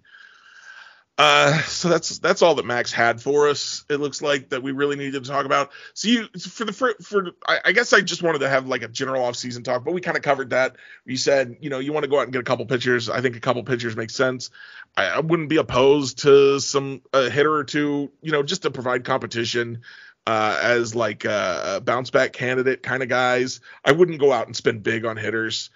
Uh, 1.20 1.60
so 1.64 1.90
that's 1.90 2.18
that's 2.18 2.40
all 2.40 2.54
that 2.54 2.64
Max 2.64 2.92
had 2.92 3.20
for 3.20 3.48
us. 3.48 3.84
It 3.90 4.00
looks 4.00 4.22
like 4.22 4.48
that 4.50 4.62
we 4.62 4.72
really 4.72 4.96
needed 4.96 5.22
to 5.22 5.30
talk 5.30 5.44
about. 5.44 5.70
So 5.92 6.08
you 6.08 6.28
for 6.28 6.64
the 6.64 6.72
for, 6.72 6.94
for 7.02 7.32
I, 7.46 7.58
I, 7.66 7.72
guess 7.72 7.92
I 7.92 8.00
just 8.00 8.22
wanted 8.22 8.38
to 8.38 8.48
have 8.48 8.66
like 8.66 8.82
a 8.82 8.88
general 8.88 9.22
off 9.22 9.36
season 9.36 9.62
talk, 9.62 9.84
but 9.84 9.92
we 9.92 10.00
kind 10.00 10.16
of 10.16 10.22
covered 10.22 10.50
that. 10.50 10.76
You 11.04 11.18
said 11.18 11.58
you 11.60 11.68
know 11.68 11.78
you 11.78 11.92
want 11.92 12.04
to 12.04 12.08
go 12.08 12.18
out 12.18 12.22
and 12.22 12.32
get 12.32 12.40
a 12.40 12.44
couple 12.44 12.64
pitchers. 12.64 13.10
I 13.10 13.20
think 13.20 13.36
a 13.36 13.40
couple 13.40 13.62
pitchers 13.64 13.96
makes 13.96 14.14
sense. 14.14 14.48
I, 14.96 15.08
I 15.08 15.20
wouldn't 15.20 15.50
be 15.50 15.58
opposed 15.58 16.20
to 16.20 16.58
some 16.58 17.02
a 17.12 17.28
hitter 17.28 17.52
or 17.52 17.64
two, 17.64 18.10
you 18.22 18.32
know, 18.32 18.42
just 18.42 18.62
to 18.62 18.70
provide 18.70 19.04
competition 19.04 19.82
uh, 20.26 20.58
as 20.62 20.94
like 20.94 21.24
a, 21.24 21.82
bounce 21.84 22.10
back 22.10 22.32
candidate 22.32 22.82
kind 22.82 23.02
of 23.02 23.08
guys. 23.08 23.60
I 23.84 23.92
wouldn't 23.92 24.20
go 24.20 24.32
out 24.32 24.46
and 24.46 24.56
spend 24.56 24.82
big 24.82 25.04
on 25.04 25.16
hitters. 25.16 25.70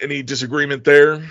Any 0.00 0.22
disagreement 0.22 0.84
there? 0.84 1.22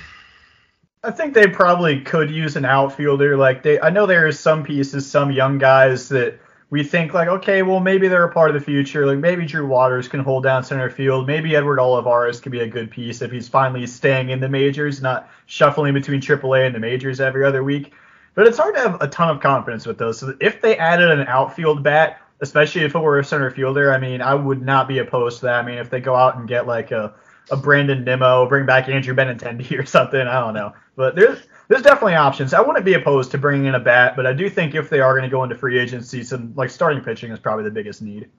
I 1.03 1.11
think 1.11 1.35
they 1.35 1.47
probably 1.47 2.01
could 2.01 2.31
use 2.31 2.55
an 2.55 2.65
outfielder. 2.65 3.37
Like 3.37 3.61
they, 3.61 3.79
I 3.79 3.91
know 3.91 4.07
there 4.07 4.25
are 4.27 4.31
some 4.31 4.63
pieces, 4.63 5.09
some 5.09 5.31
young 5.31 5.59
guys 5.59 6.09
that 6.09 6.39
we 6.71 6.83
think 6.83 7.13
like, 7.13 7.27
okay, 7.27 7.61
well 7.61 7.79
maybe 7.79 8.07
they're 8.07 8.25
a 8.25 8.33
part 8.33 8.49
of 8.49 8.55
the 8.55 8.65
future. 8.65 9.05
Like 9.05 9.19
maybe 9.19 9.45
Drew 9.45 9.67
Waters 9.67 10.07
can 10.07 10.21
hold 10.21 10.43
down 10.43 10.63
center 10.63 10.89
field. 10.89 11.27
Maybe 11.27 11.55
Edward 11.55 11.79
Olivares 11.79 12.41
could 12.41 12.51
be 12.51 12.61
a 12.61 12.67
good 12.67 12.89
piece 12.89 13.21
if 13.21 13.31
he's 13.31 13.47
finally 13.47 13.85
staying 13.85 14.29
in 14.29 14.39
the 14.39 14.49
majors, 14.49 15.01
not 15.01 15.29
shuffling 15.45 15.93
between 15.93 16.21
AAA 16.21 16.65
and 16.65 16.73
the 16.73 16.79
majors 16.79 17.21
every 17.21 17.45
other 17.45 17.63
week. 17.63 17.93
But 18.35 18.47
it's 18.47 18.57
hard 18.57 18.75
to 18.75 18.81
have 18.81 19.01
a 19.01 19.07
ton 19.07 19.29
of 19.29 19.41
confidence 19.41 19.85
with 19.85 19.97
those. 19.97 20.19
So 20.19 20.35
if 20.39 20.61
they 20.61 20.77
added 20.77 21.09
an 21.09 21.27
outfield 21.27 21.83
bat, 21.83 22.21
especially 22.41 22.81
if 22.81 22.93
it 22.93 22.99
were 22.99 23.19
a 23.19 23.23
center 23.23 23.49
fielder, 23.49 23.93
I 23.93 23.97
mean, 23.97 24.21
I 24.21 24.35
would 24.35 24.61
not 24.61 24.87
be 24.87 24.99
opposed 24.99 25.39
to 25.39 25.45
that. 25.45 25.63
I 25.63 25.65
mean, 25.65 25.77
if 25.77 25.89
they 25.89 26.01
go 26.01 26.15
out 26.15 26.37
and 26.37 26.47
get 26.47 26.67
like 26.67 26.91
a, 26.91 27.13
a 27.49 27.57
Brandon 27.57 28.03
Nimmo, 28.03 28.47
bring 28.47 28.65
back 28.65 28.89
Andrew 28.89 29.15
Benintendi 29.15 29.71
or 29.79 29.85
something, 29.85 30.19
I 30.19 30.39
don't 30.39 30.53
know. 30.53 30.73
But 30.95 31.15
there's 31.15 31.39
there's 31.67 31.81
definitely 31.81 32.15
options. 32.15 32.53
I 32.53 32.61
wouldn't 32.61 32.85
be 32.85 32.93
opposed 32.93 33.31
to 33.31 33.37
bringing 33.37 33.65
in 33.65 33.75
a 33.75 33.79
bat, 33.79 34.15
but 34.15 34.25
I 34.27 34.33
do 34.33 34.49
think 34.49 34.75
if 34.75 34.89
they 34.89 34.99
are 34.99 35.13
going 35.13 35.23
to 35.23 35.29
go 35.29 35.43
into 35.43 35.55
free 35.55 35.79
agency, 35.79 36.23
some 36.23 36.53
like 36.55 36.69
starting 36.69 37.03
pitching 37.03 37.31
is 37.31 37.39
probably 37.39 37.63
the 37.63 37.71
biggest 37.71 38.01
need. 38.01 38.29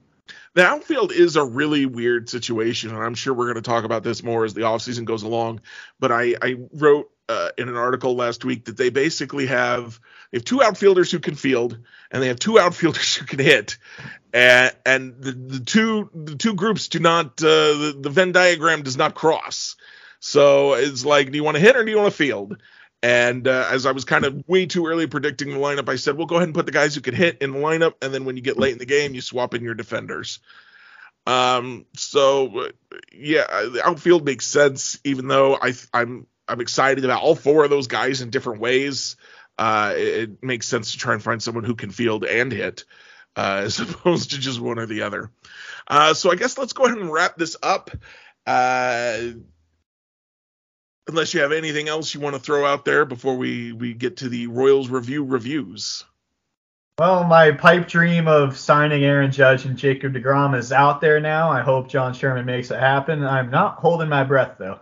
The 0.55 0.65
outfield 0.65 1.13
is 1.13 1.37
a 1.37 1.45
really 1.45 1.87
weird 1.87 2.29
situation, 2.29 2.91
and 2.91 3.03
I'm 3.03 3.15
sure 3.15 3.35
we're 3.35 3.53
going 3.53 3.63
to 3.63 3.63
talk 3.63 3.85
about 3.85 4.03
this 4.03 4.23
more 4.23 4.45
as 4.45 4.55
the 4.55 4.63
offseason 4.63 5.05
goes 5.05 5.23
along. 5.23 5.61
But 6.01 6.13
I, 6.13 6.35
I 6.41 6.57
wrote 6.73 7.11
uh, 7.29 7.51
in 7.59 7.69
an 7.69 7.77
article 7.77 8.15
last 8.15 8.45
week 8.45 8.67
that 8.67 8.77
they 8.77 8.91
basically 8.91 9.47
have 9.47 9.99
they 10.31 10.39
have 10.39 10.45
two 10.45 10.63
outfielders 10.63 11.11
who 11.11 11.19
can 11.19 11.35
field 11.35 11.79
and 12.11 12.23
they 12.23 12.29
have 12.29 12.39
two 12.39 12.59
outfielders 12.59 13.15
who 13.15 13.27
can 13.27 13.39
hit. 13.39 13.79
And 14.33 14.75
and 14.85 15.15
the, 15.21 15.33
the 15.33 15.61
two 15.61 16.11
the 16.15 16.37
two 16.37 16.55
groups 16.55 16.89
do 16.89 16.99
not 16.99 17.43
uh, 17.43 17.47
the, 17.47 17.99
the 18.01 18.11
Venn 18.11 18.33
diagram 18.33 18.83
does 18.83 18.97
not 18.97 19.15
cross. 19.15 19.77
So 20.21 20.75
it's 20.75 21.05
like 21.05 21.31
do 21.31 21.37
you 21.37 21.45
want 21.45 21.57
to 21.57 21.63
hit 21.63 21.77
or 21.77 21.85
do 21.85 21.91
you 21.91 21.99
want 21.99 22.11
to 22.11 22.17
field? 22.17 22.61
And 23.03 23.47
uh, 23.47 23.69
as 23.71 23.87
I 23.87 23.93
was 23.93 24.05
kind 24.05 24.25
of 24.25 24.43
way 24.49 24.67
too 24.67 24.87
early 24.87 25.07
predicting 25.07 25.51
the 25.51 25.59
lineup 25.59 25.89
I 25.89 25.97
said 25.97 26.17
well 26.17 26.27
go 26.27 26.37
ahead 26.37 26.49
and 26.49 26.55
put 26.55 26.67
the 26.67 26.73
guys 26.73 26.95
who 26.95 27.01
can 27.01 27.15
hit 27.15 27.39
in 27.39 27.53
the 27.53 27.59
lineup 27.59 27.95
and 28.03 28.13
then 28.13 28.25
when 28.25 28.37
you 28.37 28.43
get 28.43 28.59
late 28.59 28.73
in 28.73 28.79
the 28.79 28.87
game 28.87 29.15
you 29.15 29.21
swap 29.21 29.55
in 29.55 29.63
your 29.63 29.75
defenders. 29.75 30.39
Um 31.27 31.87
so 31.97 32.69
yeah 33.13 33.47
the 33.69 33.83
outfield 33.85 34.25
makes 34.25 34.47
sense 34.47 35.01
even 35.03 35.27
though 35.29 35.57
I 35.61 35.75
I'm 35.93 36.27
I'm 36.49 36.61
excited 36.61 37.05
about 37.05 37.23
all 37.23 37.35
four 37.35 37.65
of 37.65 37.71
those 37.71 37.87
guys 37.87 38.21
in 38.21 38.31
different 38.31 38.61
ways. 38.61 39.17
Uh, 39.59 39.95
it, 39.97 40.01
it, 40.01 40.43
makes 40.43 40.69
sense 40.69 40.93
to 40.93 40.99
try 40.99 41.15
and 41.15 41.23
find 41.23 41.43
someone 41.43 41.65
who 41.65 41.75
can 41.75 41.91
field 41.91 42.25
and 42.25 42.53
hit, 42.53 42.85
uh, 43.37 43.63
as 43.65 43.81
opposed 43.81 44.31
to 44.31 44.39
just 44.39 44.61
one 44.61 44.79
or 44.79 44.87
the 44.87 45.03
other. 45.03 45.31
Uh, 45.89 46.15
so 46.15 46.31
I 46.31 46.37
guess 46.37 46.59
let's 46.59 46.73
go 46.73 46.85
ahead 46.85 46.99
and 46.99 47.13
wrap 47.13 47.37
this 47.37 47.57
up. 47.63 47.91
Uh, 48.47 49.31
unless 51.09 51.35
you 51.35 51.41
have 51.41 51.53
anything 51.53 51.89
else 51.89 52.15
you 52.15 52.21
want 52.21 52.35
to 52.35 52.41
throw 52.41 52.65
out 52.65 52.85
there 52.85 53.05
before 53.05 53.37
we 53.37 53.73
we 53.73 53.95
get 53.95 54.19
to 54.19 54.29
the 54.29 54.47
Royals 54.49 54.89
review 54.89 55.25
reviews. 55.25 56.05
Well, 56.99 57.25
my 57.25 57.53
pipe 57.53 57.89
dream 57.89 58.27
of 58.27 58.57
signing 58.57 59.05
Aaron 59.05 59.31
Judge 59.31 59.67
and 59.67 59.77
Jacob 59.77 60.15
DeGrom 60.15 60.57
is 60.57 60.73
out 60.73 61.03
there 61.03 61.21
now. 61.21 61.51
I 61.51 61.61
hope 61.61 61.89
John 61.89 62.15
Sherman 62.15 62.47
makes 62.47 62.71
it 62.71 62.81
happen. 62.81 63.23
I'm 63.23 63.51
not 63.51 63.77
holding 63.77 64.09
my 64.09 64.25
breath 64.25 64.57
though. 64.59 64.81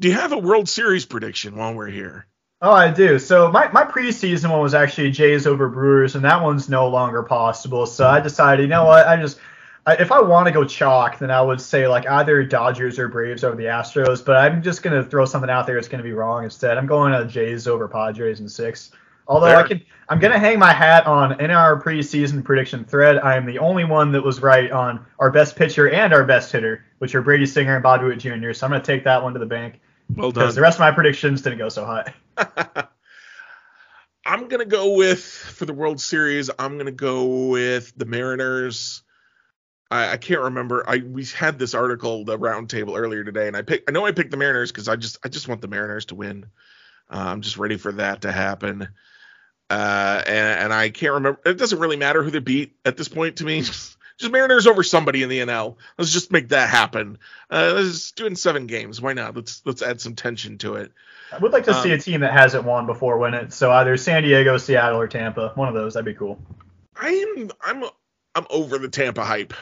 Do 0.00 0.08
you 0.08 0.14
have 0.14 0.32
a 0.32 0.38
World 0.38 0.66
Series 0.66 1.04
prediction 1.04 1.56
while 1.56 1.74
we're 1.74 1.88
here? 1.88 2.26
Oh, 2.62 2.72
I 2.72 2.90
do. 2.90 3.18
So 3.18 3.52
my, 3.52 3.70
my 3.70 3.84
preseason 3.84 4.50
one 4.50 4.62
was 4.62 4.72
actually 4.72 5.10
Jays 5.10 5.46
over 5.46 5.68
Brewers, 5.68 6.14
and 6.14 6.24
that 6.24 6.42
one's 6.42 6.70
no 6.70 6.88
longer 6.88 7.22
possible. 7.22 7.84
So 7.84 8.08
I 8.08 8.18
decided, 8.18 8.62
you 8.62 8.68
know 8.68 8.86
what, 8.86 9.06
I 9.06 9.20
just 9.20 9.38
I, 9.84 9.96
if 9.96 10.10
I 10.10 10.22
want 10.22 10.46
to 10.46 10.52
go 10.52 10.64
chalk, 10.64 11.18
then 11.18 11.30
I 11.30 11.42
would 11.42 11.60
say 11.60 11.86
like 11.86 12.06
either 12.08 12.42
Dodgers 12.44 12.98
or 12.98 13.08
Braves 13.08 13.44
over 13.44 13.56
the 13.56 13.64
Astros. 13.64 14.24
But 14.24 14.38
I'm 14.38 14.62
just 14.62 14.82
gonna 14.82 15.04
throw 15.04 15.26
something 15.26 15.50
out 15.50 15.66
there 15.66 15.74
that's 15.74 15.88
gonna 15.88 16.02
be 16.02 16.12
wrong 16.12 16.44
instead. 16.44 16.78
I'm 16.78 16.86
going 16.86 17.12
to 17.12 17.26
Jays 17.26 17.66
over 17.66 17.86
Padres 17.86 18.40
in 18.40 18.48
six. 18.48 18.92
Although 19.28 19.48
there. 19.48 19.56
I 19.58 19.68
can, 19.68 19.82
I'm 20.08 20.18
gonna 20.18 20.38
hang 20.38 20.58
my 20.58 20.72
hat 20.72 21.06
on 21.06 21.38
in 21.42 21.50
our 21.50 21.78
preseason 21.78 22.42
prediction 22.42 22.86
thread. 22.86 23.18
I 23.18 23.36
am 23.36 23.44
the 23.44 23.58
only 23.58 23.84
one 23.84 24.12
that 24.12 24.24
was 24.24 24.40
right 24.40 24.70
on 24.70 25.04
our 25.18 25.30
best 25.30 25.56
pitcher 25.56 25.90
and 25.90 26.14
our 26.14 26.24
best 26.24 26.50
hitter, 26.52 26.86
which 27.00 27.14
are 27.14 27.20
Brady 27.20 27.44
Singer 27.44 27.74
and 27.74 27.82
Bob 27.82 28.02
Witt 28.02 28.18
Jr. 28.18 28.54
So 28.54 28.66
I'm 28.66 28.72
gonna 28.72 28.82
take 28.82 29.04
that 29.04 29.22
one 29.22 29.34
to 29.34 29.38
the 29.38 29.44
bank. 29.44 29.78
Well 30.16 30.32
done. 30.32 30.44
Because 30.44 30.54
the 30.54 30.60
rest 30.60 30.76
of 30.76 30.80
my 30.80 30.90
predictions 30.90 31.42
didn't 31.42 31.58
go 31.58 31.68
so 31.68 31.84
hot. 31.84 32.12
I'm 34.26 34.48
gonna 34.48 34.64
go 34.64 34.94
with 34.96 35.22
for 35.22 35.64
the 35.66 35.72
World 35.72 36.00
Series. 36.00 36.50
I'm 36.58 36.78
gonna 36.78 36.90
go 36.90 37.48
with 37.48 37.92
the 37.96 38.04
Mariners. 38.04 39.02
I, 39.90 40.12
I 40.12 40.16
can't 40.18 40.42
remember. 40.42 40.84
I 40.88 40.98
we 40.98 41.24
had 41.24 41.58
this 41.58 41.74
article, 41.74 42.24
the 42.24 42.38
roundtable 42.38 42.98
earlier 42.98 43.24
today, 43.24 43.48
and 43.48 43.56
I 43.56 43.62
picked. 43.62 43.88
I 43.88 43.92
know 43.92 44.06
I 44.06 44.12
picked 44.12 44.30
the 44.30 44.36
Mariners 44.36 44.70
because 44.70 44.88
I 44.88 44.96
just 44.96 45.18
I 45.24 45.28
just 45.28 45.48
want 45.48 45.60
the 45.60 45.68
Mariners 45.68 46.06
to 46.06 46.14
win. 46.14 46.46
Uh, 47.10 47.24
I'm 47.26 47.40
just 47.40 47.56
ready 47.56 47.76
for 47.76 47.92
that 47.92 48.22
to 48.22 48.32
happen. 48.32 48.88
Uh, 49.68 50.22
and, 50.26 50.60
and 50.60 50.72
I 50.72 50.90
can't 50.90 51.14
remember. 51.14 51.40
It 51.44 51.58
doesn't 51.58 51.78
really 51.78 51.96
matter 51.96 52.22
who 52.22 52.30
they 52.30 52.40
beat 52.40 52.76
at 52.84 52.96
this 52.96 53.08
point 53.08 53.36
to 53.36 53.44
me. 53.44 53.62
just 54.20 54.32
Mariners 54.32 54.66
over 54.66 54.82
somebody 54.82 55.22
in 55.22 55.28
the 55.28 55.40
NL. 55.40 55.76
Let's 55.98 56.12
just 56.12 56.30
make 56.30 56.50
that 56.50 56.68
happen. 56.68 57.18
Uh, 57.50 57.72
let's 57.76 58.12
do 58.12 58.24
it 58.24 58.28
in 58.28 58.36
seven 58.36 58.66
games. 58.66 59.00
Why 59.00 59.12
not? 59.12 59.34
Let's 59.34 59.62
let's 59.64 59.82
add 59.82 60.00
some 60.00 60.14
tension 60.14 60.58
to 60.58 60.74
it. 60.74 60.92
I 61.32 61.38
would 61.38 61.52
like 61.52 61.64
to 61.64 61.74
um, 61.74 61.82
see 61.82 61.92
a 61.92 61.98
team 61.98 62.20
that 62.20 62.32
hasn't 62.32 62.64
won 62.64 62.86
before 62.86 63.18
win 63.18 63.34
it. 63.34 63.52
So 63.52 63.70
either 63.70 63.96
San 63.96 64.22
Diego, 64.22 64.56
Seattle, 64.58 65.00
or 65.00 65.08
Tampa. 65.08 65.52
One 65.54 65.68
of 65.68 65.74
those. 65.74 65.94
That'd 65.94 66.04
be 66.04 66.14
cool. 66.14 66.38
I'm 66.96 67.50
I'm 67.62 67.84
I'm 68.34 68.46
over 68.50 68.78
the 68.78 68.88
Tampa 68.88 69.24
hype. 69.24 69.54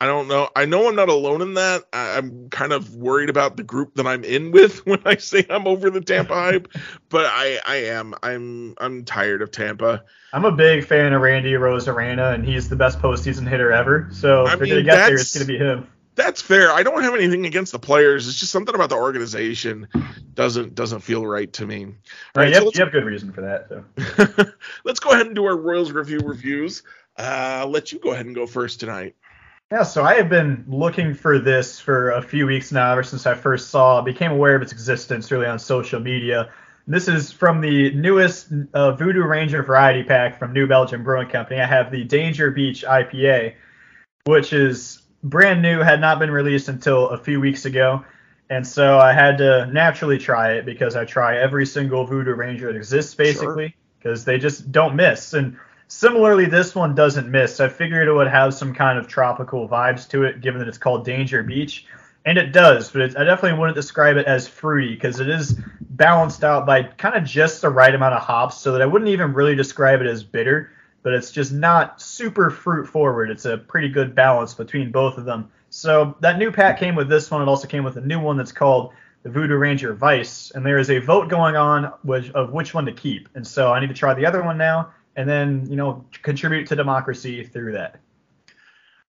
I 0.00 0.06
don't 0.06 0.28
know. 0.28 0.50
I 0.54 0.66
know 0.66 0.88
I'm 0.88 0.94
not 0.94 1.08
alone 1.08 1.40
in 1.40 1.54
that. 1.54 1.84
I, 1.90 2.18
am 2.18 2.50
kind 2.50 2.72
of 2.72 2.94
worried 2.96 3.30
about 3.30 3.56
the 3.56 3.62
group 3.62 3.94
that 3.94 4.06
I'm 4.06 4.24
in 4.24 4.50
with 4.50 4.84
when 4.86 5.00
I 5.06 5.16
say 5.16 5.46
I'm 5.48 5.66
over 5.66 5.88
the 5.88 6.02
Tampa 6.02 6.34
hype, 6.34 6.68
but 7.08 7.26
I 7.26 7.58
I 7.66 7.76
am. 7.76 8.14
I'm 8.22 8.74
I'm 8.78 9.04
tired 9.04 9.40
of 9.40 9.50
Tampa. 9.50 10.04
I'm 10.32 10.44
a 10.44 10.52
big 10.52 10.84
fan 10.84 11.14
of 11.14 11.22
Randy 11.22 11.52
Arozarena, 11.52 12.34
and 12.34 12.44
he's 12.44 12.68
the 12.68 12.76
best 12.76 13.00
postseason 13.00 13.48
hitter 13.48 13.72
ever. 13.72 14.08
So 14.12 14.46
if 14.46 14.52
I 14.52 14.56
mean, 14.56 14.62
are 14.64 14.66
gonna 14.66 14.82
get 14.82 15.06
there, 15.06 15.14
it's 15.14 15.34
gonna 15.34 15.46
be 15.46 15.56
him. 15.56 15.88
That's 16.14 16.40
fair. 16.40 16.72
I 16.72 16.82
don't 16.82 17.02
have 17.02 17.14
anything 17.14 17.44
against 17.44 17.72
the 17.72 17.78
players. 17.78 18.26
It's 18.26 18.40
just 18.40 18.50
something 18.50 18.74
about 18.74 18.88
the 18.88 18.96
organization 18.96 19.88
doesn't 20.34 20.74
doesn't 20.74 21.00
feel 21.00 21.26
right 21.26 21.50
to 21.54 21.66
me. 21.66 21.84
All 21.84 21.90
right, 22.36 22.44
right 22.44 22.48
you, 22.48 22.54
so 22.54 22.64
have, 22.64 22.74
you 22.74 22.84
have 22.84 22.92
good 22.92 23.04
reason 23.04 23.32
for 23.32 23.40
that. 23.42 23.68
So. 23.68 24.52
let's 24.84 25.00
go 25.00 25.10
ahead 25.10 25.26
and 25.26 25.34
do 25.34 25.44
our 25.44 25.56
Royals 25.56 25.92
review 25.92 26.20
reviews. 26.20 26.82
Uh, 27.18 27.60
I'll 27.60 27.70
let 27.70 27.92
you 27.92 27.98
go 27.98 28.12
ahead 28.12 28.26
and 28.26 28.34
go 28.34 28.46
first 28.46 28.80
tonight. 28.80 29.14
Yeah, 29.72 29.82
so 29.82 30.04
I 30.04 30.14
have 30.14 30.28
been 30.28 30.64
looking 30.68 31.12
for 31.12 31.40
this 31.40 31.80
for 31.80 32.12
a 32.12 32.22
few 32.22 32.46
weeks 32.46 32.70
now, 32.70 32.92
ever 32.92 33.02
since 33.02 33.26
I 33.26 33.34
first 33.34 33.70
saw, 33.70 34.00
became 34.00 34.30
aware 34.30 34.54
of 34.54 34.62
its 34.62 34.70
existence 34.70 35.32
really 35.32 35.46
on 35.46 35.58
social 35.58 35.98
media. 35.98 36.52
This 36.86 37.08
is 37.08 37.32
from 37.32 37.60
the 37.60 37.92
newest 37.92 38.52
uh, 38.74 38.92
Voodoo 38.92 39.24
Ranger 39.24 39.64
variety 39.64 40.04
pack 40.04 40.38
from 40.38 40.52
New 40.52 40.68
Belgium 40.68 41.02
Brewing 41.02 41.28
Company. 41.28 41.60
I 41.60 41.66
have 41.66 41.90
the 41.90 42.04
Danger 42.04 42.52
Beach 42.52 42.84
IPA, 42.88 43.54
which 44.26 44.52
is 44.52 45.02
brand 45.24 45.62
new, 45.62 45.80
had 45.80 46.00
not 46.00 46.20
been 46.20 46.30
released 46.30 46.68
until 46.68 47.08
a 47.08 47.18
few 47.18 47.40
weeks 47.40 47.64
ago. 47.64 48.04
And 48.48 48.64
so 48.64 49.00
I 49.00 49.12
had 49.12 49.38
to 49.38 49.66
naturally 49.66 50.18
try 50.18 50.52
it 50.52 50.64
because 50.64 50.94
I 50.94 51.04
try 51.04 51.38
every 51.38 51.66
single 51.66 52.06
Voodoo 52.06 52.34
Ranger 52.34 52.72
that 52.72 52.76
exists, 52.76 53.16
basically, 53.16 53.74
because 53.98 54.20
sure. 54.20 54.32
they 54.32 54.38
just 54.38 54.70
don't 54.70 54.94
miss. 54.94 55.34
And 55.34 55.56
similarly, 55.88 56.46
this 56.46 56.74
one 56.74 56.94
doesn't 56.94 57.30
miss. 57.30 57.60
I 57.60 57.68
figured 57.68 58.08
it 58.08 58.12
would 58.12 58.28
have 58.28 58.54
some 58.54 58.74
kind 58.74 58.98
of 58.98 59.08
tropical 59.08 59.68
vibes 59.68 60.08
to 60.10 60.24
it, 60.24 60.40
given 60.40 60.58
that 60.58 60.68
it's 60.68 60.78
called 60.78 61.04
Danger 61.04 61.42
Beach. 61.42 61.86
And 62.24 62.38
it 62.38 62.52
does, 62.52 62.90
but 62.90 63.16
I 63.16 63.22
definitely 63.22 63.56
wouldn't 63.56 63.76
describe 63.76 64.16
it 64.16 64.26
as 64.26 64.48
fruity 64.48 64.94
because 64.94 65.20
it 65.20 65.28
is 65.28 65.60
balanced 65.80 66.42
out 66.42 66.66
by 66.66 66.82
kind 66.82 67.14
of 67.14 67.22
just 67.22 67.62
the 67.62 67.70
right 67.70 67.94
amount 67.94 68.14
of 68.14 68.22
hops, 68.22 68.58
so 68.58 68.72
that 68.72 68.82
I 68.82 68.86
wouldn't 68.86 69.10
even 69.10 69.32
really 69.32 69.54
describe 69.54 70.00
it 70.00 70.08
as 70.08 70.24
bitter, 70.24 70.72
but 71.04 71.12
it's 71.12 71.30
just 71.30 71.52
not 71.52 72.02
super 72.02 72.50
fruit 72.50 72.88
forward. 72.88 73.30
It's 73.30 73.44
a 73.44 73.56
pretty 73.56 73.88
good 73.88 74.12
balance 74.12 74.54
between 74.54 74.90
both 74.90 75.18
of 75.18 75.24
them. 75.24 75.52
So 75.70 76.16
that 76.18 76.38
new 76.38 76.50
pack 76.50 76.80
came 76.80 76.96
with 76.96 77.08
this 77.08 77.30
one. 77.30 77.42
It 77.42 77.48
also 77.48 77.68
came 77.68 77.84
with 77.84 77.96
a 77.96 78.00
new 78.00 78.18
one 78.18 78.36
that's 78.36 78.50
called 78.50 78.92
the 79.22 79.30
Voodoo 79.30 79.56
Ranger 79.56 79.94
Vice, 79.94 80.50
and 80.52 80.66
there 80.66 80.78
is 80.78 80.90
a 80.90 80.98
vote 80.98 81.28
going 81.28 81.54
on 81.54 81.92
which, 82.02 82.30
of 82.32 82.50
which 82.50 82.74
one 82.74 82.86
to 82.86 82.92
keep. 82.92 83.28
And 83.36 83.46
so 83.46 83.72
I 83.72 83.78
need 83.78 83.88
to 83.88 83.94
try 83.94 84.14
the 84.14 84.26
other 84.26 84.42
one 84.42 84.58
now, 84.58 84.90
and 85.16 85.28
then 85.28 85.66
you 85.68 85.76
know 85.76 86.04
contribute 86.22 86.68
to 86.68 86.76
democracy 86.76 87.42
through 87.42 87.72
that. 87.72 88.00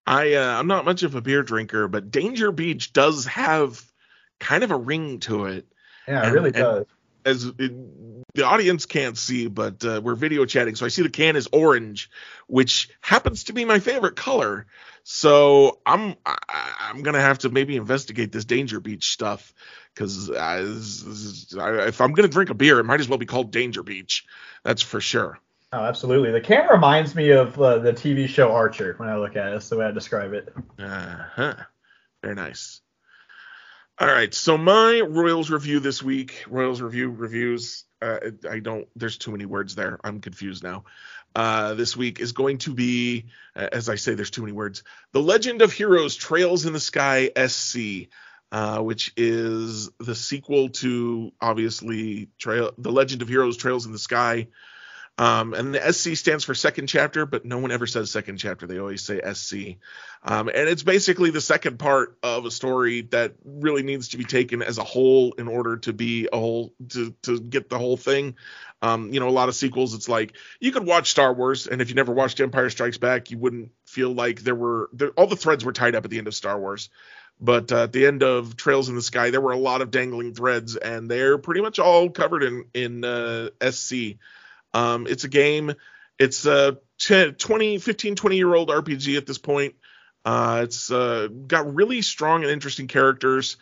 I 0.07 0.33
uh, 0.33 0.59
I'm 0.59 0.67
not 0.67 0.85
much 0.85 1.03
of 1.03 1.13
a 1.15 1.21
beer 1.21 1.43
drinker, 1.43 1.87
but 1.87 2.09
Danger 2.09 2.51
Beach 2.51 2.93
does 2.93 3.25
have 3.25 3.83
kind 4.39 4.63
of 4.63 4.71
a 4.71 4.77
ring 4.77 5.19
to 5.21 5.45
it. 5.45 5.67
Yeah, 6.07 6.21
and, 6.21 6.29
it 6.29 6.33
really 6.33 6.51
does. 6.51 6.85
As 7.25 7.43
it, 7.43 7.73
the 8.35 8.45
audience 8.45 8.85
can't 8.85 9.17
see, 9.17 9.47
but 9.47 9.83
uh, 9.83 9.99
we're 10.01 10.15
video 10.15 10.45
chatting, 10.45 10.75
so 10.75 10.85
I 10.85 10.89
see 10.89 11.01
the 11.01 11.09
can 11.09 11.35
is 11.35 11.49
orange, 11.51 12.09
which 12.47 12.89
happens 13.01 13.45
to 13.45 13.53
be 13.53 13.65
my 13.65 13.79
favorite 13.79 14.15
color. 14.15 14.65
So 15.03 15.79
I'm 15.85 16.15
I, 16.25 16.37
I'm 16.89 17.03
gonna 17.03 17.19
have 17.19 17.39
to 17.39 17.49
maybe 17.49 17.75
investigate 17.75 18.31
this 18.31 18.45
Danger 18.45 18.79
Beach 18.79 19.11
stuff 19.11 19.53
because 19.93 20.29
if 20.29 22.01
I'm 22.01 22.13
gonna 22.13 22.27
drink 22.29 22.49
a 22.49 22.53
beer, 22.53 22.79
it 22.79 22.85
might 22.85 23.01
as 23.01 23.09
well 23.09 23.17
be 23.17 23.25
called 23.25 23.51
Danger 23.51 23.83
Beach. 23.83 24.25
That's 24.63 24.81
for 24.81 25.01
sure. 25.01 25.37
Oh, 25.73 25.83
absolutely. 25.83 26.31
The 26.31 26.41
camera 26.41 26.75
reminds 26.75 27.13
me 27.13 27.31
of 27.31 27.59
uh, 27.59 27.79
the 27.79 27.91
TV 27.91 28.27
show 28.27 28.53
Archer 28.53 28.93
when 28.97 29.09
I 29.09 29.17
look 29.17 29.35
at 29.35 29.47
it. 29.47 29.51
That's 29.51 29.69
the 29.69 29.77
way 29.77 29.85
I 29.85 29.91
describe 29.91 30.33
it. 30.33 30.53
Uh 30.79 31.25
huh. 31.35 31.55
Very 32.23 32.35
nice. 32.35 32.79
All 33.99 34.07
right. 34.07 34.33
So 34.33 34.57
my 34.57 35.01
Royals 35.01 35.49
review 35.49 35.79
this 35.79 36.01
week, 36.01 36.45
Royals 36.47 36.81
review 36.81 37.09
reviews. 37.09 37.83
Uh, 38.01 38.19
I 38.49 38.59
don't. 38.59 38.87
There's 38.95 39.17
too 39.17 39.31
many 39.31 39.45
words 39.45 39.75
there. 39.75 39.99
I'm 40.03 40.21
confused 40.21 40.63
now. 40.63 40.85
Uh, 41.35 41.73
this 41.73 41.97
week 41.97 42.21
is 42.21 42.31
going 42.31 42.59
to 42.59 42.73
be, 42.73 43.25
as 43.55 43.89
I 43.89 43.95
say, 43.95 44.13
there's 44.13 44.31
too 44.31 44.41
many 44.41 44.53
words. 44.53 44.83
The 45.11 45.21
Legend 45.21 45.61
of 45.61 45.73
Heroes: 45.73 46.15
Trails 46.15 46.65
in 46.65 46.73
the 46.73 46.79
Sky 46.79 47.31
SC. 47.47 48.09
Uh, 48.49 48.79
which 48.79 49.11
is 49.17 49.89
the 49.99 50.15
sequel 50.15 50.69
to 50.69 51.33
obviously 51.41 52.29
Trail, 52.37 52.71
The 52.77 52.93
Legend 52.93 53.21
of 53.21 53.27
Heroes: 53.27 53.57
Trails 53.57 53.85
in 53.85 53.91
the 53.91 53.99
Sky, 53.99 54.47
um, 55.19 55.55
and 55.55 55.73
the 55.73 55.91
SC 55.91 56.15
stands 56.15 56.43
for 56.43 56.53
second 56.53 56.87
chapter, 56.87 57.25
but 57.25 57.43
no 57.43 57.57
one 57.57 57.71
ever 57.71 57.87
says 57.87 58.11
second 58.11 58.37
chapter. 58.37 58.67
They 58.67 58.77
always 58.77 59.03
say 59.03 59.19
SC. 59.33 59.77
Um, 60.23 60.47
and 60.47 60.69
it's 60.69 60.83
basically 60.83 61.31
the 61.31 61.41
second 61.41 61.79
part 61.79 62.17
of 62.21 62.45
a 62.45 62.51
story 62.51 63.01
that 63.01 63.33
really 63.43 63.81
needs 63.81 64.09
to 64.09 64.17
be 64.17 64.25
taken 64.25 64.61
as 64.61 64.77
a 64.77 64.83
whole 64.83 65.33
in 65.33 65.47
order 65.47 65.77
to 65.77 65.93
be 65.93 66.27
a 66.31 66.37
whole, 66.37 66.73
to, 66.89 67.15
to 67.23 67.39
get 67.39 67.67
the 67.67 67.79
whole 67.79 67.97
thing. 67.97 68.35
Um, 68.83 69.11
you 69.11 69.19
know, 69.19 69.27
a 69.27 69.31
lot 69.31 69.49
of 69.49 69.55
sequels, 69.55 69.95
it's 69.95 70.07
like 70.07 70.33
you 70.59 70.71
could 70.71 70.85
watch 70.85 71.09
Star 71.09 71.33
Wars, 71.33 71.65
and 71.65 71.81
if 71.81 71.89
you 71.89 71.95
never 71.95 72.13
watched 72.13 72.39
Empire 72.39 72.69
Strikes 72.69 72.99
Back, 72.99 73.31
you 73.31 73.39
wouldn't 73.39 73.71
feel 73.87 74.13
like 74.13 74.41
there 74.41 74.53
were, 74.53 74.89
there, 74.93 75.09
all 75.09 75.25
the 75.25 75.35
threads 75.35 75.65
were 75.65 75.73
tied 75.73 75.95
up 75.95 76.05
at 76.05 76.11
the 76.11 76.19
end 76.19 76.27
of 76.27 76.35
Star 76.35 76.59
Wars. 76.59 76.89
But 77.39 77.71
uh, 77.71 77.83
at 77.83 77.91
the 77.91 78.05
end 78.05 78.21
of 78.21 78.55
Trails 78.55 78.89
in 78.89 78.95
the 78.95 79.01
Sky, 79.01 79.31
there 79.31 79.41
were 79.41 79.51
a 79.51 79.57
lot 79.57 79.81
of 79.81 79.89
dangling 79.89 80.35
threads, 80.35 80.75
and 80.75 81.09
they're 81.09 81.39
pretty 81.39 81.61
much 81.61 81.79
all 81.79 82.09
covered 82.11 82.43
in, 82.43 82.65
in 82.75 83.03
uh, 83.03 83.49
SC. 83.67 84.17
Um, 84.77 85.07
it's 85.07 85.23
a 85.23 85.27
game. 85.27 85.73
It's 86.19 86.45
a 86.45 86.77
10, 86.99 87.35
20, 87.35 87.79
15, 87.79 88.15
20 88.15 88.37
year 88.37 88.53
old 88.53 88.69
RPG 88.69 89.17
at 89.17 89.25
this 89.25 89.39
point. 89.39 89.75
Uh, 90.23 90.61
it's 90.63 90.91
uh, 90.91 91.27
got 91.47 91.73
really 91.73 92.01
strong 92.03 92.43
and 92.43 92.51
interesting 92.51 92.87
characters 92.87 93.57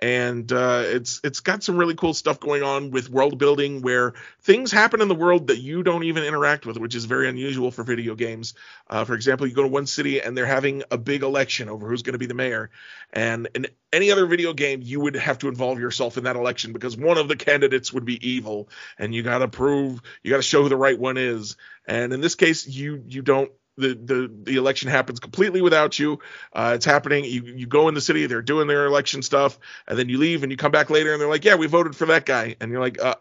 and 0.00 0.50
uh, 0.50 0.82
it's 0.86 1.20
it's 1.22 1.40
got 1.40 1.62
some 1.62 1.76
really 1.76 1.94
cool 1.94 2.14
stuff 2.14 2.40
going 2.40 2.62
on 2.62 2.90
with 2.90 3.10
world 3.10 3.38
building 3.38 3.82
where 3.82 4.14
things 4.42 4.72
happen 4.72 5.00
in 5.00 5.08
the 5.08 5.14
world 5.14 5.48
that 5.48 5.58
you 5.58 5.82
don't 5.82 6.04
even 6.04 6.24
interact 6.24 6.64
with, 6.64 6.78
which 6.78 6.94
is 6.94 7.04
very 7.04 7.28
unusual 7.28 7.70
for 7.70 7.82
video 7.82 8.14
games. 8.14 8.54
Uh, 8.88 9.04
for 9.04 9.14
example, 9.14 9.46
you 9.46 9.54
go 9.54 9.62
to 9.62 9.68
one 9.68 9.86
city 9.86 10.20
and 10.20 10.36
they're 10.36 10.46
having 10.46 10.82
a 10.90 10.98
big 10.98 11.22
election 11.22 11.68
over 11.68 11.88
who's 11.88 12.02
going 12.02 12.14
to 12.14 12.18
be 12.18 12.26
the 12.26 12.34
mayor, 12.34 12.70
and 13.12 13.48
in 13.54 13.66
any 13.92 14.10
other 14.10 14.26
video 14.26 14.52
game, 14.52 14.80
you 14.82 15.00
would 15.00 15.16
have 15.16 15.38
to 15.38 15.48
involve 15.48 15.78
yourself 15.80 16.16
in 16.16 16.24
that 16.24 16.36
election 16.36 16.72
because 16.72 16.96
one 16.96 17.18
of 17.18 17.28
the 17.28 17.36
candidates 17.36 17.92
would 17.92 18.04
be 18.04 18.26
evil, 18.26 18.68
and 18.98 19.14
you 19.14 19.22
got 19.22 19.38
to 19.38 19.48
prove, 19.48 20.00
you 20.22 20.30
got 20.30 20.36
to 20.36 20.42
show 20.42 20.62
who 20.62 20.68
the 20.68 20.76
right 20.76 20.98
one 20.98 21.16
is. 21.16 21.56
And 21.86 22.12
in 22.12 22.20
this 22.20 22.36
case, 22.36 22.66
you 22.66 23.02
you 23.06 23.22
don't 23.22 23.50
the, 23.76 23.94
the 23.94 24.30
the 24.44 24.56
election 24.56 24.88
happens 24.88 25.20
completely 25.20 25.62
without 25.62 25.98
you. 25.98 26.18
Uh, 26.52 26.72
it's 26.74 26.84
happening. 26.84 27.24
You 27.24 27.42
you 27.44 27.66
go 27.66 27.88
in 27.88 27.94
the 27.94 28.00
city, 28.00 28.26
they're 28.26 28.42
doing 28.42 28.66
their 28.66 28.86
election 28.86 29.22
stuff, 29.22 29.58
and 29.86 29.98
then 29.98 30.08
you 30.08 30.18
leave 30.18 30.42
and 30.42 30.52
you 30.52 30.58
come 30.58 30.72
back 30.72 30.90
later 30.90 31.12
and 31.12 31.20
they're 31.20 31.28
like, 31.28 31.44
yeah, 31.44 31.54
we 31.54 31.66
voted 31.66 31.96
for 31.96 32.06
that 32.06 32.26
guy, 32.26 32.56
and 32.60 32.70
you're 32.70 32.80
like, 32.80 33.00
uh, 33.02 33.14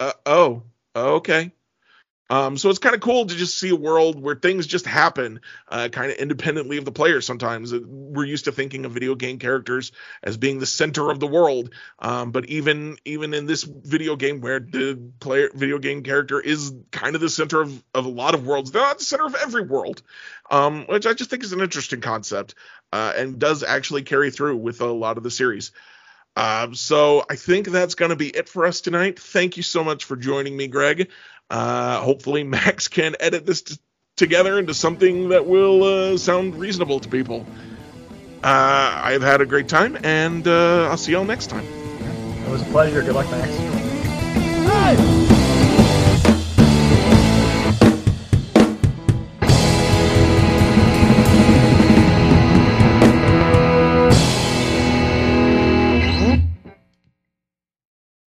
uh 0.00 0.12
oh, 0.24 0.62
okay. 0.94 1.52
Um, 2.28 2.56
so 2.56 2.70
it's 2.70 2.80
kind 2.80 2.94
of 2.94 3.00
cool 3.00 3.26
to 3.26 3.34
just 3.34 3.58
see 3.58 3.70
a 3.70 3.76
world 3.76 4.20
where 4.20 4.34
things 4.34 4.66
just 4.66 4.84
happen, 4.84 5.40
uh, 5.68 5.88
kind 5.90 6.10
of 6.10 6.18
independently 6.18 6.76
of 6.76 6.84
the 6.84 6.92
player. 6.92 7.20
Sometimes 7.20 7.72
uh, 7.72 7.80
we're 7.86 8.24
used 8.24 8.46
to 8.46 8.52
thinking 8.52 8.84
of 8.84 8.92
video 8.92 9.14
game 9.14 9.38
characters 9.38 9.92
as 10.22 10.36
being 10.36 10.58
the 10.58 10.66
center 10.66 11.10
of 11.10 11.20
the 11.20 11.26
world, 11.26 11.70
um, 12.00 12.32
but 12.32 12.46
even 12.46 12.96
even 13.04 13.32
in 13.32 13.46
this 13.46 13.62
video 13.62 14.16
game 14.16 14.40
where 14.40 14.58
the 14.58 14.98
player 15.20 15.50
video 15.54 15.78
game 15.78 16.02
character 16.02 16.40
is 16.40 16.72
kind 16.90 17.14
of 17.14 17.20
the 17.20 17.28
center 17.28 17.62
of, 17.62 17.84
of 17.94 18.06
a 18.06 18.10
lot 18.10 18.34
of 18.34 18.44
worlds, 18.44 18.72
they're 18.72 18.82
not 18.82 18.98
the 18.98 19.04
center 19.04 19.26
of 19.26 19.36
every 19.36 19.62
world, 19.62 20.02
um, 20.50 20.84
which 20.86 21.06
I 21.06 21.14
just 21.14 21.30
think 21.30 21.44
is 21.44 21.52
an 21.52 21.60
interesting 21.60 22.00
concept 22.00 22.56
uh, 22.92 23.12
and 23.16 23.38
does 23.38 23.62
actually 23.62 24.02
carry 24.02 24.32
through 24.32 24.56
with 24.56 24.80
a 24.80 24.86
lot 24.86 25.16
of 25.16 25.22
the 25.22 25.30
series. 25.30 25.70
Um, 26.36 26.74
so 26.74 27.24
I 27.30 27.36
think 27.36 27.68
that's 27.68 27.94
going 27.94 28.10
to 28.10 28.16
be 28.16 28.28
it 28.28 28.48
for 28.48 28.66
us 28.66 28.82
tonight. 28.82 29.18
Thank 29.18 29.56
you 29.56 29.62
so 29.62 29.82
much 29.82 30.04
for 30.04 30.16
joining 30.16 30.54
me, 30.54 30.68
Greg. 30.68 31.08
Uh, 31.50 32.00
hopefully, 32.00 32.44
Max 32.44 32.88
can 32.88 33.16
edit 33.20 33.46
this 33.46 33.62
t- 33.62 33.76
together 34.16 34.58
into 34.58 34.74
something 34.74 35.30
that 35.30 35.46
will 35.46 35.84
uh, 35.84 36.16
sound 36.18 36.56
reasonable 36.56 37.00
to 37.00 37.08
people. 37.08 37.46
Uh, 38.42 39.00
I've 39.04 39.22
had 39.22 39.40
a 39.40 39.46
great 39.46 39.68
time, 39.68 39.96
and 40.02 40.46
uh, 40.46 40.88
I'll 40.88 40.96
see 40.96 41.12
y'all 41.12 41.24
next 41.24 41.48
time. 41.48 41.64
It 41.64 42.50
was 42.50 42.62
a 42.62 42.66
pleasure. 42.66 43.02
Good 43.02 43.14
luck, 43.14 43.30
Max. 43.30 43.50
Hey! 44.68 45.15